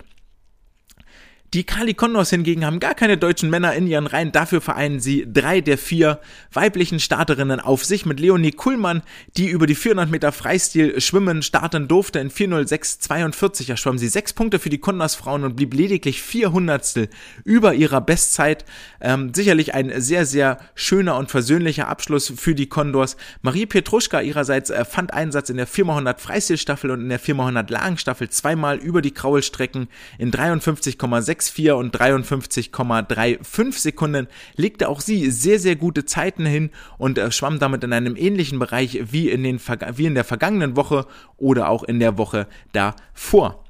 Die 1.53 1.63
Kali 1.63 1.93
Condors 1.93 2.31
hingegen 2.31 2.65
haben 2.65 2.81
gar 2.81 2.95
keine 2.95 3.17
deutschen 3.17 3.49
Männer 3.49 3.73
in 3.75 3.87
ihren 3.87 4.07
Reihen. 4.07 4.33
Dafür 4.33 4.59
vereinen 4.59 4.99
sie 4.99 5.25
drei 5.31 5.61
der 5.61 5.77
vier 5.77 6.19
weiblichen 6.51 6.99
Starterinnen 6.99 7.61
auf 7.61 7.85
sich 7.85 8.05
mit 8.05 8.19
Leonie 8.19 8.51
Kuhlmann, 8.51 9.03
die 9.37 9.47
über 9.47 9.65
die 9.65 9.75
400 9.75 10.09
Meter 10.09 10.31
Freistil 10.33 10.99
schwimmen 10.99 11.43
starten 11.43 11.87
durfte. 11.87 12.19
In 12.19 12.29
406,42 12.29 13.69
erschwamm 13.69 13.97
sie 13.97 14.09
sechs 14.09 14.33
Punkte 14.33 14.59
für 14.59 14.69
die 14.69 14.79
Condors 14.79 15.15
Frauen 15.15 15.45
und 15.45 15.55
blieb 15.55 15.73
lediglich 15.73 16.21
400 16.21 17.09
über 17.45 17.73
ihrer 17.73 18.01
Bestzeit. 18.01 18.65
Ähm, 18.99 19.33
sicherlich 19.33 19.73
ein 19.73 20.01
sehr, 20.01 20.25
sehr 20.25 20.57
schöner 20.73 21.15
und 21.15 21.31
versöhnlicher 21.31 21.87
Abschluss 21.87 22.33
für 22.35 22.55
die 22.55 22.67
Condors. 22.67 23.15
Marie 23.43 23.65
Petruschka 23.65 24.19
ihrerseits 24.19 24.71
äh, 24.71 24.83
fand 24.83 25.13
Einsatz 25.13 25.49
in 25.49 25.57
der 25.57 25.67
4x100 25.67 26.19
Freistilstaffel 26.19 26.91
und 26.91 27.01
in 27.01 27.09
der 27.09 27.21
4x100 27.21 27.71
Lagenstaffel 27.71 28.29
zweimal 28.29 28.77
über 28.77 29.01
die 29.01 29.11
Kraulstrecken 29.11 29.87
in 30.17 30.31
53,6 30.31 31.34
6,4 31.39 31.73
und 31.73 31.95
53,35 31.95 33.79
Sekunden 33.79 34.27
legte 34.55 34.89
auch 34.89 35.01
sie 35.01 35.29
sehr, 35.31 35.59
sehr 35.59 35.75
gute 35.75 36.05
Zeiten 36.05 36.45
hin 36.45 36.71
und 36.97 37.17
äh, 37.17 37.31
schwamm 37.31 37.59
damit 37.59 37.83
in 37.83 37.93
einem 37.93 38.15
ähnlichen 38.15 38.59
Bereich 38.59 38.99
wie 39.11 39.29
in, 39.29 39.43
den, 39.43 39.59
wie 39.95 40.05
in 40.05 40.15
der 40.15 40.23
vergangenen 40.23 40.75
Woche 40.75 41.05
oder 41.37 41.69
auch 41.69 41.83
in 41.83 41.99
der 41.99 42.17
Woche 42.17 42.47
davor. 42.73 43.63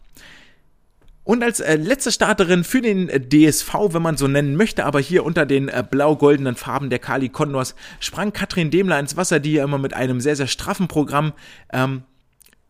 Und 1.23 1.43
als 1.43 1.59
äh, 1.59 1.75
letzte 1.75 2.11
Starterin 2.11 2.63
für 2.63 2.81
den 2.81 3.09
äh, 3.09 3.19
DSV, 3.19 3.73
wenn 3.89 4.03
man 4.03 4.15
so 4.15 4.27
nennen 4.27 4.55
möchte, 4.55 4.85
aber 4.85 4.99
hier 4.99 5.25
unter 5.25 5.47
den 5.47 5.71
blau-goldenen 5.89 6.55
Farben 6.55 6.91
der 6.91 6.99
Kali 6.99 7.29
Condors, 7.29 7.75
sprang 7.99 8.31
Katrin 8.31 8.69
Demler 8.69 8.99
ins 8.99 9.17
Wasser, 9.17 9.39
die 9.39 9.53
ja 9.53 9.63
immer 9.63 9.79
mit 9.79 9.95
einem 9.95 10.21
sehr, 10.21 10.35
sehr 10.35 10.47
straffen 10.47 10.87
Programm 10.87 11.33
ähm, 11.73 12.03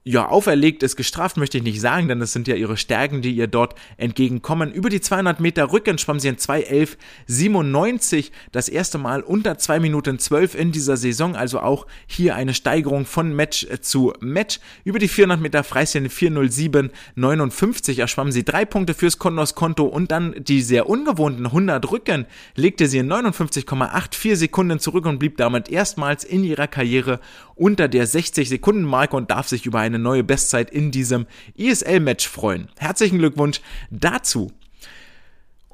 ja, 0.07 0.27
auferlegt 0.29 0.83
ist, 0.83 0.97
gestraft 0.97 1.35
möchte 1.35 1.57
ich 1.57 1.63
nicht 1.63 1.81
sagen, 1.81 2.07
denn 2.07 2.19
das 2.19 2.31
sind 2.31 2.47
ja 2.47 2.53
ihre 2.53 2.77
Stärken, 2.77 3.23
die 3.23 3.31
ihr 3.31 3.47
dort 3.47 3.73
entgegenkommen. 3.97 4.71
Über 4.71 4.89
die 4.89 5.01
200 5.01 5.39
Meter 5.39 5.71
Rücken 5.71 5.97
schwamm 5.97 6.19
sie 6.19 6.27
in 6.27 6.35
2.11.97, 6.35 8.29
das 8.51 8.69
erste 8.69 8.99
Mal 8.99 9.21
unter 9.21 9.57
2 9.57 9.79
Minuten 9.79 10.19
12 10.19 10.53
in 10.53 10.71
dieser 10.71 10.95
Saison, 10.95 11.35
also 11.35 11.59
auch 11.59 11.87
hier 12.05 12.35
eine 12.35 12.53
Steigerung 12.53 13.07
von 13.07 13.35
Match 13.35 13.65
zu 13.81 14.13
Match. 14.19 14.59
Über 14.83 14.99
die 14.99 15.07
400 15.07 15.41
Meter 15.41 15.63
Freistil 15.63 16.05
4.07.59 16.05 17.99
erschwamm 17.99 18.31
sie 18.31 18.45
drei 18.45 18.63
Punkte 18.63 18.93
fürs 18.93 19.17
Condors 19.17 19.55
Konto 19.55 19.85
und 19.85 20.11
dann 20.11 20.35
die 20.37 20.61
sehr 20.61 20.87
ungewohnten 20.87 21.47
100 21.47 21.89
Rücken 21.91 22.27
legte 22.53 22.87
sie 22.87 22.99
in 22.99 23.11
59,84 23.11 24.35
Sekunden 24.35 24.77
zurück 24.77 25.07
und 25.07 25.17
blieb 25.17 25.37
damit 25.37 25.67
erstmals 25.69 26.23
in 26.23 26.43
ihrer 26.43 26.67
Karriere 26.67 27.19
unter 27.55 27.87
der 27.87 28.05
60 28.05 28.49
Sekunden 28.49 28.83
Marke 28.83 29.15
und 29.15 29.31
darf 29.31 29.47
sich 29.47 29.65
über 29.65 29.79
eine 29.79 29.94
neue 29.99 30.23
Bestzeit 30.23 30.69
in 30.71 30.91
diesem 30.91 31.25
ESL-Match 31.57 32.27
freuen. 32.27 32.69
Herzlichen 32.77 33.19
Glückwunsch 33.19 33.61
dazu. 33.89 34.51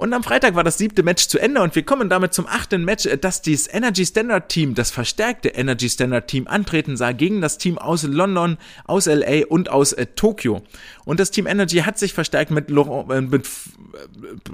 Und 0.02 0.12
am 0.14 0.24
Freitag 0.24 0.56
war 0.56 0.64
das 0.64 0.78
siebte 0.78 1.04
Match 1.04 1.28
zu 1.28 1.38
Ende 1.38 1.62
und 1.62 1.76
wir 1.76 1.84
kommen 1.84 2.08
damit 2.08 2.34
zum 2.34 2.48
achten 2.48 2.84
Match, 2.84 3.08
das 3.20 3.40
das 3.40 3.72
Energy 3.72 4.04
Standard 4.04 4.48
Team, 4.48 4.74
das 4.74 4.90
verstärkte 4.90 5.50
Energy 5.50 5.88
Standard 5.88 6.26
Team 6.26 6.48
antreten 6.48 6.96
sah 6.96 7.12
gegen 7.12 7.40
das 7.40 7.56
Team 7.56 7.78
aus 7.78 8.02
London, 8.02 8.58
aus 8.84 9.06
LA 9.06 9.46
und 9.48 9.70
aus 9.70 9.92
äh, 9.92 10.06
Tokio. 10.06 10.62
Und 11.04 11.20
das 11.20 11.30
Team 11.30 11.46
Energy 11.46 11.76
hat 11.76 12.00
sich 12.00 12.14
verstärkt 12.14 12.50
mit, 12.50 12.68
Laurent, 12.68 13.12
äh, 13.12 13.20
mit 13.20 13.46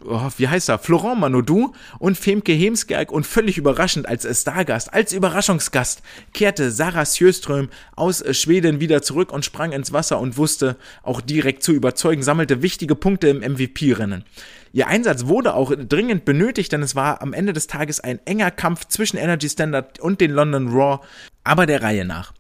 oh, 0.04 0.28
wie 0.36 0.48
heißt 0.48 0.68
er, 0.68 0.78
Florent 0.78 1.18
Manodou 1.18 1.72
und 1.98 2.18
Femke 2.18 2.52
Hemskerk 2.52 3.10
und 3.10 3.26
völlig 3.26 3.56
überraschend 3.56 4.06
als 4.06 4.28
Stargast, 4.38 4.92
als 4.92 5.14
Überraschungsgast 5.14 6.02
kehrte 6.34 6.70
Sarah 6.70 7.06
Sjöström 7.06 7.70
aus 7.96 8.20
äh, 8.20 8.34
Schweden 8.34 8.80
wieder 8.80 9.00
zurück 9.00 9.32
und 9.32 9.46
sprang 9.46 9.72
ins 9.72 9.94
Wasser 9.94 10.20
und 10.20 10.36
wusste 10.36 10.76
auch 11.02 11.22
direkt 11.22 11.62
zu 11.62 11.72
überzeugen, 11.72 12.22
sammelte 12.22 12.60
wichtige 12.60 12.94
Punkte 12.94 13.28
im 13.28 13.38
MVP-Rennen. 13.38 14.24
Ihr 14.72 14.86
Einsatz 14.86 15.26
wurde 15.26 15.54
auch 15.54 15.72
dringend 15.76 16.24
benötigt, 16.24 16.72
denn 16.72 16.82
es 16.82 16.94
war 16.94 17.22
am 17.22 17.32
Ende 17.32 17.52
des 17.52 17.66
Tages 17.66 18.00
ein 18.00 18.20
enger 18.26 18.50
Kampf 18.50 18.86
zwischen 18.86 19.16
Energy 19.16 19.48
Standard 19.48 19.98
und 20.00 20.20
den 20.20 20.30
London 20.30 20.68
Raw, 20.68 21.04
aber 21.44 21.66
der 21.66 21.82
Reihe 21.82 22.04
nach. 22.04 22.32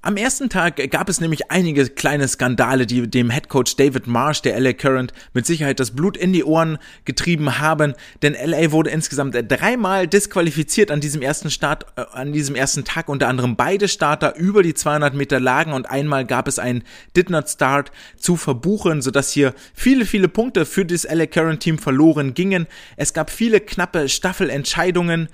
Am 0.00 0.16
ersten 0.16 0.48
Tag 0.48 0.76
gab 0.92 1.08
es 1.08 1.20
nämlich 1.20 1.50
einige 1.50 1.88
kleine 1.88 2.28
Skandale, 2.28 2.86
die 2.86 3.10
dem 3.10 3.30
Headcoach 3.30 3.74
David 3.76 4.06
Marsh 4.06 4.42
der 4.42 4.58
LA 4.60 4.72
Current 4.72 5.12
mit 5.34 5.44
Sicherheit 5.44 5.80
das 5.80 5.90
Blut 5.90 6.16
in 6.16 6.32
die 6.32 6.44
Ohren 6.44 6.78
getrieben 7.04 7.58
haben, 7.58 7.94
denn 8.22 8.34
LA 8.34 8.70
wurde 8.70 8.90
insgesamt 8.90 9.36
dreimal 9.48 10.06
disqualifiziert 10.06 10.92
an 10.92 11.00
diesem 11.00 11.20
ersten 11.20 11.50
Start, 11.50 11.86
äh, 11.96 12.04
an 12.12 12.32
diesem 12.32 12.54
ersten 12.54 12.84
Tag, 12.84 13.08
unter 13.08 13.26
anderem 13.26 13.56
beide 13.56 13.88
Starter 13.88 14.36
über 14.36 14.62
die 14.62 14.72
200 14.72 15.14
Meter 15.14 15.40
lagen 15.40 15.72
und 15.72 15.90
einmal 15.90 16.24
gab 16.24 16.46
es 16.46 16.60
einen 16.60 16.84
Did 17.16 17.30
Not 17.30 17.48
Start 17.48 17.90
zu 18.16 18.36
verbuchen, 18.36 19.02
sodass 19.02 19.32
hier 19.32 19.52
viele, 19.74 20.06
viele 20.06 20.28
Punkte 20.28 20.64
für 20.64 20.86
das 20.86 21.08
LA 21.12 21.26
Current 21.26 21.58
Team 21.58 21.76
verloren 21.76 22.34
gingen. 22.34 22.68
Es 22.96 23.14
gab 23.14 23.30
viele 23.30 23.58
knappe 23.58 24.08
Staffelentscheidungen, 24.08 25.28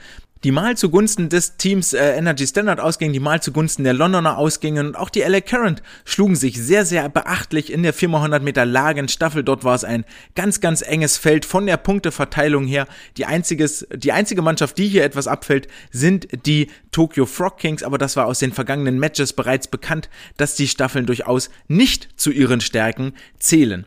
die 0.44 0.52
mal 0.52 0.76
zugunsten 0.76 1.30
des 1.30 1.56
Teams 1.56 1.94
äh, 1.94 2.16
Energy 2.16 2.46
Standard 2.46 2.78
ausgingen, 2.78 3.14
die 3.14 3.20
mal 3.20 3.42
zugunsten 3.42 3.82
der 3.82 3.94
Londoner 3.94 4.36
ausgingen 4.36 4.88
und 4.88 4.96
auch 4.96 5.08
die 5.08 5.20
LA 5.20 5.40
Current 5.40 5.82
schlugen 6.04 6.36
sich 6.36 6.60
sehr, 6.60 6.84
sehr 6.84 7.08
beachtlich 7.08 7.72
in 7.72 7.82
der 7.82 7.94
4x100 7.94 8.40
Meter 8.40 8.66
Lagenstaffel. 8.66 9.42
Dort 9.42 9.64
war 9.64 9.74
es 9.74 9.84
ein 9.84 10.04
ganz, 10.34 10.60
ganz 10.60 10.82
enges 10.82 11.16
Feld 11.16 11.46
von 11.46 11.64
der 11.64 11.78
Punkteverteilung 11.78 12.66
her. 12.66 12.86
Die, 13.16 13.24
einziges, 13.24 13.86
die 13.94 14.12
einzige 14.12 14.42
Mannschaft, 14.42 14.76
die 14.76 14.86
hier 14.86 15.04
etwas 15.04 15.26
abfällt, 15.26 15.66
sind 15.90 16.28
die 16.46 16.68
Tokyo 16.92 17.24
Frog 17.24 17.58
Kings, 17.58 17.82
aber 17.82 17.96
das 17.96 18.16
war 18.16 18.26
aus 18.26 18.38
den 18.38 18.52
vergangenen 18.52 18.98
Matches 18.98 19.32
bereits 19.32 19.66
bekannt, 19.66 20.10
dass 20.36 20.54
die 20.54 20.68
Staffeln 20.68 21.06
durchaus 21.06 21.48
nicht 21.68 22.08
zu 22.16 22.30
ihren 22.30 22.60
Stärken 22.60 23.14
zählen. 23.38 23.86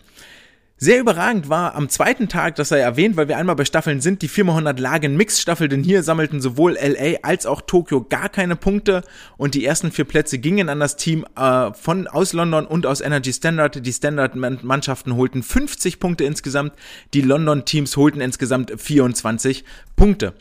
Sehr 0.79 0.99
überragend 0.99 1.49
war 1.49 1.73
am 1.73 1.89
zweiten 1.89 2.29
Tag, 2.29 2.53
das 2.53 2.69
sei 2.69 2.77
erwähnt, 2.77 3.17
weil 3.17 3.27
wir 3.27 3.37
einmal 3.37 3.55
bei 3.55 3.65
Staffeln 3.65 3.99
sind, 3.99 4.21
die 4.21 4.29
4x100 4.29 4.79
Lagen 4.79 5.17
Mixstaffel, 5.17 5.67
denn 5.67 5.81
hier 5.81 6.03
sammelten 6.03 6.39
sowohl 6.39 6.73
LA 6.73 7.17
als 7.23 7.47
auch 7.47 7.61
Tokio 7.61 8.03
gar 8.03 8.29
keine 8.29 8.55
Punkte 8.55 9.01
und 9.37 9.55
die 9.55 9.65
ersten 9.65 9.91
vier 9.91 10.05
Plätze 10.05 10.37
gingen 10.37 10.69
an 10.69 10.79
das 10.79 10.95
Team 10.95 11.25
äh, 11.35 11.73
von 11.73 12.05
aus 12.05 12.33
London 12.33 12.67
und 12.67 12.85
aus 12.85 13.01
Energy 13.01 13.33
Standard. 13.33 13.83
Die 13.83 13.91
Standard-Mannschaften 13.91 15.15
holten 15.15 15.41
50 15.41 15.99
Punkte 15.99 16.25
insgesamt, 16.25 16.73
die 17.15 17.21
London-Teams 17.21 17.97
holten 17.97 18.21
insgesamt 18.21 18.79
24 18.79 19.65
Punkte. 19.95 20.35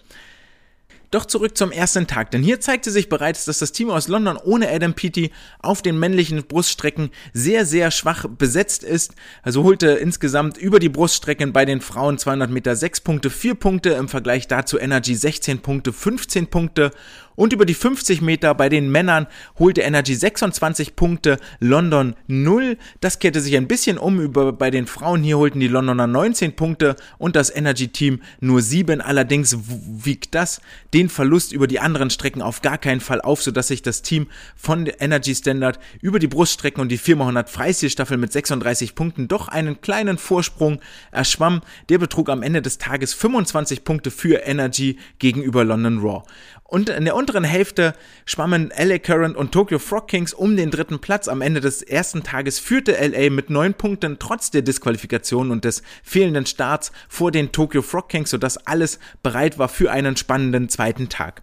Doch 1.16 1.24
zurück 1.24 1.56
zum 1.56 1.72
ersten 1.72 2.06
Tag, 2.06 2.30
denn 2.30 2.42
hier 2.42 2.60
zeigte 2.60 2.90
sich 2.90 3.08
bereits, 3.08 3.46
dass 3.46 3.60
das 3.60 3.72
Team 3.72 3.88
aus 3.88 4.06
London 4.06 4.36
ohne 4.36 4.68
Adam 4.68 4.92
Peaty 4.92 5.32
auf 5.60 5.80
den 5.80 5.98
männlichen 5.98 6.44
Bruststrecken 6.44 7.08
sehr, 7.32 7.64
sehr 7.64 7.90
schwach 7.90 8.26
besetzt 8.28 8.84
ist. 8.84 9.14
Also 9.40 9.64
holte 9.64 9.92
insgesamt 9.92 10.58
über 10.58 10.78
die 10.78 10.90
Bruststrecken 10.90 11.54
bei 11.54 11.64
den 11.64 11.80
Frauen 11.80 12.18
200 12.18 12.50
Meter 12.50 12.76
6 12.76 13.00
Punkte, 13.00 13.30
4 13.30 13.54
Punkte, 13.54 13.90
im 13.92 14.08
Vergleich 14.08 14.46
dazu 14.46 14.78
Energy 14.78 15.14
16 15.14 15.60
Punkte, 15.60 15.94
15 15.94 16.48
Punkte 16.48 16.90
Und 17.36 17.52
über 17.52 17.66
die 17.66 17.74
50 17.74 18.22
Meter 18.22 18.54
bei 18.54 18.68
den 18.68 18.90
Männern 18.90 19.26
holte 19.58 19.82
Energy 19.82 20.14
26 20.14 20.96
Punkte, 20.96 21.38
London 21.60 22.16
0. 22.26 22.78
Das 23.00 23.18
kehrte 23.18 23.40
sich 23.40 23.56
ein 23.56 23.68
bisschen 23.68 23.98
um. 23.98 24.18
Über, 24.20 24.52
bei 24.52 24.70
den 24.70 24.86
Frauen 24.86 25.22
hier 25.22 25.38
holten 25.38 25.60
die 25.60 25.68
Londoner 25.68 26.06
19 26.06 26.56
Punkte 26.56 26.96
und 27.18 27.36
das 27.36 27.54
Energy-Team 27.54 28.22
nur 28.40 28.62
7. 28.62 29.00
Allerdings 29.00 29.56
wiegt 29.58 30.34
das 30.34 30.60
den 30.94 31.08
Verlust 31.08 31.52
über 31.52 31.66
die 31.66 31.78
anderen 31.78 32.10
Strecken 32.10 32.42
auf 32.42 32.62
gar 32.62 32.78
keinen 32.78 33.00
Fall 33.00 33.20
auf, 33.20 33.42
sodass 33.42 33.68
sich 33.68 33.82
das 33.82 34.02
Team 34.02 34.28
von 34.56 34.86
Energy 34.86 35.34
Standard 35.34 35.78
über 36.00 36.18
die 36.18 36.28
Bruststrecken 36.28 36.80
und 36.80 36.88
die 36.88 36.98
4x100 36.98 37.48
Freistilstaffel 37.48 38.16
mit 38.16 38.32
36 38.32 38.94
Punkten 38.94 39.28
doch 39.28 39.48
einen 39.48 39.80
kleinen 39.82 40.16
Vorsprung 40.16 40.80
erschwamm. 41.12 41.60
Der 41.90 41.98
betrug 41.98 42.30
am 42.30 42.42
Ende 42.42 42.62
des 42.62 42.78
Tages 42.78 43.12
25 43.12 43.84
Punkte 43.84 44.10
für 44.10 44.46
Energy 44.46 44.98
gegenüber 45.18 45.64
London 45.64 45.98
Raw. 45.98 46.22
Und 46.68 46.88
in 46.88 47.04
der 47.04 47.14
unteren 47.14 47.44
Hälfte 47.44 47.94
schwammen 48.24 48.72
LA 48.76 48.98
Current 48.98 49.36
und 49.36 49.52
Tokyo 49.52 49.78
Frog 49.78 50.08
Kings 50.08 50.34
um 50.34 50.56
den 50.56 50.72
dritten 50.72 50.98
Platz. 50.98 51.28
Am 51.28 51.40
Ende 51.40 51.60
des 51.60 51.80
ersten 51.80 52.24
Tages 52.24 52.58
führte 52.58 52.92
LA 52.92 53.30
mit 53.30 53.50
neun 53.50 53.74
Punkten 53.74 54.18
trotz 54.18 54.50
der 54.50 54.62
Disqualifikation 54.62 55.52
und 55.52 55.64
des 55.64 55.82
fehlenden 56.02 56.44
Starts 56.44 56.90
vor 57.08 57.30
den 57.30 57.52
Tokyo 57.52 57.82
Frog 57.82 58.08
Kings, 58.08 58.30
sodass 58.30 58.58
alles 58.66 58.98
bereit 59.22 59.58
war 59.58 59.68
für 59.68 59.92
einen 59.92 60.16
spannenden 60.16 60.68
zweiten 60.68 61.08
Tag. 61.08 61.42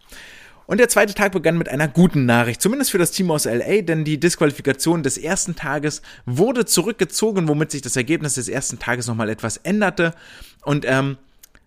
Und 0.65 0.79
der 0.79 0.89
zweite 0.89 1.13
Tag 1.13 1.33
begann 1.33 1.57
mit 1.57 1.69
einer 1.69 1.87
guten 1.87 2.25
Nachricht, 2.25 2.61
zumindest 2.61 2.91
für 2.91 2.97
das 2.97 3.11
Team 3.11 3.31
aus 3.31 3.45
LA, 3.45 3.81
denn 3.81 4.05
die 4.05 4.19
Disqualifikation 4.19 5.03
des 5.03 5.17
ersten 5.17 5.55
Tages 5.55 6.01
wurde 6.25 6.65
zurückgezogen, 6.65 7.47
womit 7.47 7.71
sich 7.71 7.81
das 7.81 7.95
Ergebnis 7.95 8.35
des 8.35 8.47
ersten 8.47 8.79
Tages 8.79 9.07
nochmal 9.07 9.29
etwas 9.29 9.57
änderte. 9.57 10.13
Und 10.63 10.85
ähm, 10.87 11.17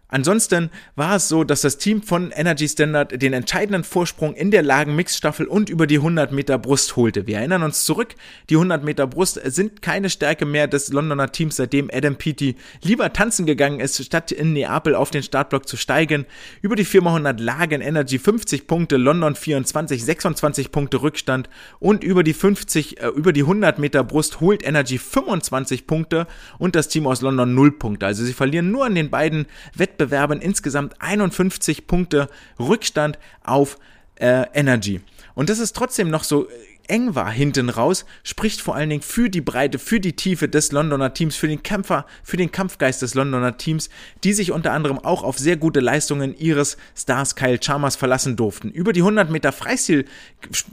Ansonsten 0.09 0.71
war 0.95 1.17
es 1.17 1.29
so, 1.29 1.43
dass 1.43 1.63
das 1.63 1.79
Team 1.79 2.01
von 2.01 2.31
Energy 2.31 2.69
Standard 2.69 3.21
den 3.21 3.33
entscheidenden 3.33 3.83
Vorsprung 3.83 4.35
in 4.35 4.53
der 4.53 4.63
Lagen-Mix-Staffel 4.63 5.47
und 5.47 5.69
über 5.69 5.89
die 5.89 5.97
100 5.97 6.31
Meter 6.31 6.59
Brust 6.59 6.95
holte. 6.95 7.27
Wir 7.27 7.39
erinnern 7.39 7.65
uns 7.65 7.85
zurück, 7.85 8.15
die 8.49 8.55
100 8.55 8.85
Meter 8.85 9.09
Brust 9.09 9.41
sind 9.45 9.83
keine 9.83 10.09
Stärke 10.09 10.47
mehr 10.47 10.69
des 10.69 10.93
Londoner 10.93 11.33
Teams, 11.33 11.57
seitdem 11.57 11.91
Adam 11.93 12.15
Peaty 12.15 12.55
lieber 12.83 13.13
tanzen 13.13 13.47
gegangen 13.47 13.81
ist, 13.81 14.03
statt 14.05 14.31
in 14.31 14.53
Neapel 14.53 14.95
auf 14.95 15.11
den 15.11 15.25
Startblock 15.25 15.69
zu 15.69 15.77
steigen. 15.77 16.25
Über 16.63 16.77
die 16.77 16.87
4x100 16.87 17.43
Lagen 17.43 17.81
Energy 17.81 18.21
50 18.21 18.69
Punkte, 18.69 18.99
London 18.99 19.35
24, 19.35 20.05
26 20.05 20.71
Punkte 20.71 21.03
Rückstand 21.03 21.51
und 21.81 22.05
über 22.05 22.23
die 22.23 22.33
50, 22.33 23.01
äh, 23.01 23.09
über 23.09 23.33
die 23.33 23.43
100 23.43 23.81
Meter 23.81 24.05
Brust 24.05 24.39
holt 24.39 24.65
Energy 24.65 24.99
25 24.99 25.89
Punkte 25.89 26.29
und 26.59 26.77
das 26.77 26.87
Team 26.87 27.09
aus 27.09 27.23
London 27.23 27.57
0 27.57 27.73
Punkte. 27.73 28.07
Also 28.07 28.25
sie 28.25 28.35
verlieren 28.35 28.71
nur 28.71 28.87
an 28.87 28.95
den 28.95 29.11
beiden 29.11 29.47
Wettbewerben 29.75 29.96
Wettbewerben 29.97 30.41
insgesamt 30.41 31.01
51 31.01 31.87
Punkte 31.87 32.29
Rückstand 32.59 33.19
auf 33.43 33.79
äh, 34.17 34.45
Energy. 34.53 35.01
Und 35.35 35.49
das 35.49 35.59
ist 35.59 35.75
trotzdem 35.75 36.11
noch 36.11 36.25
so 36.25 36.49
eng 36.89 37.15
war 37.15 37.31
hinten 37.31 37.69
raus, 37.69 38.05
spricht 38.23 38.61
vor 38.61 38.75
allen 38.75 38.91
Dingen 38.91 39.03
für 39.03 39.31
die 39.31 39.41
Breite, 39.41 39.79
für 39.79 40.01
die 40.01 40.15
Tiefe 40.15 40.49
des 40.49 40.73
Londoner 40.73 41.15
Teams, 41.15 41.37
für 41.37 41.49
den 41.49 41.63
Kämpfer, 41.63 42.07
für 42.23 42.37
den 42.37 42.53
Kampfgeist 42.53 43.03
des 43.03 43.15
Londoner 43.15 43.57
Teams, 43.57 43.89
die 44.25 44.33
sich 44.33 44.53
unter 44.53 44.73
anderem 44.73 44.99
auch 44.99 45.23
auf 45.23 45.39
sehr 45.39 45.57
gute 45.57 45.81
Leistungen 45.81 46.37
ihres 46.37 46.77
Stars 46.97 47.37
Kyle 47.37 47.59
Chalmers 47.59 47.97
verlassen 47.97 48.37
durften. 48.37 48.71
Über 48.71 48.93
die 48.93 49.01
100 49.01 49.31
Meter 49.31 49.53
Freistil 49.53 50.05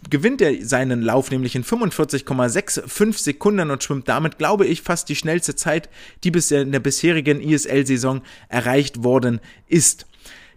gewinnt 0.10 0.42
er 0.42 0.66
seinen 0.66 1.02
Lauf 1.02 1.32
nämlich 1.32 1.56
in 1.56 1.64
45,65 1.64 3.18
Sekunden 3.18 3.72
und 3.72 3.84
schwimmt 3.84 4.08
damit, 4.08 4.38
glaube 4.38 4.66
ich, 4.66 4.82
fast 4.82 5.10
die 5.10 5.16
schnellste 5.16 5.56
Zeit, 5.56 5.90
die 6.24 6.32
bisher 6.32 6.62
in 6.62 6.72
der 6.72 6.80
bisherigen 6.80 7.42
ISL-Saison 7.42 8.22
erreicht 8.50 9.04
worden 9.04 9.40
ist. 9.68 10.06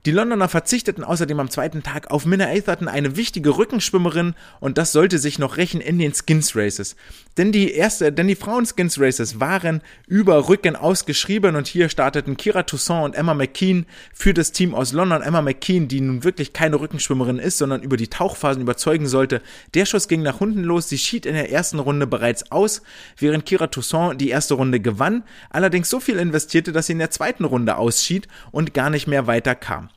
Die 0.07 0.13
Londoner 0.13 0.49
verzichteten 0.49 1.03
außerdem 1.03 1.41
am 1.41 1.51
zweiten 1.51 1.83
Tag 1.83 2.13
auf 2.13 2.27
Minna 2.27 2.47
Atherton, 2.47 2.87
eine 2.87 3.17
wichtige 3.17 3.59
Rückenschwimmerin, 3.59 4.37
und 4.61 4.79
das 4.79 4.93
sollte 4.93 5.19
sich 5.19 5.41
noch 5.41 5.57
rächen 5.57 5.81
in 5.81 5.99
den 5.99 6.15
Skins 6.15 6.55
Races. 6.55 6.95
Denn 7.37 7.51
die 7.51 7.73
erste, 7.73 8.13
denn 8.13 8.29
die 8.29 8.37
Frauen 8.37 8.67
Skins 8.67 9.01
Races 9.01 9.41
waren 9.41 9.83
über 10.07 10.49
Rücken 10.49 10.77
ausgeschrieben 10.77 11.57
und 11.57 11.67
hier 11.67 11.89
starteten 11.89 12.37
Kira 12.37 12.63
Toussaint 12.63 13.05
und 13.05 13.15
Emma 13.17 13.35
McKean 13.35 13.85
für 14.15 14.33
das 14.33 14.53
Team 14.53 14.77
aus 14.77 14.93
London. 14.93 15.23
Emma 15.23 15.43
McKean, 15.43 15.89
die 15.89 16.01
nun 16.01 16.23
wirklich 16.23 16.53
keine 16.53 16.79
Rückenschwimmerin 16.79 17.41
ist, 17.41 17.59
sondern 17.59 17.83
über 17.83 17.97
die 17.97 18.07
Tauchphasen 18.07 18.63
überzeugen 18.63 19.09
sollte. 19.09 19.43
Der 19.75 19.87
Schuss 19.87 20.07
ging 20.07 20.23
nach 20.23 20.41
unten 20.41 20.63
los. 20.63 20.89
Sie 20.89 20.99
schied 20.99 21.27
in 21.27 21.35
der 21.35 21.51
ersten 21.51 21.81
Runde 21.81 22.07
bereits 22.07 22.53
aus, 22.53 22.83
während 23.19 23.45
Kira 23.45 23.67
Toussaint 23.67 24.21
die 24.21 24.29
erste 24.29 24.55
Runde 24.55 24.79
gewann, 24.79 25.25
allerdings 25.51 25.91
so 25.91 25.99
viel 25.99 26.21
investierte, 26.21 26.71
dass 26.71 26.87
sie 26.87 26.93
in 26.93 27.01
der 27.01 27.11
zweiten 27.11 27.45
Runde 27.45 27.77
ausschied 27.77 28.29
und 28.53 28.73
gar 28.73 28.89
nicht 28.89 29.09
mehr 29.09 29.27
weiter 29.27 29.57
kam. 29.57 29.91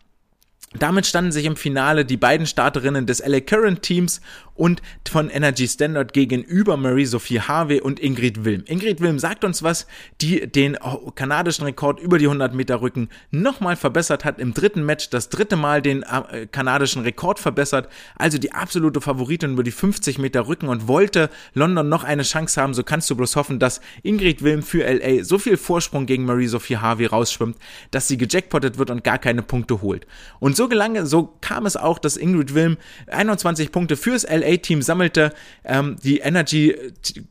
Damit 0.78 1.08
standen 1.08 1.32
sich 1.32 1.46
im 1.46 1.56
Finale 1.56 2.06
die 2.06 2.18
beiden 2.18 2.46
Starterinnen 2.46 3.08
des 3.08 3.26
LA 3.26 3.40
Current 3.40 3.82
Teams 3.82 4.22
und 4.60 4.82
von 5.10 5.30
Energy 5.30 5.68
Standard 5.68 6.12
gegenüber 6.14 6.76
Marie-Sophie 6.76 7.40
Harvey 7.40 7.80
und 7.80 8.00
Ingrid 8.00 8.44
Wilm. 8.44 8.64
Ingrid 8.68 9.00
Wilm 9.00 9.18
sagt 9.18 9.46
uns 9.46 9.64
was, 9.64 9.88
die 10.22 10.46
den 10.46 10.78
kanadischen 11.16 11.64
Rekord 11.64 12.00
über 12.00 12.20
die 12.20 12.26
100 12.26 12.54
Meter 12.54 12.82
Rücken 12.82 13.08
nochmal 13.32 13.78
verbessert 13.78 14.26
hat 14.26 14.38
im 14.38 14.54
dritten 14.54 14.86
Match, 14.86 15.10
das 15.10 15.30
dritte 15.30 15.56
Mal 15.56 15.82
den 15.82 16.04
äh, 16.04 16.46
kanadischen 16.46 17.04
Rekord 17.04 17.40
verbessert, 17.40 17.88
also 18.18 18.38
die 18.38 18.52
absolute 18.52 19.00
Favoritin 19.00 19.54
über 19.54 19.64
die 19.64 19.72
50 19.72 20.20
Meter 20.20 20.48
Rücken 20.48 20.68
und 20.68 20.88
wollte 20.88 21.30
London 21.54 21.88
noch 21.88 22.04
eine 22.04 22.24
Chance 22.24 22.62
haben, 22.62 22.74
so 22.74 22.84
kannst 22.84 23.10
du 23.10 23.16
bloß 23.16 23.38
hoffen, 23.38 23.60
dass 23.60 23.80
Ingrid 24.04 24.44
Wilm 24.44 24.62
für 24.62 24.84
LA 24.84 25.24
so 25.24 25.40
viel 25.40 25.56
Vorsprung 25.56 26.06
gegen 26.06 26.26
Marie-Sophie 26.26 26.78
Harvey 26.78 27.06
rausschwimmt, 27.06 27.58
dass 27.92 28.10
sie 28.10 28.18
gejackpottet 28.18 28.78
wird 28.78 28.92
und 28.92 29.06
gar 29.06 29.18
keine 29.18 29.42
Punkte 29.42 29.82
holt. 29.82 30.06
Und 30.40 30.59
so 30.60 30.68
gelang, 30.68 31.06
so 31.06 31.38
kam 31.40 31.66
es 31.66 31.78
auch, 31.78 32.00
dass 32.00 32.18
Ingrid 32.18 32.54
Wilm 32.54 32.76
21 33.08 33.72
Punkte 33.72 33.96
fürs 33.96 34.24
LA-Team 34.30 34.82
sammelte, 34.82 35.34
ähm, 35.64 35.96
die 36.04 36.20
Energy 36.20 36.76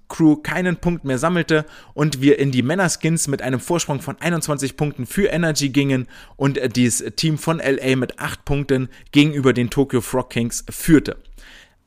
Crew 0.08 0.36
keinen 0.36 0.78
Punkt 0.78 1.04
mehr 1.04 1.18
sammelte 1.18 1.66
und 1.92 2.22
wir 2.22 2.38
in 2.38 2.52
die 2.52 2.62
Männerskins 2.62 3.28
mit 3.28 3.42
einem 3.42 3.60
Vorsprung 3.60 4.00
von 4.00 4.16
21 4.18 4.78
Punkten 4.78 5.04
für 5.04 5.26
Energy 5.26 5.68
gingen 5.68 6.08
und 6.36 6.56
äh, 6.56 6.70
dieses 6.70 7.14
Team 7.16 7.36
von 7.36 7.58
LA 7.58 7.96
mit 7.96 8.18
8 8.18 8.46
Punkten 8.46 8.88
gegenüber 9.12 9.52
den 9.52 9.68
Tokyo 9.68 10.00
Frog 10.00 10.30
Kings 10.30 10.64
führte. 10.70 11.18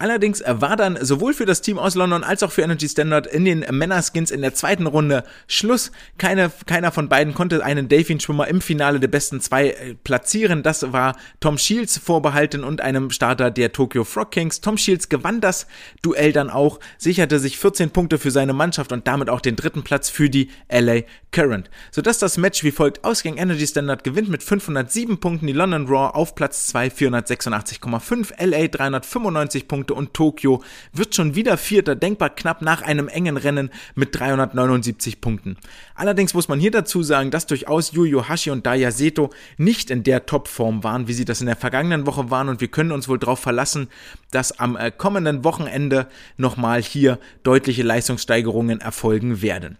Allerdings 0.01 0.43
war 0.47 0.75
dann 0.77 0.97
sowohl 0.99 1.35
für 1.35 1.45
das 1.45 1.61
Team 1.61 1.77
aus 1.77 1.93
London 1.93 2.23
als 2.23 2.41
auch 2.41 2.51
für 2.51 2.63
Energy 2.63 2.89
Standard 2.89 3.27
in 3.27 3.45
den 3.45 3.59
Männerskins 3.59 4.31
in 4.31 4.41
der 4.41 4.55
zweiten 4.55 4.87
Runde 4.87 5.23
Schluss. 5.45 5.91
Keine, 6.17 6.51
keiner 6.65 6.91
von 6.91 7.07
beiden 7.07 7.35
konnte 7.35 7.63
einen 7.63 7.87
Delfin-Schwimmer 7.87 8.47
im 8.47 8.61
Finale 8.61 8.99
der 8.99 9.09
besten 9.09 9.41
zwei 9.41 9.69
äh, 9.69 9.93
platzieren. 9.93 10.63
Das 10.63 10.91
war 10.91 11.15
Tom 11.39 11.59
Shields 11.59 11.99
vorbehalten 11.99 12.63
und 12.63 12.81
einem 12.81 13.11
Starter 13.11 13.51
der 13.51 13.73
Tokyo 13.73 14.03
Frog 14.03 14.31
Kings. 14.31 14.59
Tom 14.59 14.75
Shields 14.75 15.07
gewann 15.07 15.39
das 15.39 15.67
Duell 16.01 16.33
dann 16.33 16.49
auch, 16.49 16.79
sicherte 16.97 17.37
sich 17.37 17.59
14 17.59 17.91
Punkte 17.91 18.17
für 18.17 18.31
seine 18.31 18.53
Mannschaft 18.53 18.91
und 18.91 19.05
damit 19.07 19.29
auch 19.29 19.39
den 19.39 19.55
dritten 19.55 19.83
Platz 19.83 20.09
für 20.09 20.31
die 20.31 20.49
LA 20.67 21.01
Current. 21.31 21.69
Sodass 21.91 22.17
das 22.17 22.39
Match 22.39 22.63
wie 22.63 22.71
folgt 22.71 23.03
ausging. 23.03 23.37
Energy 23.37 23.67
Standard 23.67 24.03
gewinnt 24.03 24.29
mit 24.29 24.41
507 24.41 25.19
Punkten 25.19 25.45
die 25.45 25.53
London 25.53 25.85
Raw 25.85 26.15
auf 26.15 26.33
Platz 26.33 26.65
2 26.67 26.87
486,5, 26.87 28.43
LA 28.43 28.67
395 28.67 29.67
Punkte 29.67 29.90
Punkte 29.91 29.93
und 29.93 30.13
Tokio 30.13 30.63
wird 30.93 31.15
schon 31.15 31.35
wieder 31.35 31.57
Vierter, 31.57 31.95
denkbar 31.95 32.29
knapp 32.29 32.61
nach 32.61 32.81
einem 32.81 33.07
engen 33.07 33.37
Rennen 33.37 33.69
mit 33.95 34.17
379 34.17 35.21
Punkten. 35.21 35.57
Allerdings 35.95 36.33
muss 36.33 36.47
man 36.47 36.59
hier 36.59 36.71
dazu 36.71 37.03
sagen, 37.03 37.31
dass 37.31 37.45
durchaus 37.45 37.91
Yu 37.91 38.05
Yohashi 38.05 38.51
und 38.51 38.65
Daya 38.65 38.91
Seto 38.91 39.29
nicht 39.57 39.91
in 39.91 40.03
der 40.03 40.25
Topform 40.25 40.83
waren, 40.83 41.07
wie 41.07 41.13
sie 41.13 41.25
das 41.25 41.41
in 41.41 41.47
der 41.47 41.55
vergangenen 41.55 42.05
Woche 42.05 42.29
waren 42.29 42.49
und 42.49 42.61
wir 42.61 42.69
können 42.69 42.91
uns 42.91 43.07
wohl 43.07 43.19
darauf 43.19 43.39
verlassen, 43.39 43.87
dass 44.31 44.59
am 44.59 44.75
äh, 44.75 44.91
kommenden 44.91 45.43
Wochenende 45.43 46.07
nochmal 46.37 46.81
hier 46.81 47.19
deutliche 47.43 47.83
Leistungssteigerungen 47.83 48.79
erfolgen 48.81 49.41
werden. 49.41 49.77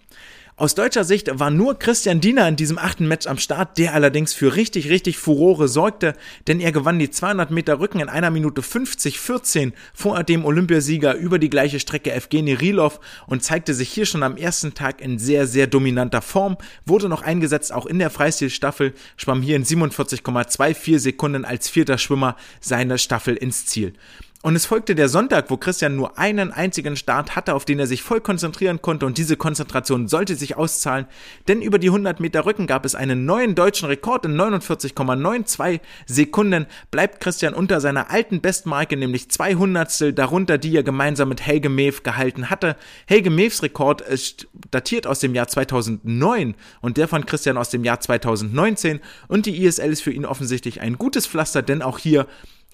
Aus 0.62 0.76
deutscher 0.76 1.03
Sicht 1.03 1.39
war 1.39 1.49
nur 1.49 1.80
Christian 1.80 2.22
Diener 2.22 2.47
in 2.47 2.55
diesem 2.55 2.78
achten 2.78 3.07
Match 3.07 3.26
am 3.26 3.39
Start, 3.39 3.80
der 3.80 3.95
allerdings 3.95 4.36
für 4.36 4.55
richtig, 4.55 4.89
richtig 4.91 5.18
Furore 5.18 5.68
sorgte, 5.68 6.14
denn 6.45 6.59
er 6.59 6.72
gewann 6.72 6.99
die 6.99 7.09
200 7.09 7.49
Meter 7.49 7.80
Rücken 7.80 7.99
in 7.99 8.09
einer 8.09 8.30
Minute 8.30 8.62
50-14 8.62 9.74
vor 9.91 10.24
dem 10.24 10.45
Olympiasieger 10.45 11.16
über 11.16 11.39
die 11.39 11.49
gleiche 11.49 11.80
Strecke 11.80 12.14
Evgeny 12.14 12.53
Rilov 12.53 12.99
und 13.26 13.43
zeigte 13.43 13.74
sich 13.74 13.89
hier 13.89 14.05
schon 14.05 14.22
am 14.22 14.38
ersten 14.38 14.76
Tag 14.76 15.01
in 15.01 15.18
sehr, 15.18 15.47
sehr 15.47 15.66
dominanter 15.66 16.22
Form, 16.22 16.57
wurde 16.86 17.09
noch 17.09 17.24
eingesetzt 17.24 17.74
auch 17.74 17.88
in 17.88 17.97
der 17.97 18.12
Freistilstaffel, 18.12 18.93
schwamm 19.18 19.41
hier 19.41 19.55
in 19.55 19.66
47,24 19.66 20.99
Sekunden 20.99 21.43
als 21.43 21.70
vierter 21.70 21.97
Schwimmer 21.97 22.36
seine 22.59 22.99
Staffel 22.99 23.36
ins 23.36 23.66
Ziel. 23.66 23.93
Und 24.44 24.56
es 24.56 24.66
folgte 24.66 24.96
der 24.96 25.08
Sonntag, 25.08 25.52
wo 25.52 25.58
Christian 25.58 25.96
nur 25.96 26.18
einen 26.18 26.52
einzigen 26.52 26.96
Start 26.96 27.36
hatte, 27.36 27.54
auf 27.54 27.64
den 27.64 27.78
er 27.78 27.86
sich 27.86 28.02
voll 28.02 28.22
konzentrieren 28.22 28.82
konnte. 28.82 29.06
Und 29.06 29.20
diese 29.20 29.38
Konzentration 29.38 30.08
sollte 30.08 30.36
sich 30.36 30.58
auszahlen, 30.58 31.06
denn 31.48 31.62
über 31.62 31.78
die 31.78 31.89
100 31.89 32.20
Meter 32.20 32.46
Rücken 32.46 32.66
gab 32.66 32.84
es 32.84 32.96
einen 32.96 33.26
neuen 33.26 33.54
deutschen 33.54 33.88
Rekord 33.88 34.26
in 34.26 34.36
49,92 34.36 35.80
Sekunden, 36.08 36.66
bleibt 36.89 37.20
Christian 37.20 37.54
unter 37.54 37.80
seiner 37.82 38.10
alten 38.10 38.42
Bestmarke, 38.42 38.98
nämlich 38.98 39.30
200 39.30 40.18
darunter, 40.18 40.58
die 40.58 40.76
er 40.76 40.84
gemeinsam 40.84 41.30
mit 41.30 41.46
Helge 41.46 41.70
Mew 41.70 41.94
gehalten 42.04 42.50
hatte. 42.50 42.78
Helge 43.06 43.30
Mews 43.30 43.62
Rekord 43.62 44.02
ist 44.02 44.48
datiert 44.72 45.06
aus 45.06 45.20
dem 45.20 45.36
Jahr 45.36 45.50
2009 45.50 46.56
und 46.82 46.98
der 46.98 47.08
von 47.08 47.28
Christian 47.28 47.58
aus 47.58 47.70
dem 47.70 47.84
Jahr 47.84 48.00
2019 48.00 49.02
und 49.28 49.46
die 49.46 49.64
ISL 49.64 49.92
ist 49.92 50.02
für 50.02 50.12
ihn 50.12 50.26
offensichtlich 50.26 50.82
ein 50.82 50.98
gutes 50.98 51.28
Pflaster, 51.28 51.62
denn 51.62 51.84
auch 51.84 52.00
hier 52.00 52.26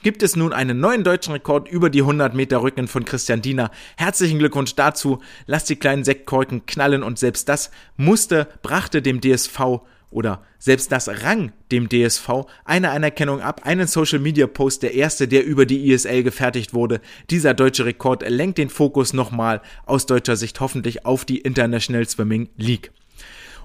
gibt 0.03 0.23
es 0.23 0.35
nun 0.35 0.53
einen 0.53 0.79
neuen 0.79 1.03
deutschen 1.03 1.33
Rekord 1.33 1.67
über 1.69 1.89
die 1.89 2.01
100 2.01 2.33
Meter 2.33 2.61
Rücken 2.61 2.87
von 2.87 3.05
Christian 3.05 3.41
Diener. 3.41 3.71
Herzlichen 3.97 4.39
Glückwunsch 4.39 4.75
dazu. 4.75 5.19
Lasst 5.45 5.69
die 5.69 5.75
kleinen 5.75 6.03
Sektkorken 6.03 6.65
knallen 6.65 7.03
und 7.03 7.19
selbst 7.19 7.49
das 7.49 7.71
musste, 7.95 8.47
brachte 8.61 9.01
dem 9.01 9.21
DSV 9.21 9.81
oder 10.09 10.41
selbst 10.57 10.91
das 10.91 11.09
rang 11.23 11.51
dem 11.71 11.89
DSV 11.89 12.45
eine 12.63 12.91
Anerkennung 12.91 13.41
ab, 13.41 13.61
einen 13.65 13.87
Social 13.87 14.19
Media 14.19 14.47
Post, 14.47 14.83
der 14.83 14.93
erste, 14.93 15.27
der 15.27 15.45
über 15.45 15.65
die 15.65 15.91
ISL 15.91 16.23
gefertigt 16.23 16.73
wurde. 16.73 17.01
Dieser 17.29 17.53
deutsche 17.53 17.85
Rekord 17.85 18.27
lenkt 18.27 18.57
den 18.57 18.69
Fokus 18.69 19.13
nochmal 19.13 19.61
aus 19.85 20.05
deutscher 20.05 20.37
Sicht 20.37 20.59
hoffentlich 20.59 21.05
auf 21.05 21.25
die 21.25 21.39
International 21.39 22.07
Swimming 22.07 22.49
League. 22.55 22.91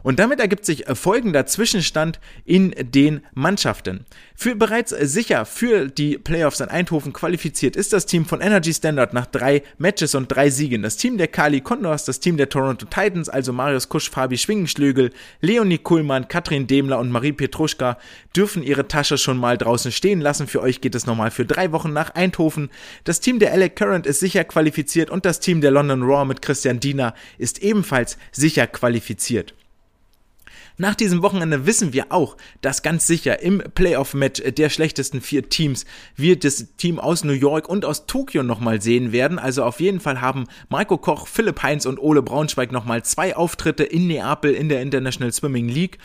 Und 0.03 0.19
damit 0.19 0.41
ergibt 0.41 0.65
sich 0.65 0.85
folgender 0.95 1.47
Zwischenstand 1.47 2.21
in 2.45 2.75
den 2.79 3.23
Mannschaften. 3.35 4.05
Für 4.35 4.57
bereits 4.57 4.91
sicher 4.91 5.45
für 5.45 5.87
die 5.87 6.19
Playoffs 6.19 6.61
in 6.61 6.69
Eindhoven 6.69 7.13
qualifiziert 7.13 7.77
ist 7.77 7.93
das 7.93 8.07
Team 8.07 8.25
von 8.25 8.41
Energy 8.41 8.73
Standard 8.75 9.13
nach 9.15 9.27
drei 9.27 9.63
Matches 9.79 10.15
und 10.15 10.29
drei 10.29 10.51
Siegen. 10.51 10.83
Das 10.83 10.97
Team 10.97 11.19
der 11.19 11.29
Kali 11.29 11.61
Condors, 11.61 12.05
das 12.05 12.21
Team 12.21 12.37
der 12.37 12.49
Toronto 12.49 12.87
Titans, 12.87 13.29
also 13.29 13.53
Marius 13.53 13.89
Kusch, 13.89 14.11
Fabi 14.11 14.39
Schwingenschlögel, 14.39 15.11
Leonie 15.41 15.79
Kuhlmann, 15.79 16.29
Katrin 16.29 16.67
Demler 16.67 16.99
und 16.99 17.11
Marie 17.11 17.33
Petruschka 17.33 17.99
dürfen 18.35 18.63
ihre 18.63 18.89
Tasche 18.89 19.19
schon 19.19 19.39
mal 19.39 19.57
draußen 19.57 19.93
stehen 19.93 20.21
lassen. 20.21 20.47
Für 20.47 20.63
euch 20.63 20.81
geht 20.81 20.95
es 20.95 21.07
nochmal 21.07 21.31
für 21.31 21.47
drei 21.47 21.73
Wochen 21.73 21.93
nach 21.93 22.11
Eindhoven. 22.15 22.71
Das 23.05 23.21
Team 23.21 23.39
der 23.39 23.57
LA 23.57 23.69
Current 23.69 24.07
ist 24.07 24.21
sicher 24.21 24.45
qualifiziert 24.45 25.11
und 25.11 25.25
das 25.25 25.41
Team 25.41 25.61
der 25.61 25.71
London 25.71 26.03
Raw 26.03 26.25
mit 26.25 26.43
Christian 26.43 26.81
Diener 26.81 27.15
ist 27.39 27.63
ebenfalls 27.63 28.19
sicher 28.33 28.67
qualifiziert. 28.67 29.55
Nach 30.83 30.97
diesem 30.97 31.23
Wochenende 31.23 31.65
wissen 31.65 31.93
wir 31.93 32.07
auch, 32.11 32.37
dass 32.61 32.83
ganz 32.83 33.07
sicher 33.07 33.41
im 33.41 33.63
Playoff-Match 33.73 34.43
der 34.43 34.69
schlechtesten 34.69 35.21
vier 35.21 35.49
Teams 35.49 35.85
wir 36.17 36.37
das 36.37 36.75
Team 36.77 36.99
aus 36.99 37.23
New 37.23 37.35
York 37.35 37.69
und 37.69 37.85
aus 37.85 38.07
Tokio 38.07 38.43
nochmal 38.43 38.83
sehen 38.83 39.13
werden. 39.13 39.39
Also 39.39 39.63
auf 39.63 39.79
jeden 39.79 40.01
Fall 40.01 40.21
haben 40.21 40.49
Marco 40.71 40.99
Koch, 40.99 41.29
Philipp 41.29 41.63
Heinz 41.63 41.87
und 41.87 42.01
Ole 42.01 42.21
Braunschweig 42.21 42.73
nochmal 42.73 43.05
zwei 43.05 43.37
Auftritte 43.37 43.85
in 43.85 44.09
Neapel 44.09 44.53
in 44.55 44.69
der 44.69 44.83
International 44.83 45.33
Swimming 45.33 45.69
League. 45.69 45.99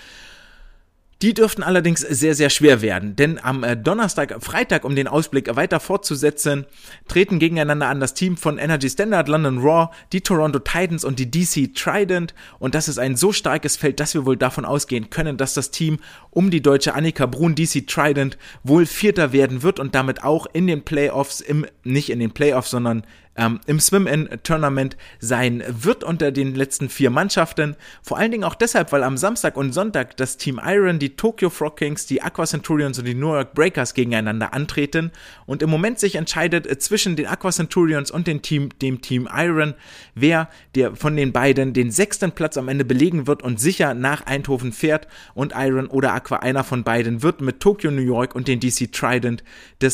Die 1.23 1.33
dürften 1.33 1.63
allerdings 1.63 2.01
sehr, 2.01 2.35
sehr 2.35 2.51
schwer 2.51 2.83
werden, 2.83 3.15
denn 3.15 3.39
am 3.39 3.63
äh, 3.63 3.75
Donnerstag, 3.75 4.35
Freitag, 4.39 4.85
um 4.85 4.95
den 4.95 5.07
Ausblick 5.07 5.55
weiter 5.55 5.79
fortzusetzen, 5.79 6.67
treten 7.07 7.39
gegeneinander 7.39 7.87
an 7.87 7.99
das 7.99 8.13
Team 8.13 8.37
von 8.37 8.59
Energy 8.59 8.87
Standard 8.87 9.27
London 9.27 9.57
Raw, 9.57 9.89
die 10.13 10.21
Toronto 10.21 10.59
Titans 10.59 11.03
und 11.03 11.17
die 11.17 11.31
DC 11.31 11.73
Trident. 11.73 12.35
Und 12.59 12.75
das 12.75 12.87
ist 12.87 12.99
ein 12.99 13.15
so 13.15 13.31
starkes 13.31 13.77
Feld, 13.77 13.99
dass 13.99 14.13
wir 14.13 14.27
wohl 14.27 14.37
davon 14.37 14.63
ausgehen 14.63 15.09
können, 15.09 15.37
dass 15.37 15.55
das 15.55 15.71
Team 15.71 15.97
um 16.29 16.51
die 16.51 16.61
deutsche 16.61 16.93
Annika 16.93 17.25
Brun 17.25 17.55
DC 17.55 17.87
Trident 17.87 18.37
wohl 18.63 18.85
Vierter 18.85 19.33
werden 19.33 19.63
wird 19.63 19.79
und 19.79 19.95
damit 19.95 20.23
auch 20.23 20.45
in 20.53 20.67
den 20.67 20.83
Playoffs, 20.83 21.41
im, 21.41 21.65
nicht 21.83 22.11
in 22.11 22.19
den 22.19 22.29
Playoffs, 22.29 22.69
sondern 22.69 23.01
ähm, 23.37 23.59
im 23.67 23.79
Swim-In-Tournament 23.79 24.97
sein 25.19 25.63
wird 25.67 26.03
unter 26.03 26.31
den 26.31 26.55
letzten 26.55 26.89
vier 26.89 27.09
Mannschaften. 27.09 27.75
Vor 28.01 28.17
allen 28.17 28.31
Dingen 28.31 28.43
auch 28.43 28.55
deshalb, 28.55 28.91
weil 28.91 29.03
am 29.03 29.17
Samstag 29.17 29.55
und 29.55 29.73
Sonntag 29.73 30.17
das 30.17 30.37
Team 30.37 30.59
Iron, 30.63 30.99
die 30.99 31.15
Tokyo 31.15 31.49
Frog 31.49 31.77
Kings, 31.77 32.05
die 32.05 32.21
Aqua 32.21 32.45
Centurions 32.45 32.99
und 32.99 33.05
die 33.05 33.13
New 33.13 33.33
York 33.33 33.53
Breakers 33.53 33.93
gegeneinander 33.93 34.53
antreten 34.53 35.11
und 35.45 35.61
im 35.61 35.69
Moment 35.69 35.99
sich 35.99 36.15
entscheidet 36.15 36.81
zwischen 36.81 37.15
den 37.15 37.27
Aqua 37.27 37.51
Centurions 37.51 38.11
und 38.11 38.27
dem 38.27 38.41
Team, 38.41 38.69
dem 38.81 39.01
Team 39.01 39.29
Iron, 39.31 39.75
wer 40.15 40.49
der 40.75 40.95
von 40.95 41.15
den 41.15 41.31
beiden 41.31 41.73
den 41.73 41.91
sechsten 41.91 42.31
Platz 42.31 42.57
am 42.57 42.67
Ende 42.67 42.85
belegen 42.85 43.27
wird 43.27 43.43
und 43.43 43.59
sicher 43.59 43.93
nach 43.93 44.25
Eindhoven 44.25 44.71
fährt 44.71 45.07
und 45.33 45.53
Iron 45.55 45.87
oder 45.87 46.13
Aqua 46.13 46.37
einer 46.37 46.63
von 46.63 46.83
beiden 46.83 47.23
wird 47.23 47.41
mit 47.41 47.59
Tokyo 47.59 47.91
New 47.91 48.01
York 48.01 48.35
und 48.35 48.47
den 48.47 48.59
DC 48.59 48.91
Trident 48.91 49.43
äh, 49.81 49.89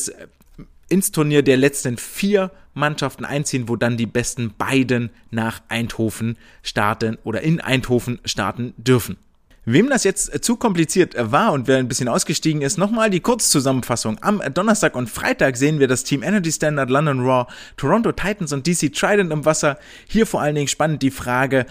ins 0.89 1.11
Turnier 1.11 1.43
der 1.43 1.57
letzten 1.57 1.97
vier 1.97 2.51
Mannschaften 2.73 3.25
einziehen, 3.25 3.69
wo 3.69 3.75
dann 3.75 3.97
die 3.97 4.05
besten 4.05 4.53
beiden 4.57 5.09
nach 5.31 5.61
Eindhoven 5.67 6.37
starten 6.61 7.17
oder 7.23 7.41
in 7.41 7.61
Eindhoven 7.61 8.19
starten 8.25 8.73
dürfen. 8.77 9.17
Wem 9.65 9.89
das 9.89 10.03
jetzt 10.03 10.43
zu 10.43 10.57
kompliziert 10.57 11.15
war 11.17 11.53
und 11.53 11.69
wer 11.69 11.77
ein 11.77 11.87
bisschen 11.87 12.09
ausgestiegen 12.09 12.61
ist, 12.61 12.77
nochmal 12.77 13.09
die 13.09 13.21
Kurzzusammenfassung. 13.21 14.17
Am 14.19 14.41
Donnerstag 14.53 14.93
und 14.93 15.09
Freitag 15.09 15.55
sehen 15.55 15.79
wir 15.79 15.87
das 15.87 16.03
Team 16.03 16.21
Energy 16.21 16.51
Standard, 16.51 16.89
London 16.89 17.21
Raw, 17.21 17.49
Toronto 17.77 18.11
Titans 18.11 18.51
und 18.51 18.67
DC 18.67 18.93
Trident 18.93 19.31
im 19.31 19.45
Wasser. 19.45 19.79
Hier 20.05 20.27
vor 20.27 20.41
allen 20.41 20.55
Dingen 20.55 20.67
spannend 20.67 21.01
die 21.01 21.11
Frage, 21.11 21.65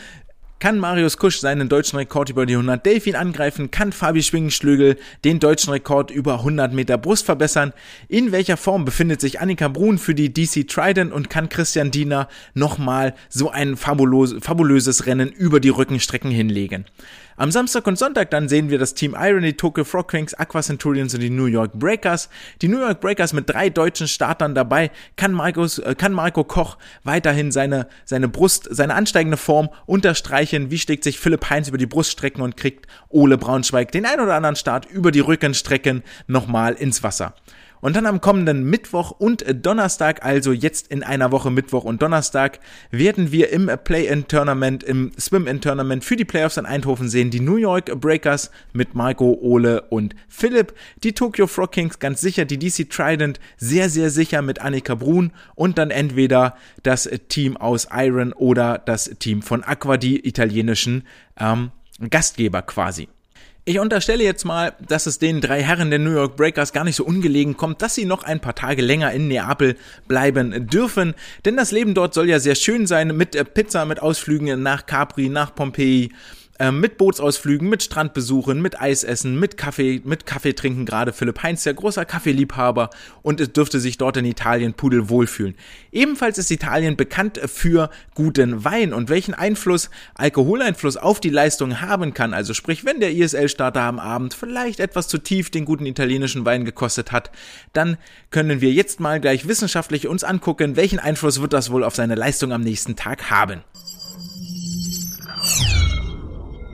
kann 0.63 0.79
Marius 0.79 1.17
Kusch 1.17 1.41
seinen 1.41 1.69
deutschen 1.69 1.97
Rekord 1.97 2.31
über 2.31 2.47
die 2.47 2.53
100 2.53 2.87
Delfin 2.87 3.17
angreifen? 3.17 3.73
Kann 3.73 3.91
Fabi 3.91 4.23
Schwingenschlögel 4.23 4.97
den 5.25 5.41
deutschen 5.41 5.73
Rekord 5.73 6.13
über 6.13 6.35
100 6.35 6.73
Meter 6.73 6.99
Brust 6.99 7.27
verbessern? 7.27 7.73
In 8.07 8.31
welcher 8.31 8.57
Form 8.57 8.85
befindet 8.85 9.21
sich 9.21 9.41
Annika 9.41 9.67
Brun 9.67 9.99
für 9.99 10.15
die 10.15 10.33
DC 10.33 10.69
Trident 10.69 11.13
und 11.13 11.29
kann 11.29 11.49
Christian 11.49 11.91
Diener 11.91 12.29
nochmal 12.55 13.17
so 13.29 13.51
ein 13.51 13.77
fabulöses 13.77 15.07
Rennen 15.07 15.31
über 15.31 15.59
die 15.59 15.71
Rückenstrecken 15.71 16.31
hinlegen? 16.31 16.85
Am 17.37 17.51
Samstag 17.51 17.87
und 17.87 17.99
Sonntag 17.99 18.31
dann 18.31 18.49
sehen 18.49 18.69
wir 18.69 18.79
das 18.79 18.93
Team 18.93 19.17
Iron, 19.19 19.43
die 19.43 19.55
Tokyo 19.55 19.85
Frog 19.85 20.11
Kings, 20.11 20.35
Aqua 20.35 20.61
Centurions 20.61 21.15
und 21.15 21.21
die 21.21 21.31
New 21.31 21.47
York 21.47 21.73
Breakers. 21.73 22.29
Die 22.61 22.69
New 22.69 22.79
York 22.79 23.01
Breakers 23.01 23.33
mit 23.33 23.49
drei 23.49 23.71
deutschen 23.71 24.07
Startern 24.07 24.55
dabei. 24.55 24.91
Kann, 25.17 25.33
Marcos, 25.33 25.79
äh, 25.79 25.95
kann 25.95 26.13
Marco 26.13 26.45
Koch 26.45 26.77
weiterhin 27.05 27.51
seine, 27.51 27.89
seine 28.05 28.29
Brust, 28.29 28.69
seine 28.71 28.95
ansteigende 28.95 29.39
Form 29.39 29.71
unterstreichen? 29.87 30.71
Wie 30.71 30.79
schlägt 30.79 31.05
sich 31.05 31.19
Philipp 31.19 31.49
Heinz 31.49 31.69
über 31.69 31.79
die 31.79 31.87
Bruststrecken 31.87 32.43
und 32.43 32.59
kriegt 32.59 32.87
Ole 33.09 33.39
Braunschweig 33.39 33.93
den 33.93 34.05
ein 34.05 34.21
oder 34.21 34.35
anderen 34.35 34.57
Start 34.57 34.87
über 34.87 35.11
die 35.11 35.21
Rückenstrecken 35.21 36.03
nochmal 36.27 36.75
ins 36.75 37.03
Wasser? 37.03 37.35
Und 37.83 37.97
dann 37.97 38.07
am 38.07 38.21
kommenden 38.21 38.63
Mittwoch 38.63 39.11
und 39.11 39.45
Donnerstag, 39.67 40.25
also 40.25 40.53
jetzt 40.53 40.87
in 40.87 41.03
einer 41.03 41.33
Woche 41.33 41.51
Mittwoch 41.51 41.83
und 41.83 42.01
Donnerstag, 42.01 42.61
werden 42.93 43.33
wir 43.33 43.51
im 43.51 43.69
Play-In-Tournament, 43.83 44.85
im 44.85 45.11
Swim-In-Tournament 45.19 46.05
für 46.05 46.15
die 46.15 46.25
Playoffs 46.25 46.59
in 46.59 46.65
Eindhoven 46.65 47.09
sehen. 47.09 47.31
Die 47.33 47.41
New 47.41 47.57
York 47.57 48.01
Breakers 48.01 48.53
mit 48.73 48.95
Marco, 48.95 49.37
Ole 49.43 49.83
und 49.91 50.15
Philipp. 50.29 50.75
Die 51.03 51.13
Tokyo 51.13 51.49
Frog 51.49 51.73
Kings 51.73 51.99
ganz 51.99 52.21
sicher. 52.21 52.45
Die 52.45 52.59
DC 52.59 52.89
Trident 52.89 53.41
sehr, 53.57 53.91
sehr 53.91 54.11
sicher 54.11 54.43
mit 54.43 54.61
Annika 54.61 54.95
Brun. 54.95 55.33
Und 55.57 55.77
dann 55.77 55.91
entweder 55.91 56.57
das 56.85 57.11
Team 57.29 57.57
aus 57.57 57.89
Iron 57.93 58.33
oder 58.33 58.79
das 58.79 59.11
Team 59.19 59.43
von 59.43 59.65
Aqua, 59.65 59.97
die 59.97 60.25
italienischen 60.25 61.03
ähm, 61.37 61.73
Gastgeber 62.09 62.63
quasi. 62.63 63.09
Ich 63.65 63.79
unterstelle 63.79 64.25
jetzt 64.25 64.45
mal, 64.45 64.75
dass 64.89 65.07
es 65.07 65.21
den 65.21 65.41
drei 65.41 65.63
Herren 65.63 65.91
der 65.91 66.01
New 66.01 66.11
York 66.11 66.35
Breakers 66.35 66.73
gar 66.73 66.83
nicht 66.83 66.97
so 66.97 67.05
ungelegen 67.05 67.57
kommt, 67.57 67.81
dass 67.81 67.95
sie 67.95 68.07
noch 68.07 68.25
ein 68.25 68.41
paar 68.41 68.57
Tage 68.57 68.83
länger 68.83 69.13
in 69.13 69.29
Neapel 69.29 69.77
bleiben 70.09 70.67
dürfen, 70.67 71.15
denn 71.45 71.57
das 71.57 71.71
Leben 71.71 71.95
dort 71.95 72.13
soll 72.13 72.29
ja 72.29 72.41
sehr 72.41 72.57
schön 72.57 72.89
sein 72.89 73.17
mit 73.17 73.37
äh, 73.37 73.45
Pizza, 73.45 73.85
mit 73.85 74.03
Ausflügen 74.03 74.61
nach 74.65 74.87
Capri, 74.87 75.29
nach 75.29 75.55
Pompeji 75.55 76.11
ähm, 76.59 76.81
mit 76.81 76.99
Bootsausflügen, 76.99 77.69
mit 77.69 77.83
Strandbesuchen, 77.83 78.61
mit 78.61 78.81
Eisessen, 78.81 79.39
mit 79.39 79.57
Kaffee, 79.57 80.01
mit 80.05 80.27
Kaffee 80.27 80.53
trinken. 80.53 80.87
Gerade 80.87 81.13
Philipp 81.13 81.43
Heinz, 81.43 81.65
der 81.65 81.75
großer 81.75 82.05
Kaffeeliebhaber 82.05 82.91
und 83.23 83.41
es 83.41 83.53
dürfte 83.53 83.81
sich 83.81 83.99
dort 83.99 84.17
in 84.17 84.25
Italien 84.25 84.75
pudelwohl 84.75 85.27
fühlen. 85.27 85.55
Ebenfalls 85.91 86.39
ist 86.39 86.51
Italien 86.51 86.97
bekannt 86.97 87.41
für 87.47 87.91
guten 88.15 88.65
Wein 88.65 88.93
und 88.93 89.09
welchen 89.09 89.35
Einfluss 89.35 89.91
Alkoholeinfluss 90.15 90.97
auf 90.97 91.21
die 91.21 91.31
Leistung 91.31 91.81
haben 91.81 92.15
kann. 92.15 92.35
Also 92.35 92.55
sprich, 92.55 92.85
wenn 92.85 93.01
der 93.01 93.13
ISL-Starter 93.13 93.83
am 93.83 93.99
Abend 93.99 94.35
vielleicht 94.35 94.81
etwas 94.81 95.09
zu 95.09 95.19
tief 95.19 95.51
den 95.51 95.65
guten 95.65 95.87
italienischen 95.87 96.45
Wein 96.45 96.65
gekostet 96.65 97.13
hat, 97.13 97.31
dann 97.73 97.97
können 98.31 98.61
wir 98.61 98.73
jetzt 98.73 99.01
mal 99.01 99.21
gleich 99.21 99.49
wissenschaftlich 99.49 100.07
uns 100.07 100.25
angucken, 100.25 100.77
welchen 100.77 100.99
Einfluss 100.99 101.41
wird 101.41 101.53
das 101.53 101.71
wohl 101.71 101.85
auf 101.85 101.95
seine 101.95 102.15
Leistung 102.15 102.53
am 102.53 102.63
nächsten 102.63 102.97
Tag 102.97 103.31
haben. 103.31 103.63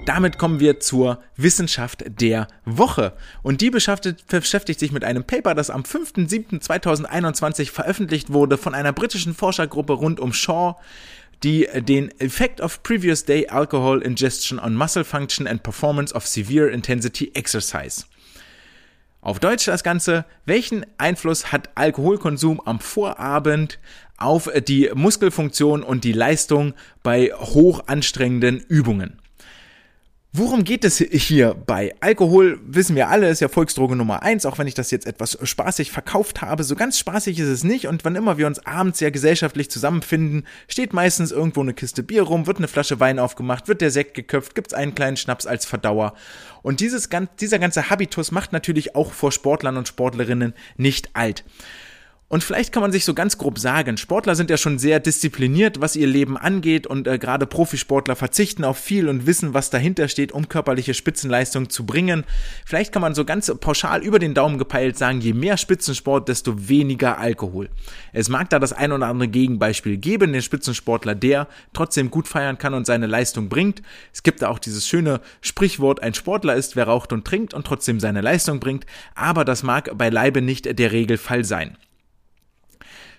Damit 0.08 0.38
kommen 0.38 0.58
wir 0.58 0.80
zur 0.80 1.22
Wissenschaft 1.36 2.02
der 2.08 2.48
Woche. 2.64 3.12
Und 3.42 3.60
die 3.60 3.70
beschäftigt 3.70 4.80
sich 4.80 4.90
mit 4.90 5.04
einem 5.04 5.24
Paper, 5.24 5.54
das 5.54 5.68
am 5.68 5.82
5.7.2021 5.82 7.70
veröffentlicht 7.70 8.32
wurde 8.32 8.56
von 8.56 8.74
einer 8.74 8.94
britischen 8.94 9.34
Forschergruppe 9.34 9.92
rund 9.92 10.18
um 10.18 10.32
Shaw, 10.32 10.76
die 11.42 11.68
den 11.74 12.10
Effect 12.20 12.62
of 12.62 12.82
Previous 12.82 13.26
Day 13.26 13.48
Alcohol 13.48 14.00
Ingestion 14.00 14.58
on 14.58 14.74
Muscle 14.74 15.04
Function 15.04 15.46
and 15.46 15.62
Performance 15.62 16.14
of 16.14 16.26
Severe 16.26 16.70
Intensity 16.70 17.30
Exercise. 17.34 18.06
Auf 19.20 19.40
Deutsch 19.40 19.66
das 19.66 19.84
Ganze, 19.84 20.24
welchen 20.46 20.86
Einfluss 20.96 21.52
hat 21.52 21.68
Alkoholkonsum 21.74 22.62
am 22.64 22.80
Vorabend 22.80 23.78
auf 24.16 24.48
die 24.66 24.90
Muskelfunktion 24.94 25.82
und 25.82 26.04
die 26.04 26.12
Leistung 26.12 26.72
bei 27.02 27.32
hoch 27.34 27.88
anstrengenden 27.88 28.60
Übungen? 28.60 29.20
Worum 30.38 30.62
geht 30.62 30.84
es 30.84 30.98
hier 30.98 31.56
bei 31.66 31.96
Alkohol? 31.98 32.60
Wissen 32.64 32.94
wir 32.94 33.08
alle, 33.08 33.28
ist 33.28 33.40
ja 33.40 33.48
Volksdroge 33.48 33.96
Nummer 33.96 34.22
eins, 34.22 34.46
auch 34.46 34.56
wenn 34.56 34.68
ich 34.68 34.74
das 34.74 34.92
jetzt 34.92 35.04
etwas 35.04 35.36
spaßig 35.42 35.90
verkauft 35.90 36.42
habe. 36.42 36.62
So 36.62 36.76
ganz 36.76 36.96
spaßig 36.96 37.40
ist 37.40 37.48
es 37.48 37.64
nicht 37.64 37.88
und 37.88 38.04
wann 38.04 38.14
immer 38.14 38.38
wir 38.38 38.46
uns 38.46 38.64
abends 38.64 39.00
ja 39.00 39.10
gesellschaftlich 39.10 39.68
zusammenfinden, 39.68 40.46
steht 40.68 40.92
meistens 40.92 41.32
irgendwo 41.32 41.60
eine 41.62 41.74
Kiste 41.74 42.04
Bier 42.04 42.22
rum, 42.22 42.46
wird 42.46 42.58
eine 42.58 42.68
Flasche 42.68 43.00
Wein 43.00 43.18
aufgemacht, 43.18 43.66
wird 43.66 43.80
der 43.80 43.90
Sekt 43.90 44.14
geköpft, 44.14 44.54
gibt's 44.54 44.74
einen 44.74 44.94
kleinen 44.94 45.16
Schnaps 45.16 45.44
als 45.44 45.66
Verdauer. 45.66 46.14
Und 46.62 46.78
dieses, 46.78 47.08
dieser 47.40 47.58
ganze 47.58 47.90
Habitus 47.90 48.30
macht 48.30 48.52
natürlich 48.52 48.94
auch 48.94 49.10
vor 49.10 49.32
Sportlern 49.32 49.76
und 49.76 49.88
Sportlerinnen 49.88 50.54
nicht 50.76 51.10
alt. 51.14 51.42
Und 52.30 52.44
vielleicht 52.44 52.72
kann 52.72 52.82
man 52.82 52.92
sich 52.92 53.06
so 53.06 53.14
ganz 53.14 53.38
grob 53.38 53.58
sagen, 53.58 53.96
Sportler 53.96 54.34
sind 54.34 54.50
ja 54.50 54.58
schon 54.58 54.78
sehr 54.78 55.00
diszipliniert, 55.00 55.80
was 55.80 55.96
ihr 55.96 56.06
Leben 56.06 56.36
angeht 56.36 56.86
und 56.86 57.08
äh, 57.08 57.18
gerade 57.18 57.46
Profisportler 57.46 58.16
verzichten 58.16 58.64
auf 58.64 58.76
viel 58.76 59.08
und 59.08 59.26
wissen, 59.26 59.54
was 59.54 59.70
dahinter 59.70 60.08
steht, 60.08 60.32
um 60.32 60.46
körperliche 60.46 60.92
Spitzenleistung 60.92 61.70
zu 61.70 61.86
bringen. 61.86 62.24
Vielleicht 62.66 62.92
kann 62.92 63.00
man 63.00 63.14
so 63.14 63.24
ganz 63.24 63.50
pauschal 63.60 64.02
über 64.02 64.18
den 64.18 64.34
Daumen 64.34 64.58
gepeilt 64.58 64.98
sagen, 64.98 65.22
je 65.22 65.32
mehr 65.32 65.56
Spitzensport, 65.56 66.28
desto 66.28 66.68
weniger 66.68 67.16
Alkohol. 67.16 67.70
Es 68.12 68.28
mag 68.28 68.50
da 68.50 68.58
das 68.58 68.74
ein 68.74 68.92
oder 68.92 69.06
andere 69.06 69.28
Gegenbeispiel 69.28 69.96
geben, 69.96 70.34
den 70.34 70.42
Spitzensportler, 70.42 71.14
der 71.14 71.48
trotzdem 71.72 72.10
gut 72.10 72.28
feiern 72.28 72.58
kann 72.58 72.74
und 72.74 72.84
seine 72.84 73.06
Leistung 73.06 73.48
bringt. 73.48 73.80
Es 74.12 74.22
gibt 74.22 74.42
da 74.42 74.48
auch 74.48 74.58
dieses 74.58 74.86
schöne 74.86 75.22
Sprichwort, 75.40 76.02
ein 76.02 76.12
Sportler 76.12 76.56
ist, 76.56 76.76
wer 76.76 76.88
raucht 76.88 77.14
und 77.14 77.24
trinkt 77.24 77.54
und 77.54 77.66
trotzdem 77.66 78.00
seine 78.00 78.20
Leistung 78.20 78.60
bringt, 78.60 78.84
aber 79.14 79.46
das 79.46 79.62
mag 79.62 79.96
beileibe 79.96 80.42
nicht 80.42 80.78
der 80.78 80.92
Regelfall 80.92 81.46
sein. 81.46 81.78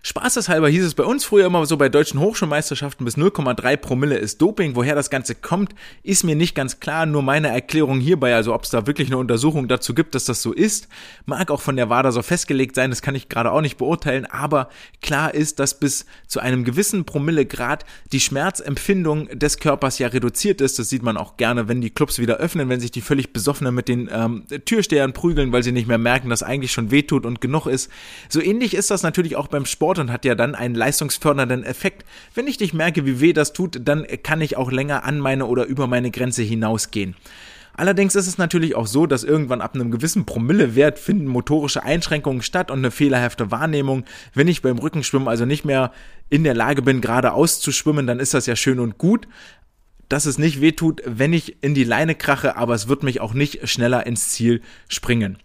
Spaßeshalber 0.02 0.70
hieß 0.70 0.86
es 0.86 0.96
bei 0.96 1.04
uns 1.04 1.26
früher 1.26 1.46
immer 1.46 1.66
so 1.66 1.76
bei 1.76 1.90
deutschen 1.90 2.22
Hochschulmeisterschaften 2.22 3.04
bis 3.04 3.18
0,3 3.18 3.76
Promille 3.78 4.18
ist 4.18 4.42
Doping. 4.42 4.76
Woher 4.76 4.96
das 4.96 5.10
Ganze 5.10 5.36
kommt, 5.36 5.76
ist 6.04 6.24
mir 6.24 6.36
nicht 6.36 6.56
ganz 6.56 6.80
klar. 6.80 7.06
Nur 7.06 7.22
meine 7.22 7.50
Erklärung 7.50 8.00
hierbei, 8.00 8.34
also 8.34 8.54
ob 8.54 8.64
es 8.64 8.70
da 8.70 8.88
wirklich 8.88 9.10
eine 9.10 9.18
Untersuchung 9.18 9.68
dazu 9.68 9.94
gibt, 9.94 10.16
dass 10.16 10.24
das 10.24 10.42
so 10.42 10.54
ist, 10.54 10.88
mag 11.26 11.52
auch 11.52 11.60
von 11.60 11.76
der 11.76 11.90
WADA 11.90 12.14
so 12.14 12.22
festgelegt 12.22 12.76
sein. 12.76 12.92
Das 12.92 13.02
kann 13.02 13.14
ich 13.14 13.28
gerade 13.28 13.52
auch 13.52 13.60
nicht 13.60 13.78
beurteilen. 13.78 14.26
Aber 14.26 14.70
klar 15.02 15.34
ist, 15.34 15.60
dass 15.60 15.78
bis 15.78 16.06
zu 16.28 16.40
einem 16.40 16.64
gewissen 16.64 17.04
Promillegrad 17.04 17.84
die 18.14 18.22
Schmerzempfindung 18.22 19.28
des 19.38 19.60
Körpers 19.60 20.00
ja 20.00 20.08
reduziert 20.08 20.62
ist. 20.62 20.80
Das 20.80 20.88
sieht 20.88 21.04
man 21.04 21.18
auch 21.18 21.36
gerne, 21.36 21.68
wenn 21.68 21.82
die 21.82 21.90
Clubs 21.90 22.20
wieder 22.20 22.38
öffnen, 22.38 22.70
wenn 22.70 22.80
sich 22.80 22.92
die 22.92 23.02
völlig 23.02 23.34
besoffenen 23.34 23.76
mit 23.76 23.90
den 23.90 24.10
ähm, 24.12 24.46
Türstehern 24.64 25.12
prügeln, 25.12 25.52
weil 25.52 25.64
sie 25.64 25.74
nicht 25.74 25.88
mehr 25.88 25.98
merken, 25.98 26.30
dass 26.30 26.42
eigentlich 26.42 26.72
schon 26.72 26.90
wehtut 26.90 27.26
und 27.26 27.42
genug 27.42 27.68
ist. 27.68 27.92
So 28.30 28.42
ähnlich 28.42 28.74
ist 28.74 28.92
das 28.92 29.04
natürlich 29.04 29.36
auch 29.36 29.48
beim 29.48 29.66
Sport 29.66 29.89
Sport 29.90 30.00
und 30.00 30.12
hat 30.12 30.24
ja 30.24 30.36
dann 30.36 30.54
einen 30.54 30.76
leistungsfördernden 30.76 31.64
Effekt. 31.64 32.06
Wenn 32.36 32.46
ich 32.46 32.60
nicht 32.60 32.76
merke, 32.76 33.08
wie 33.08 33.22
weh 33.22 33.34
das 33.34 33.54
tut, 33.54 33.80
dann 33.84 34.06
kann 34.22 34.40
ich 34.40 34.56
auch 34.56 34.72
länger 34.72 35.04
an 35.04 35.20
meine 35.20 35.48
oder 35.48 35.66
über 35.66 35.88
meine 35.88 36.12
Grenze 36.12 36.44
hinausgehen. 36.44 37.16
Allerdings 37.74 38.14
ist 38.14 38.28
es 38.28 38.38
natürlich 38.38 38.76
auch 38.76 38.86
so, 38.86 39.08
dass 39.08 39.24
irgendwann 39.24 39.62
ab 39.62 39.74
einem 39.74 39.90
gewissen 39.90 40.26
Promillewert 40.26 41.00
finden 41.00 41.26
motorische 41.26 41.82
Einschränkungen 41.82 42.44
statt 42.44 42.70
und 42.70 42.80
eine 42.80 42.92
fehlerhafte 42.92 43.50
Wahrnehmung. 43.50 44.04
Wenn 44.36 44.48
ich 44.48 44.62
beim 44.62 44.78
Rückenschwimmen 44.78 45.28
also 45.28 45.46
nicht 45.46 45.66
mehr 45.66 45.92
in 46.30 46.44
der 46.44 46.54
Lage 46.54 46.84
bin, 46.84 47.02
geradeaus 47.02 47.60
zu 47.60 47.72
schwimmen, 47.72 48.06
dann 48.06 48.20
ist 48.20 48.36
das 48.36 48.46
ja 48.46 48.56
schön 48.56 48.80
und 48.80 48.98
gut 48.98 49.28
dass 50.12 50.26
es 50.26 50.40
nicht 50.40 50.60
wehtut, 50.60 51.04
wenn 51.06 51.34
ich 51.34 51.62
in 51.62 51.76
die 51.76 51.84
Leine 51.84 52.16
krache, 52.16 52.58
aber 52.58 52.74
es 52.74 52.88
wird 52.88 53.04
mich 53.04 53.22
auch 53.22 53.36
nicht 53.36 53.70
schneller 53.70 54.08
ins 54.08 54.30
Ziel 54.30 54.64
springen. 54.88 55.38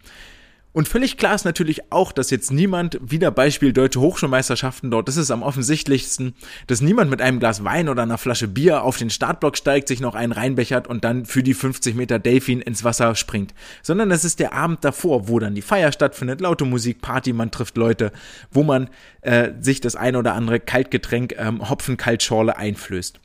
Und 0.75 0.89
völlig 0.89 1.19
klar 1.19 1.37
ist 1.37 1.45
natürlich 1.45 1.93
auch, 1.93 2.11
dass 2.11 2.31
jetzt 2.31 2.51
niemand, 2.51 2.99
wieder 3.01 3.31
Beispiel 3.31 3.73
deutsche 3.73 4.01
Hochschulmeisterschaften 4.01 4.91
dort, 4.91 5.07
das 5.07 5.17
ist 5.17 5.31
am 5.31 5.45
offensichtlichsten, 5.45 6.35
dass 6.67 6.81
niemand 6.81 7.13
mit 7.13 7.23
einem 7.23 7.39
Glas 7.39 7.63
Wein 7.63 7.89
oder 7.89 8.03
einer 8.03 8.19
Flasche 8.19 8.49
Bier 8.49 8.83
auf 8.83 8.99
den 8.99 9.09
Startblock 9.09 9.57
steigt, 9.57 9.87
sich 9.87 10.01
noch 10.01 10.17
einen 10.17 10.33
reinbechert 10.33 10.89
und 10.89 11.05
dann 11.05 11.27
für 11.27 11.45
die 11.45 11.55
50 11.55 11.95
Meter 11.95 12.19
Delfin 12.19 12.61
ins 12.61 12.83
Wasser 12.83 13.15
springt. 13.15 13.55
Sondern 13.83 14.11
es 14.11 14.25
ist 14.25 14.41
der 14.41 14.53
Abend 14.53 14.85
davor, 14.85 15.29
wo 15.29 15.39
dann 15.39 15.55
die 15.55 15.63
Feier 15.63 15.93
stattfindet, 15.93 16.41
laute 16.41 16.65
Musik, 16.65 17.01
Party, 17.01 17.33
man 17.33 17.53
trifft 17.53 17.77
Leute, 17.77 18.11
wo 18.51 18.65
man 18.65 18.91
äh, 19.21 19.53
sich 19.61 19.81
das 19.81 19.95
ein 19.95 20.17
oder 20.17 20.35
andere 20.35 20.59
Kaltgetränk, 20.59 21.37
ähm, 21.39 21.71
Hopfen-Kaltschorle 21.71 22.57
einflößt. 22.57 23.21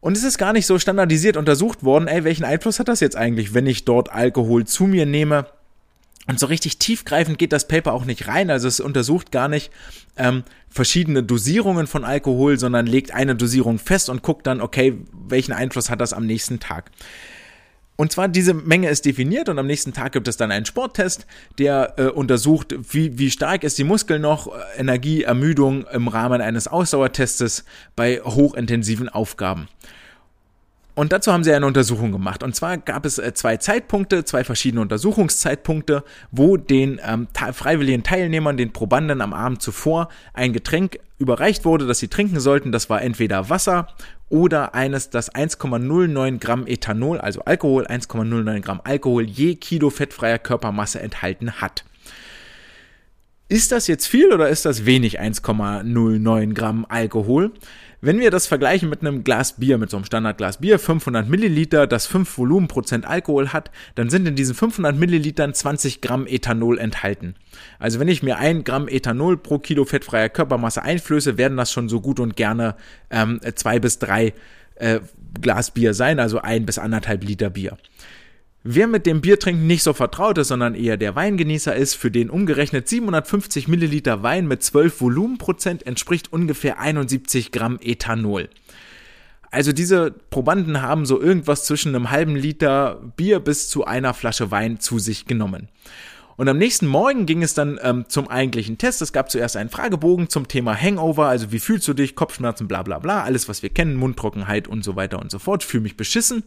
Und 0.00 0.16
es 0.16 0.24
ist 0.24 0.36
gar 0.36 0.52
nicht 0.52 0.66
so 0.66 0.80
standardisiert 0.80 1.36
untersucht 1.36 1.84
worden, 1.84 2.08
ey, 2.08 2.24
welchen 2.24 2.44
Einfluss 2.44 2.80
hat 2.80 2.88
das 2.88 2.98
jetzt 2.98 3.16
eigentlich, 3.16 3.54
wenn 3.54 3.68
ich 3.68 3.84
dort 3.84 4.10
Alkohol 4.10 4.66
zu 4.66 4.88
mir 4.88 5.06
nehme? 5.06 5.46
Und 6.26 6.38
so 6.38 6.46
richtig 6.46 6.78
tiefgreifend 6.78 7.38
geht 7.38 7.52
das 7.52 7.66
Paper 7.66 7.92
auch 7.92 8.04
nicht 8.04 8.28
rein. 8.28 8.50
Also 8.50 8.68
es 8.68 8.78
untersucht 8.78 9.32
gar 9.32 9.48
nicht 9.48 9.72
ähm, 10.16 10.44
verschiedene 10.68 11.22
Dosierungen 11.22 11.86
von 11.86 12.04
Alkohol, 12.04 12.58
sondern 12.58 12.86
legt 12.86 13.12
eine 13.12 13.34
Dosierung 13.34 13.78
fest 13.78 14.08
und 14.08 14.22
guckt 14.22 14.46
dann, 14.46 14.60
okay, 14.60 14.98
welchen 15.12 15.52
Einfluss 15.52 15.90
hat 15.90 16.00
das 16.00 16.12
am 16.12 16.26
nächsten 16.26 16.60
Tag. 16.60 16.90
Und 17.96 18.12
zwar 18.12 18.28
diese 18.28 18.54
Menge 18.54 18.88
ist 18.88 19.04
definiert 19.04 19.50
und 19.50 19.58
am 19.58 19.66
nächsten 19.66 19.92
Tag 19.92 20.12
gibt 20.12 20.26
es 20.26 20.38
dann 20.38 20.50
einen 20.50 20.64
Sporttest, 20.64 21.26
der 21.58 21.94
äh, 21.98 22.04
untersucht, 22.04 22.74
wie, 22.92 23.18
wie 23.18 23.30
stark 23.30 23.62
ist 23.62 23.76
die 23.76 23.84
Muskel 23.84 24.18
noch, 24.18 24.50
Energie, 24.76 25.24
Ermüdung 25.24 25.86
im 25.88 26.08
Rahmen 26.08 26.40
eines 26.40 26.66
Ausdauertestes 26.66 27.66
bei 27.96 28.20
hochintensiven 28.24 29.10
Aufgaben. 29.10 29.68
Und 30.94 31.12
dazu 31.12 31.32
haben 31.32 31.44
sie 31.44 31.52
eine 31.52 31.66
Untersuchung 31.66 32.12
gemacht. 32.12 32.42
Und 32.42 32.54
zwar 32.54 32.78
gab 32.78 33.06
es 33.06 33.18
äh, 33.18 33.32
zwei 33.34 33.56
Zeitpunkte, 33.56 34.24
zwei 34.24 34.44
verschiedene 34.44 34.82
Untersuchungszeitpunkte, 34.82 36.04
wo 36.30 36.56
den 36.56 37.00
ähm, 37.04 37.28
freiwilligen 37.52 38.02
Teilnehmern, 38.02 38.56
den 38.56 38.72
Probanden 38.72 39.20
am 39.20 39.32
Abend 39.32 39.62
zuvor 39.62 40.08
ein 40.34 40.52
Getränk 40.52 40.98
überreicht 41.18 41.64
wurde, 41.64 41.86
das 41.86 41.98
sie 41.98 42.08
trinken 42.08 42.40
sollten. 42.40 42.72
Das 42.72 42.90
war 42.90 43.02
entweder 43.02 43.48
Wasser 43.48 43.88
oder 44.28 44.74
eines, 44.74 45.10
das 45.10 45.32
1,09 45.32 46.38
Gramm 46.38 46.66
Ethanol, 46.66 47.18
also 47.18 47.42
Alkohol, 47.42 47.86
1,09 47.86 48.60
Gramm 48.60 48.80
Alkohol 48.84 49.24
je 49.24 49.56
Kilo 49.56 49.90
fettfreier 49.90 50.38
Körpermasse 50.38 51.00
enthalten 51.00 51.60
hat. 51.60 51.84
Ist 53.48 53.72
das 53.72 53.88
jetzt 53.88 54.06
viel 54.06 54.32
oder 54.32 54.48
ist 54.48 54.64
das 54.64 54.86
wenig 54.86 55.20
1,09 55.20 56.54
Gramm 56.54 56.86
Alkohol? 56.88 57.50
Wenn 58.02 58.18
wir 58.18 58.30
das 58.30 58.46
vergleichen 58.46 58.88
mit 58.88 59.02
einem 59.02 59.24
Glas 59.24 59.54
Bier, 59.54 59.76
mit 59.76 59.90
so 59.90 59.98
einem 59.98 60.06
Standardglas 60.06 60.58
Bier, 60.58 60.78
500 60.78 61.28
Milliliter, 61.28 61.86
das 61.86 62.06
5 62.06 62.38
Volumenprozent 62.38 63.06
Alkohol 63.06 63.52
hat, 63.52 63.70
dann 63.94 64.08
sind 64.08 64.26
in 64.26 64.36
diesen 64.36 64.54
500 64.54 64.96
Millilitern 64.96 65.52
20 65.52 66.00
Gramm 66.00 66.26
Ethanol 66.26 66.78
enthalten. 66.78 67.34
Also 67.78 68.00
wenn 68.00 68.08
ich 68.08 68.22
mir 68.22 68.38
ein 68.38 68.64
Gramm 68.64 68.88
Ethanol 68.88 69.36
pro 69.36 69.58
Kilo 69.58 69.84
fettfreier 69.84 70.30
Körpermasse 70.30 70.82
einflöße, 70.82 71.36
werden 71.36 71.58
das 71.58 71.72
schon 71.72 71.90
so 71.90 72.00
gut 72.00 72.20
und 72.20 72.36
gerne 72.36 72.74
ähm, 73.10 73.38
zwei 73.54 73.78
bis 73.78 73.98
drei 73.98 74.32
äh, 74.76 75.00
Glas 75.40 75.70
Bier 75.70 75.92
sein, 75.92 76.18
also 76.20 76.40
ein 76.40 76.64
bis 76.64 76.78
anderthalb 76.78 77.22
Liter 77.22 77.50
Bier. 77.50 77.76
Wer 78.62 78.86
mit 78.88 79.06
dem 79.06 79.22
Biertrinken 79.22 79.66
nicht 79.66 79.82
so 79.82 79.94
vertraut 79.94 80.36
ist, 80.36 80.48
sondern 80.48 80.74
eher 80.74 80.98
der 80.98 81.14
Weingenießer 81.14 81.74
ist, 81.74 81.94
für 81.94 82.10
den 82.10 82.28
umgerechnet 82.28 82.88
750 82.88 83.68
Milliliter 83.68 84.22
Wein 84.22 84.46
mit 84.46 84.62
12 84.62 85.00
Volumenprozent 85.00 85.86
entspricht 85.86 86.30
ungefähr 86.30 86.78
71 86.78 87.52
Gramm 87.52 87.78
Ethanol. 87.82 88.50
Also 89.50 89.72
diese 89.72 90.10
Probanden 90.10 90.82
haben 90.82 91.06
so 91.06 91.18
irgendwas 91.20 91.64
zwischen 91.64 91.94
einem 91.94 92.10
halben 92.10 92.36
Liter 92.36 93.00
Bier 93.16 93.40
bis 93.40 93.70
zu 93.70 93.86
einer 93.86 94.12
Flasche 94.12 94.50
Wein 94.50 94.78
zu 94.78 94.98
sich 94.98 95.24
genommen. 95.24 95.68
Und 96.36 96.48
am 96.48 96.58
nächsten 96.58 96.86
Morgen 96.86 97.24
ging 97.24 97.42
es 97.42 97.54
dann 97.54 97.80
ähm, 97.82 98.04
zum 98.08 98.28
eigentlichen 98.28 98.76
Test. 98.76 99.00
Es 99.00 99.12
gab 99.12 99.30
zuerst 99.30 99.56
einen 99.56 99.70
Fragebogen 99.70 100.28
zum 100.28 100.48
Thema 100.48 100.74
Hangover, 100.74 101.28
also 101.28 101.50
wie 101.50 101.58
fühlst 101.58 101.88
du 101.88 101.94
dich, 101.94 102.14
Kopfschmerzen, 102.14 102.68
bla 102.68 102.82
bla 102.82 102.98
bla, 102.98 103.22
alles 103.24 103.48
was 103.48 103.62
wir 103.62 103.70
kennen, 103.70 103.96
Mundtrockenheit 103.96 104.68
und 104.68 104.84
so 104.84 104.96
weiter 104.96 105.18
und 105.18 105.30
so 105.30 105.38
fort, 105.38 105.64
fühle 105.64 105.82
mich 105.82 105.96
beschissen. 105.96 106.42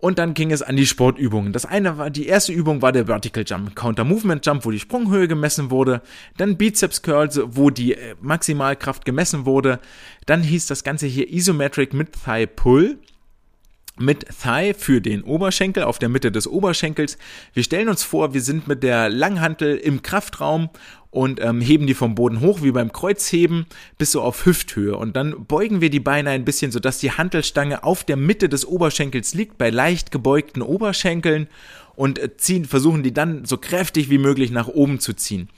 Und 0.00 0.20
dann 0.20 0.34
ging 0.34 0.52
es 0.52 0.62
an 0.62 0.76
die 0.76 0.86
Sportübungen. 0.86 1.52
Das 1.52 1.66
eine 1.66 1.98
war, 1.98 2.08
die 2.08 2.26
erste 2.26 2.52
Übung 2.52 2.82
war 2.82 2.92
der 2.92 3.06
Vertical 3.06 3.42
Jump, 3.44 3.74
Counter 3.74 4.04
Movement 4.04 4.46
Jump, 4.46 4.64
wo 4.64 4.70
die 4.70 4.78
Sprunghöhe 4.78 5.26
gemessen 5.26 5.72
wurde. 5.72 6.02
Dann 6.36 6.56
Bizeps 6.56 7.02
Curls, 7.02 7.40
wo 7.44 7.70
die 7.70 7.94
äh, 7.94 8.14
Maximalkraft 8.20 9.04
gemessen 9.04 9.44
wurde. 9.44 9.80
Dann 10.26 10.44
hieß 10.44 10.66
das 10.66 10.84
Ganze 10.84 11.06
hier 11.06 11.32
Isometric 11.32 11.94
mit 11.94 12.12
Thigh 12.24 12.48
Pull 12.54 12.98
mit 14.00 14.26
Thigh 14.42 14.76
für 14.76 15.00
den 15.00 15.22
Oberschenkel 15.22 15.82
auf 15.82 15.98
der 15.98 16.08
Mitte 16.08 16.30
des 16.32 16.46
Oberschenkels. 16.46 17.18
Wir 17.52 17.62
stellen 17.62 17.88
uns 17.88 18.02
vor, 18.02 18.34
wir 18.34 18.40
sind 18.40 18.68
mit 18.68 18.82
der 18.82 19.08
Langhantel 19.08 19.76
im 19.76 20.02
Kraftraum 20.02 20.70
und 21.10 21.40
ähm, 21.40 21.60
heben 21.60 21.86
die 21.86 21.94
vom 21.94 22.14
Boden 22.14 22.40
hoch 22.40 22.62
wie 22.62 22.72
beim 22.72 22.92
Kreuzheben 22.92 23.66
bis 23.96 24.12
so 24.12 24.22
auf 24.22 24.44
Hüfthöhe 24.44 24.96
und 24.96 25.16
dann 25.16 25.46
beugen 25.46 25.80
wir 25.80 25.90
die 25.90 26.00
Beine 26.00 26.30
ein 26.30 26.44
bisschen, 26.44 26.70
sodass 26.70 26.98
die 26.98 27.12
Hantelstange 27.12 27.82
auf 27.84 28.04
der 28.04 28.16
Mitte 28.16 28.48
des 28.48 28.66
Oberschenkels 28.66 29.34
liegt 29.34 29.58
bei 29.58 29.70
leicht 29.70 30.10
gebeugten 30.10 30.62
Oberschenkeln 30.62 31.48
und 31.96 32.18
äh, 32.18 32.36
ziehen, 32.36 32.64
versuchen 32.64 33.02
die 33.02 33.14
dann 33.14 33.44
so 33.44 33.56
kräftig 33.56 34.10
wie 34.10 34.18
möglich 34.18 34.50
nach 34.50 34.68
oben 34.68 35.00
zu 35.00 35.14
ziehen. 35.14 35.48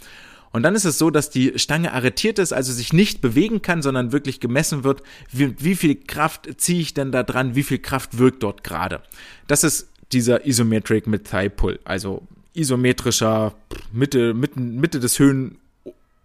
Und 0.53 0.65
dann 0.65 0.75
ist 0.75 0.85
es 0.85 0.99
so, 0.99 1.11
dass 1.11 1.31
die 1.31 1.59
Stange 1.59 1.93
arretiert 1.93 2.39
ist, 2.39 2.53
also 2.53 2.73
sich 2.73 2.93
nicht 2.93 3.21
bewegen 3.21 3.63
kann, 3.63 3.83
sondern 3.83 4.11
wirklich 4.11 4.41
gemessen 4.41 4.83
wird, 4.83 5.03
wie, 5.31 5.55
wie 5.61 5.77
viel 5.77 5.95
Kraft 5.95 6.49
ziehe 6.57 6.81
ich 6.81 6.93
denn 6.93 7.13
da 7.13 7.23
dran, 7.23 7.55
wie 7.55 7.63
viel 7.63 7.79
Kraft 7.79 8.19
wirkt 8.19 8.43
dort 8.43 8.65
gerade. 8.65 9.01
Das 9.47 9.63
ist 9.63 9.89
dieser 10.13 10.47
Isometric 10.47 11.07
mit 11.07 11.29
Thigh 11.29 11.55
Pull, 11.55 11.79
also 11.85 12.23
isometrischer 12.61 13.55
Mitte, 13.93 14.35
Mitte, 14.35 14.61
Mitte 14.61 15.01
des 15.01 15.19
Höhen, 15.19 15.59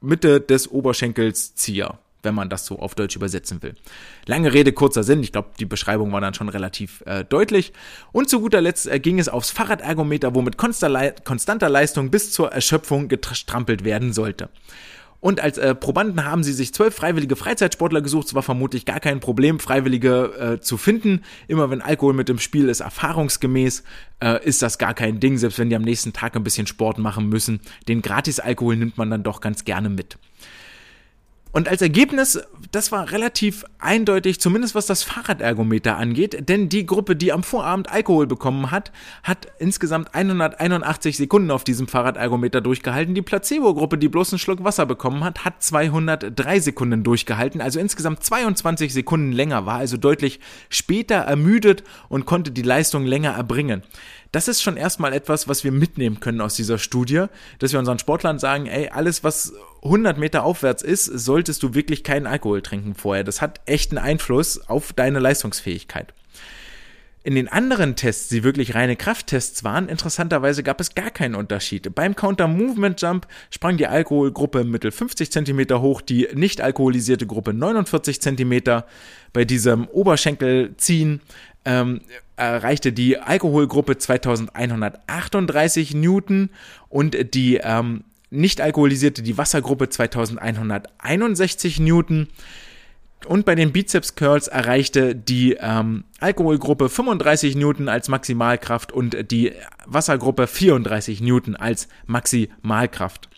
Mitte 0.02 0.42
des 0.42 0.70
Oberschenkels 0.70 1.56
Zieher 1.56 2.00
wenn 2.26 2.36
man 2.36 2.50
das 2.50 2.66
so 2.66 2.80
auf 2.80 2.96
Deutsch 2.96 3.16
übersetzen 3.16 3.64
will. 3.64 3.76
Lange 4.26 4.52
Rede, 4.52 4.74
kurzer 4.74 5.04
Sinn. 5.04 5.24
Ich 5.24 5.32
glaube, 5.32 5.50
die 5.60 5.66
Beschreibung 5.66 6.12
war 6.12 6.20
dann 6.20 6.34
schon 6.34 6.50
relativ 6.50 7.02
äh, 7.06 7.24
deutlich. 7.24 7.72
Und 8.12 8.30
zu 8.30 8.42
guter 8.42 8.60
Letzt 8.60 8.88
äh, 8.88 9.00
ging 9.00 9.20
es 9.20 9.30
aufs 9.30 9.52
Fahrradergometer, 9.52 10.36
womit 10.36 10.58
konstanter 10.58 11.70
Leistung 11.70 12.12
bis 12.12 12.34
zur 12.34 12.52
Erschöpfung 12.52 13.08
gestrampelt 13.08 13.86
werden 13.86 14.12
sollte. 14.12 14.50
Und 15.26 15.40
als 15.40 15.58
äh, 15.58 15.74
Probanden 15.74 16.24
haben 16.24 16.44
sie 16.44 16.54
sich 16.54 16.72
zwölf 16.72 16.94
freiwillige 16.94 17.36
Freizeitsportler 17.36 18.04
gesucht. 18.04 18.28
Es 18.28 18.36
war 18.36 18.44
vermutlich 18.44 18.86
gar 18.86 19.00
kein 19.00 19.20
Problem, 19.20 19.60
Freiwillige 19.60 20.58
äh, 20.58 20.62
zu 20.62 20.78
finden. 20.78 21.24
Immer 21.48 21.72
wenn 21.72 21.82
Alkohol 21.82 22.14
mit 22.14 22.30
im 22.30 22.38
Spiel 22.38 22.70
ist, 22.70 22.82
erfahrungsgemäß, 22.82 23.84
äh, 24.20 24.46
ist 24.46 24.62
das 24.62 24.78
gar 24.78 24.94
kein 24.94 25.20
Ding, 25.20 25.40
selbst 25.40 25.58
wenn 25.58 25.72
die 25.72 25.76
am 25.76 25.82
nächsten 25.82 26.14
Tag 26.14 26.36
ein 26.36 26.44
bisschen 26.44 26.68
Sport 26.68 27.00
machen 27.00 27.28
müssen. 27.28 27.60
Den 27.88 28.04
Gratis-Alkohol 28.04 28.76
nimmt 28.76 29.00
man 29.00 29.10
dann 29.10 29.24
doch 29.24 29.42
ganz 29.42 29.66
gerne 29.66 29.90
mit. 29.90 30.20
Und 31.56 31.70
als 31.70 31.82
Ergebnis, 31.82 32.38
das 32.74 32.92
war 32.92 33.14
relativ 33.14 33.64
eindeutig, 33.80 34.42
zumindest 34.42 34.76
was 34.76 34.88
das 34.88 35.04
Fahrradergometer 35.04 35.96
angeht, 35.96 36.50
denn 36.50 36.68
die 36.68 36.86
Gruppe, 36.86 37.16
die 37.16 37.32
am 37.32 37.44
Vorabend 37.44 37.90
Alkohol 37.90 38.28
bekommen 38.28 38.72
hat, 38.72 38.92
hat 39.24 39.48
insgesamt 39.58 40.14
181 40.14 41.16
Sekunden 41.16 41.52
auf 41.52 41.64
diesem 41.64 41.88
Fahrradergometer 41.88 42.60
durchgehalten. 42.60 43.16
Die 43.16 43.22
Placebo-Gruppe, 43.22 43.98
die 43.98 44.10
bloß 44.10 44.34
einen 44.34 44.40
Schluck 44.40 44.66
Wasser 44.66 44.86
bekommen 44.86 45.24
hat, 45.24 45.46
hat 45.46 45.64
203 45.64 46.60
Sekunden 46.60 47.06
durchgehalten, 47.06 47.62
also 47.62 47.80
insgesamt 47.80 48.22
22 48.22 48.94
Sekunden 48.94 49.32
länger, 49.32 49.66
war 49.66 49.78
also 49.78 49.96
deutlich 49.96 50.42
später 50.68 51.16
ermüdet 51.16 51.86
und 52.10 52.26
konnte 52.26 52.52
die 52.52 52.64
Leistung 52.64 53.06
länger 53.06 53.32
erbringen 53.32 53.82
das 54.36 54.50
ist 54.50 54.62
schon 54.62 54.76
erstmal 54.76 55.14
etwas, 55.14 55.48
was 55.48 55.64
wir 55.64 55.72
mitnehmen 55.72 56.20
können 56.20 56.42
aus 56.42 56.56
dieser 56.56 56.78
Studie, 56.78 57.28
dass 57.60 57.72
wir 57.72 57.80
unseren 57.80 58.00
Sportlern 58.00 58.38
sagen, 58.38 58.66
ey, 58.66 58.90
alles, 58.90 59.24
was 59.24 59.54
100 59.82 60.18
Meter 60.18 60.44
aufwärts 60.44 60.84
ist, 60.84 61.06
solltest 61.06 61.64
du 61.64 61.74
wirklich 61.74 62.04
keinen 62.04 62.28
Alkohol 62.28 62.62
trinken 62.62 62.96
vorher. 62.96 63.24
Das 63.24 63.42
hat 63.42 63.62
echten 63.66 63.98
Einfluss 63.98 64.68
auf 64.68 64.92
deine 64.92 65.20
Leistungsfähigkeit. 65.20 66.14
In 67.26 67.34
den 67.34 67.48
anderen 67.48 67.96
Tests, 67.96 68.28
die 68.28 68.44
wirklich 68.44 68.76
reine 68.76 68.96
Krafttests 68.96 69.64
waren, 69.64 69.90
interessanterweise 69.90 70.62
gab 70.62 70.80
es 70.80 70.94
gar 70.94 71.10
keinen 71.10 71.34
Unterschied. 71.34 71.96
Beim 71.96 72.16
Counter 72.16 72.48
Movement 72.48 73.02
Jump 73.02 73.26
sprang 73.50 73.78
die 73.78 73.88
Alkoholgruppe 73.88 74.64
mittel 74.64 74.92
50 74.92 75.32
cm 75.32 75.82
hoch, 75.82 76.02
die 76.02 76.28
nicht 76.36 76.62
alkoholisierte 76.62 77.26
Gruppe 77.26 77.56
49 77.56 78.22
cm. 78.22 78.84
Bei 79.34 79.44
diesem 79.44 79.88
Oberschenkelziehen 79.88 81.22
ähm, 81.66 82.02
erreichte 82.36 82.94
die 82.94 83.18
Alkoholgruppe 83.18 83.98
2138 83.98 85.96
Newton 85.96 86.52
und 86.90 87.34
die 87.34 87.56
ähm, 87.56 88.04
nicht 88.30 88.62
alkoholisierte, 88.62 89.24
die 89.24 89.36
Wassergruppe 89.36 89.90
2161 89.90 91.80
Newton. 91.80 92.28
Und 93.28 93.46
bei 93.46 93.56
den 93.56 93.72
Bizeps 93.72 94.16
Curls 94.16 94.48
erreichte 94.48 95.16
die 95.16 95.58
ähm, 95.60 96.06
Alkoholgruppe 96.20 96.90
35 96.90 97.56
Newton 97.56 97.90
als 97.90 98.08
Maximalkraft 98.08 98.92
und 98.92 99.32
die 99.32 99.54
Wassergruppe 99.86 100.48
34 100.48 101.22
Newton 101.22 101.56
als 101.56 101.88
Maximalkraft. 102.06 103.30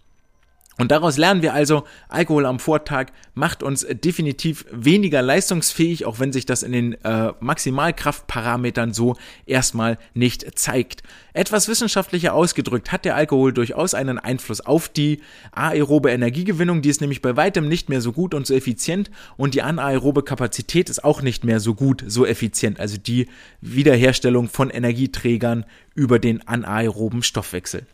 Und 0.79 0.91
daraus 0.91 1.17
lernen 1.17 1.41
wir 1.41 1.55
also, 1.55 1.85
Alkohol 2.07 2.45
am 2.45 2.59
Vortag 2.59 3.07
macht 3.33 3.63
uns 3.63 3.85
definitiv 3.89 4.65
weniger 4.71 5.23
leistungsfähig, 5.23 6.05
auch 6.05 6.19
wenn 6.19 6.31
sich 6.31 6.45
das 6.45 6.61
in 6.61 6.71
den 6.71 6.93
äh, 7.03 7.33
Maximalkraftparametern 7.39 8.93
so 8.93 9.15
erstmal 9.47 9.97
nicht 10.13 10.59
zeigt. 10.59 11.01
Etwas 11.33 11.67
wissenschaftlicher 11.67 12.35
ausgedrückt 12.35 12.91
hat 12.91 13.05
der 13.05 13.15
Alkohol 13.15 13.53
durchaus 13.53 13.95
einen 13.95 14.19
Einfluss 14.19 14.61
auf 14.61 14.87
die 14.87 15.21
aerobe 15.51 16.11
Energiegewinnung, 16.11 16.83
die 16.83 16.89
ist 16.89 17.01
nämlich 17.01 17.23
bei 17.23 17.35
weitem 17.35 17.67
nicht 17.67 17.89
mehr 17.89 18.01
so 18.01 18.11
gut 18.11 18.35
und 18.35 18.45
so 18.45 18.53
effizient 18.53 19.09
und 19.35 19.55
die 19.55 19.63
anaerobe 19.63 20.21
Kapazität 20.21 20.91
ist 20.91 21.03
auch 21.03 21.23
nicht 21.23 21.43
mehr 21.43 21.59
so 21.59 21.73
gut, 21.73 22.03
so 22.05 22.23
effizient, 22.23 22.79
also 22.79 22.97
die 22.97 23.27
Wiederherstellung 23.61 24.47
von 24.47 24.69
Energieträgern 24.69 25.65
über 25.95 26.19
den 26.19 26.47
anaeroben 26.47 27.23
Stoffwechsel. 27.23 27.87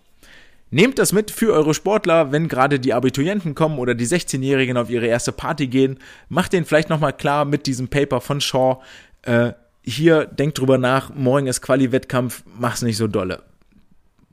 Nehmt 0.73 0.97
das 0.97 1.13
mit 1.13 1.29
für 1.29 1.53
eure 1.53 1.75
Sportler, 1.75 2.31
wenn 2.31 2.47
gerade 2.47 2.79
die 2.79 2.95
Abiturienten 2.95 3.53
kommen 3.53 3.77
oder 3.77 3.93
die 3.93 4.07
16-Jährigen 4.07 4.75
auf 4.75 4.89
ihre 4.89 5.05
erste 5.05 5.31
Party 5.31 5.67
gehen. 5.67 5.99
Macht 6.29 6.51
den 6.51 6.65
vielleicht 6.65 6.89
nochmal 6.89 7.13
klar 7.13 7.45
mit 7.45 7.67
diesem 7.67 7.89
Paper 7.89 8.21
von 8.21 8.41
Shaw. 8.41 8.81
Äh, 9.21 9.53
hier, 9.83 10.25
denkt 10.25 10.57
drüber 10.57 10.79
nach, 10.79 11.13
morgen 11.13 11.45
ist 11.45 11.61
Quali-Wettkampf, 11.61 12.41
mach's 12.57 12.81
nicht 12.81 12.97
so 12.97 13.05
dolle. 13.05 13.43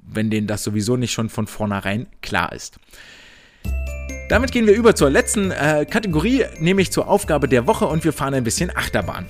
Wenn 0.03 0.31
denen 0.31 0.47
das 0.47 0.65
sowieso 0.65 0.97
nicht 0.97 1.13
schon 1.13 1.29
von 1.29 1.47
vornherein 1.47 2.07
klar 2.23 2.53
ist. 2.53 2.79
Damit 4.31 4.51
gehen 4.51 4.67
wir 4.67 4.75
über 4.75 4.95
zur 4.95 5.11
letzten 5.11 5.51
äh, 5.51 5.85
Kategorie, 5.85 6.47
nämlich 6.59 6.91
zur 6.91 7.07
Aufgabe 7.07 7.49
der 7.49 7.67
Woche 7.67 7.85
und 7.85 8.03
wir 8.03 8.15
fahren 8.15 8.33
ein 8.33 8.45
bisschen 8.45 8.75
Achterbahn. 8.75 9.27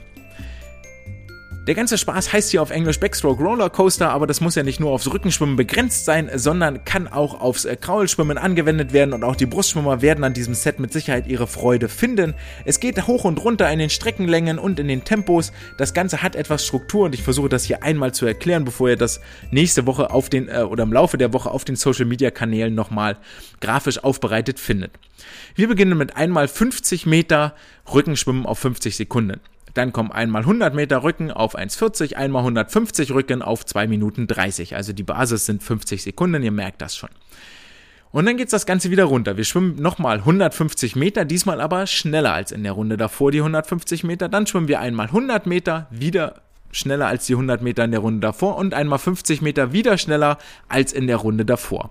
Der 1.67 1.75
ganze 1.75 1.99
Spaß 1.99 2.33
heißt 2.33 2.51
hier 2.51 2.63
auf 2.63 2.71
Englisch 2.71 2.99
Backstroke 3.01 3.43
Roller 3.43 3.69
Coaster, 3.69 4.11
aber 4.11 4.27
das 4.27 4.41
muss 4.41 4.55
ja 4.55 4.63
nicht 4.63 4.81
nur 4.81 4.93
aufs 4.93 5.13
Rückenschwimmen 5.13 5.57
begrenzt 5.57 6.07
sein, 6.07 6.31
sondern 6.35 6.87
kann 6.87 7.07
auch 7.07 7.39
aufs 7.39 7.67
äh, 7.67 7.77
Kraulschwimmen 7.77 8.39
angewendet 8.39 8.95
werden 8.95 9.13
und 9.13 9.25
auch 9.25 9.37
die 9.37 9.45
Brustschwimmer 9.45 10.01
werden 10.01 10.25
an 10.25 10.33
diesem 10.33 10.55
Set 10.55 10.81
mit 10.81 10.91
Sicherheit 10.91 11.27
ihre 11.27 11.47
Freude 11.47 11.91
finden. 11.91 12.35
Es 12.65 12.81
geht 12.81 13.07
hoch 13.07 13.25
und 13.25 13.45
runter 13.45 13.71
in 13.71 13.79
den 13.79 13.91
Streckenlängen 13.91 14.59
und 14.59 14.81
in 14.81 14.89
den 14.89 15.05
Tempos. 15.05 15.53
Das 15.77 15.93
Ganze 15.93 16.23
hat 16.23 16.35
etwas 16.35 16.65
Struktur 16.65 17.05
und 17.05 17.15
ich 17.15 17.23
versuche 17.23 17.51
das 17.51 17.65
hier 17.65 17.83
einmal 17.83 18.15
zu 18.15 18.25
erklären, 18.25 18.65
bevor 18.65 18.89
ihr 18.89 18.97
das 18.97 19.21
nächste 19.51 19.87
Woche 19.87 20.11
auf 20.11 20.31
den 20.31 20.49
äh, 20.49 20.63
oder 20.63 20.85
im 20.85 20.95
Laufe 20.95 21.19
der 21.19 21.35
Woche 21.35 21.51
auf 21.51 21.67
den 21.67 21.77
Social 21.77 22.07
Media 22.07 22.31
Kanälen 22.31 22.75
nochmal 22.75 23.19
grafisch 23.61 24.03
aufbereitet 24.03 24.59
findet. 24.59 24.93
Wir 25.57 25.69
beginnen 25.69 25.99
mit 25.99 26.17
einmal 26.17 26.49
50 26.49 27.05
Meter 27.05 27.55
Rückenschwimmen 27.93 28.47
auf 28.47 28.59
50 28.61 28.97
Sekunden. 28.97 29.41
Dann 29.75 29.93
kommen 29.93 30.13
einmal 30.13 30.43
100 30.43 30.75
Meter 30.75 31.03
Rücken 31.03 31.31
auf 31.31 31.57
1,40, 31.57 32.15
einmal 32.15 32.41
150 32.41 33.13
Rücken 33.13 33.43
auf 33.43 33.65
2 33.65 33.87
Minuten 33.87 34.27
30. 34.27 34.77
Also 34.77 34.93
die 34.93 35.03
Basis 35.03 35.47
sind 35.47 35.63
50 35.63 36.03
Sekunden, 36.03 36.43
ihr 36.43 36.53
merkt 36.53 36.83
das 36.83 36.97
schon. 36.97 37.11
Und 38.13 38.27
dann 38.27 38.37
geht's 38.37 38.51
das 38.51 38.67
Ganze 38.67 38.91
wieder 38.91 39.05
runter. 39.05 39.37
Wir 39.37 39.45
schwimmen 39.45 39.77
nochmal 39.77 40.19
150 40.19 40.97
Meter, 40.97 41.25
diesmal 41.25 41.61
aber 41.61 41.87
schneller 41.87 42.33
als 42.33 42.51
in 42.51 42.65
der 42.65 42.73
Runde 42.73 42.97
davor, 42.97 43.31
die 43.31 43.39
150 43.39 44.03
Meter. 44.03 44.29
Dann 44.29 44.47
schwimmen 44.47 44.67
wir 44.67 44.81
einmal 44.81 45.07
100 45.07 45.47
Meter, 45.47 45.87
wieder 45.91 46.43
schneller 46.73 47.07
als 47.07 47.27
die 47.27 47.35
100 47.35 47.63
Meter 47.63 47.85
in 47.85 47.93
der 47.93 48.01
Runde 48.01 48.21
davor 48.21 48.57
und 48.57 48.75
einmal 48.75 48.99
50 48.99 49.43
Meter 49.43 49.73
wieder 49.73 49.97
schneller 49.99 50.39
als 50.69 50.93
in 50.93 51.07
der 51.07 51.17
Runde 51.17 51.45
davor. 51.45 51.91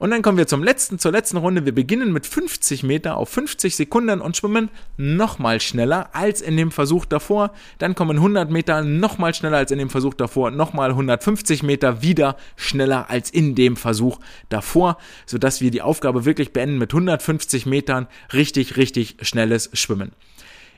Und 0.00 0.12
dann 0.12 0.22
kommen 0.22 0.38
wir 0.38 0.46
zum 0.46 0.64
letzten, 0.64 0.98
zur 0.98 1.12
letzten 1.12 1.36
Runde. 1.36 1.66
Wir 1.66 1.74
beginnen 1.74 2.10
mit 2.10 2.26
50 2.26 2.84
Meter 2.84 3.18
auf 3.18 3.28
50 3.28 3.76
Sekunden 3.76 4.22
und 4.22 4.34
schwimmen 4.34 4.70
nochmal 4.96 5.60
schneller 5.60 6.08
als 6.14 6.40
in 6.40 6.56
dem 6.56 6.70
Versuch 6.70 7.04
davor. 7.04 7.52
Dann 7.76 7.94
kommen 7.94 8.16
100 8.16 8.50
Meter 8.50 8.82
nochmal 8.82 9.34
schneller 9.34 9.58
als 9.58 9.72
in 9.72 9.78
dem 9.78 9.90
Versuch 9.90 10.14
davor. 10.14 10.52
Nochmal 10.52 10.88
150 10.88 11.62
Meter 11.64 12.00
wieder 12.00 12.38
schneller 12.56 13.10
als 13.10 13.28
in 13.28 13.54
dem 13.54 13.76
Versuch 13.76 14.18
davor, 14.48 14.96
sodass 15.26 15.60
wir 15.60 15.70
die 15.70 15.82
Aufgabe 15.82 16.24
wirklich 16.24 16.54
beenden 16.54 16.78
mit 16.78 16.94
150 16.94 17.66
Metern 17.66 18.06
richtig, 18.32 18.78
richtig 18.78 19.18
schnelles 19.20 19.68
Schwimmen. 19.74 20.12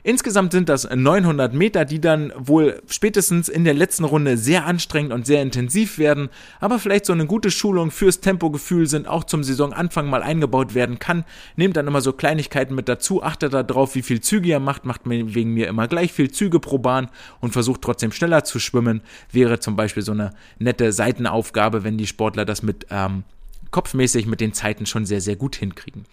Insgesamt 0.05 0.51
sind 0.51 0.67
das 0.67 0.87
900 0.93 1.53
Meter, 1.53 1.85
die 1.85 2.01
dann 2.01 2.33
wohl 2.35 2.81
spätestens 2.87 3.47
in 3.47 3.63
der 3.63 3.73
letzten 3.73 4.03
Runde 4.03 4.37
sehr 4.37 4.65
anstrengend 4.65 5.13
und 5.13 5.25
sehr 5.25 5.41
intensiv 5.41 5.97
werden, 5.97 6.27
aber 6.59 6.77
vielleicht 6.77 7.05
so 7.05 7.13
eine 7.13 7.25
gute 7.25 7.51
Schulung 7.51 7.89
fürs 7.89 8.19
Tempogefühl 8.19 8.87
sind, 8.87 9.07
auch 9.07 9.23
zum 9.23 9.43
Saisonanfang 9.43 10.09
mal 10.09 10.21
eingebaut 10.21 10.73
werden 10.75 10.99
kann. 10.99 11.23
Nehmt 11.55 11.77
dann 11.77 11.87
immer 11.87 12.01
so 12.01 12.11
Kleinigkeiten 12.11 12.75
mit 12.75 12.89
dazu, 12.89 13.23
achtet 13.23 13.53
darauf, 13.53 13.95
wie 13.95 14.01
viel 14.01 14.19
Züge 14.19 14.49
ihr 14.49 14.59
macht, 14.59 14.83
macht 14.83 15.01
wegen 15.05 15.53
mir 15.53 15.67
immer 15.67 15.87
gleich 15.87 16.11
viel 16.11 16.29
Züge 16.29 16.59
pro 16.59 16.79
Bahn 16.79 17.09
und 17.39 17.53
versucht 17.53 17.81
trotzdem 17.81 18.11
schneller 18.11 18.43
zu 18.43 18.59
schwimmen. 18.59 19.01
Wäre 19.31 19.59
zum 19.59 19.77
Beispiel 19.77 20.03
so 20.03 20.11
eine 20.11 20.31
nette 20.59 20.91
Seitenaufgabe, 20.91 21.85
wenn 21.85 21.97
die 21.97 22.07
Sportler 22.07 22.43
das 22.43 22.61
mit 22.61 22.87
ähm, 22.89 23.23
kopfmäßig 23.71 24.25
mit 24.25 24.41
den 24.41 24.53
Zeiten 24.53 24.85
schon 24.85 25.05
sehr, 25.05 25.21
sehr 25.21 25.37
gut 25.37 25.55
hinkriegen. 25.55 26.05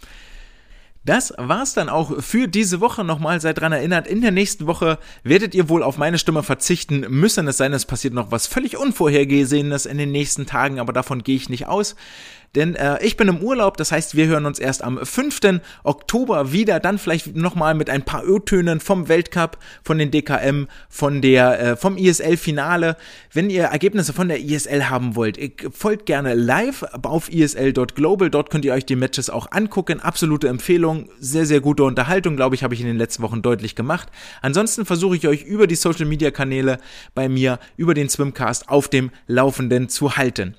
Das 1.02 1.32
war's 1.38 1.72
dann 1.72 1.88
auch 1.88 2.22
für 2.22 2.46
diese 2.46 2.80
Woche. 2.80 3.04
Nochmal 3.04 3.40
seid 3.40 3.58
dran 3.58 3.72
erinnert, 3.72 4.06
in 4.06 4.20
der 4.20 4.32
nächsten 4.32 4.66
Woche 4.66 4.98
werdet 5.22 5.54
ihr 5.54 5.70
wohl 5.70 5.82
auf 5.82 5.96
meine 5.96 6.18
Stimme 6.18 6.42
verzichten 6.42 7.06
müssen. 7.08 7.48
Es 7.48 7.56
sei 7.56 7.64
denn, 7.64 7.72
es 7.72 7.86
passiert 7.86 8.12
noch 8.12 8.30
was 8.30 8.46
völlig 8.46 8.76
Unvorhergesehenes 8.76 9.86
in 9.86 9.96
den 9.96 10.12
nächsten 10.12 10.44
Tagen, 10.44 10.78
aber 10.78 10.92
davon 10.92 11.22
gehe 11.22 11.36
ich 11.36 11.48
nicht 11.48 11.66
aus 11.66 11.96
denn 12.56 12.74
äh, 12.74 13.04
ich 13.04 13.16
bin 13.16 13.28
im 13.28 13.38
Urlaub, 13.38 13.76
das 13.76 13.92
heißt, 13.92 14.16
wir 14.16 14.26
hören 14.26 14.44
uns 14.44 14.58
erst 14.58 14.82
am 14.82 14.98
5. 15.04 15.60
Oktober 15.84 16.52
wieder, 16.52 16.80
dann 16.80 16.98
vielleicht 16.98 17.36
nochmal 17.36 17.74
mit 17.74 17.88
ein 17.88 18.02
paar 18.02 18.24
Ö-Tönen 18.26 18.80
vom 18.80 19.08
Weltcup, 19.08 19.58
von 19.84 19.98
den 19.98 20.10
DKM, 20.10 20.66
von 20.88 21.22
der, 21.22 21.60
äh, 21.60 21.76
vom 21.76 21.96
ISL-Finale. 21.96 22.96
Wenn 23.32 23.50
ihr 23.50 23.64
Ergebnisse 23.64 24.12
von 24.12 24.26
der 24.26 24.40
ISL 24.40 24.88
haben 24.88 25.14
wollt, 25.14 25.38
folgt 25.72 26.06
gerne 26.06 26.34
live 26.34 26.84
auf 27.02 27.32
isl.global, 27.32 28.30
dort 28.30 28.50
könnt 28.50 28.64
ihr 28.64 28.72
euch 28.72 28.84
die 28.84 28.96
Matches 28.96 29.30
auch 29.30 29.52
angucken. 29.52 30.00
Absolute 30.00 30.48
Empfehlung, 30.48 31.08
sehr, 31.20 31.46
sehr 31.46 31.60
gute 31.60 31.84
Unterhaltung, 31.84 32.34
glaube 32.34 32.56
ich, 32.56 32.64
habe 32.64 32.74
ich 32.74 32.80
in 32.80 32.86
den 32.86 32.98
letzten 32.98 33.22
Wochen 33.22 33.42
deutlich 33.42 33.76
gemacht. 33.76 34.08
Ansonsten 34.42 34.84
versuche 34.86 35.16
ich 35.16 35.28
euch 35.28 35.44
über 35.44 35.68
die 35.68 35.76
Social-Media-Kanäle 35.76 36.78
bei 37.14 37.28
mir, 37.28 37.60
über 37.76 37.94
den 37.94 38.08
Swimcast 38.08 38.68
auf 38.68 38.88
dem 38.88 39.10
Laufenden 39.28 39.88
zu 39.88 40.16
halten. 40.16 40.56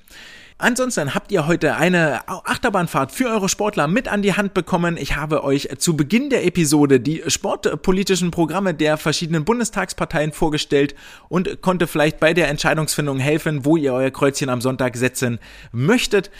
Ansonsten 0.58 1.14
habt 1.14 1.32
ihr 1.32 1.46
heute 1.46 1.76
eine 1.76 2.28
Achterbahnfahrt 2.28 3.12
für 3.12 3.26
eure 3.26 3.48
Sportler 3.48 3.88
mit 3.88 4.08
an 4.08 4.22
die 4.22 4.34
Hand 4.34 4.54
bekommen. 4.54 4.96
Ich 4.96 5.16
habe 5.16 5.44
euch 5.44 5.68
zu 5.78 5.96
Beginn 5.96 6.30
der 6.30 6.44
Episode 6.44 7.00
die 7.00 7.22
sportpolitischen 7.26 8.30
Programme 8.30 8.74
der 8.74 8.96
verschiedenen 8.96 9.44
Bundestagsparteien 9.44 10.32
vorgestellt 10.32 10.94
und 11.28 11.62
konnte 11.62 11.86
vielleicht 11.86 12.20
bei 12.20 12.34
der 12.34 12.48
Entscheidungsfindung 12.48 13.18
helfen, 13.18 13.64
wo 13.64 13.76
ihr 13.76 13.92
euer 13.92 14.10
Kreuzchen 14.10 14.48
am 14.48 14.60
Sonntag 14.60 14.96
setzen 14.96 15.38
möchtet. 15.72 16.30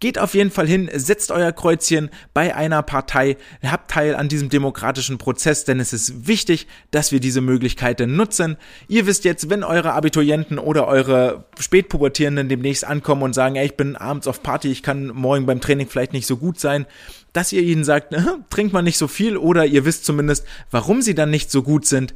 Geht 0.00 0.18
auf 0.18 0.34
jeden 0.34 0.52
Fall 0.52 0.68
hin, 0.68 0.88
setzt 0.94 1.32
euer 1.32 1.50
Kreuzchen 1.50 2.10
bei 2.32 2.54
einer 2.54 2.82
Partei, 2.82 3.36
habt 3.64 3.90
Teil 3.90 4.14
an 4.14 4.28
diesem 4.28 4.48
demokratischen 4.48 5.18
Prozess, 5.18 5.64
denn 5.64 5.80
es 5.80 5.92
ist 5.92 6.28
wichtig, 6.28 6.68
dass 6.92 7.10
wir 7.10 7.18
diese 7.18 7.40
Möglichkeiten 7.40 8.14
nutzen. 8.14 8.58
Ihr 8.86 9.06
wisst 9.06 9.24
jetzt, 9.24 9.50
wenn 9.50 9.64
eure 9.64 9.94
Abiturienten 9.94 10.60
oder 10.60 10.86
eure 10.86 11.46
Spätpubertierenden 11.58 12.48
demnächst 12.48 12.86
ankommen 12.86 13.22
und 13.22 13.34
sagen, 13.34 13.56
ey, 13.56 13.66
ich 13.66 13.76
bin 13.76 13.96
abends 13.96 14.28
auf 14.28 14.40
Party, 14.40 14.70
ich 14.70 14.84
kann 14.84 15.08
morgen 15.08 15.46
beim 15.46 15.60
Training 15.60 15.88
vielleicht 15.88 16.12
nicht 16.12 16.28
so 16.28 16.36
gut 16.36 16.60
sein, 16.60 16.86
dass 17.32 17.52
ihr 17.52 17.62
ihnen 17.62 17.82
sagt, 17.82 18.14
trinkt 18.50 18.72
man 18.72 18.84
nicht 18.84 18.98
so 18.98 19.08
viel 19.08 19.36
oder 19.36 19.66
ihr 19.66 19.84
wisst 19.84 20.04
zumindest, 20.04 20.46
warum 20.70 21.02
sie 21.02 21.16
dann 21.16 21.30
nicht 21.30 21.50
so 21.50 21.64
gut 21.64 21.86
sind. 21.86 22.14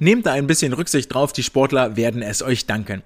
Nehmt 0.00 0.26
da 0.26 0.32
ein 0.32 0.48
bisschen 0.48 0.72
Rücksicht 0.72 1.14
drauf, 1.14 1.32
die 1.32 1.44
Sportler 1.44 1.96
werden 1.96 2.22
es 2.22 2.42
euch 2.42 2.66
danken. 2.66 3.02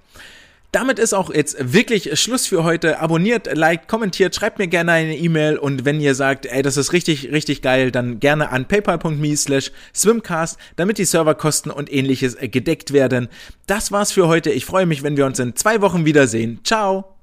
Damit 0.74 0.98
ist 0.98 1.12
auch 1.12 1.32
jetzt 1.32 1.72
wirklich 1.72 2.18
Schluss 2.20 2.48
für 2.48 2.64
heute. 2.64 2.98
Abonniert, 2.98 3.48
liked, 3.56 3.86
kommentiert, 3.86 4.34
schreibt 4.34 4.58
mir 4.58 4.66
gerne 4.66 4.90
eine 4.90 5.16
E-Mail 5.16 5.56
und 5.56 5.84
wenn 5.84 6.00
ihr 6.00 6.16
sagt, 6.16 6.46
ey, 6.46 6.62
das 6.62 6.76
ist 6.76 6.92
richtig, 6.92 7.30
richtig 7.30 7.62
geil, 7.62 7.92
dann 7.92 8.18
gerne 8.18 8.50
an 8.50 8.66
paypal.me 8.66 9.36
slash 9.36 9.70
swimcast, 9.94 10.58
damit 10.74 10.98
die 10.98 11.04
Serverkosten 11.04 11.70
und 11.70 11.92
ähnliches 11.92 12.36
gedeckt 12.40 12.92
werden. 12.92 13.28
Das 13.68 13.92
war's 13.92 14.10
für 14.10 14.26
heute. 14.26 14.50
Ich 14.50 14.64
freue 14.64 14.86
mich, 14.86 15.04
wenn 15.04 15.16
wir 15.16 15.26
uns 15.26 15.38
in 15.38 15.54
zwei 15.54 15.80
Wochen 15.80 16.06
wiedersehen. 16.06 16.58
Ciao! 16.64 17.13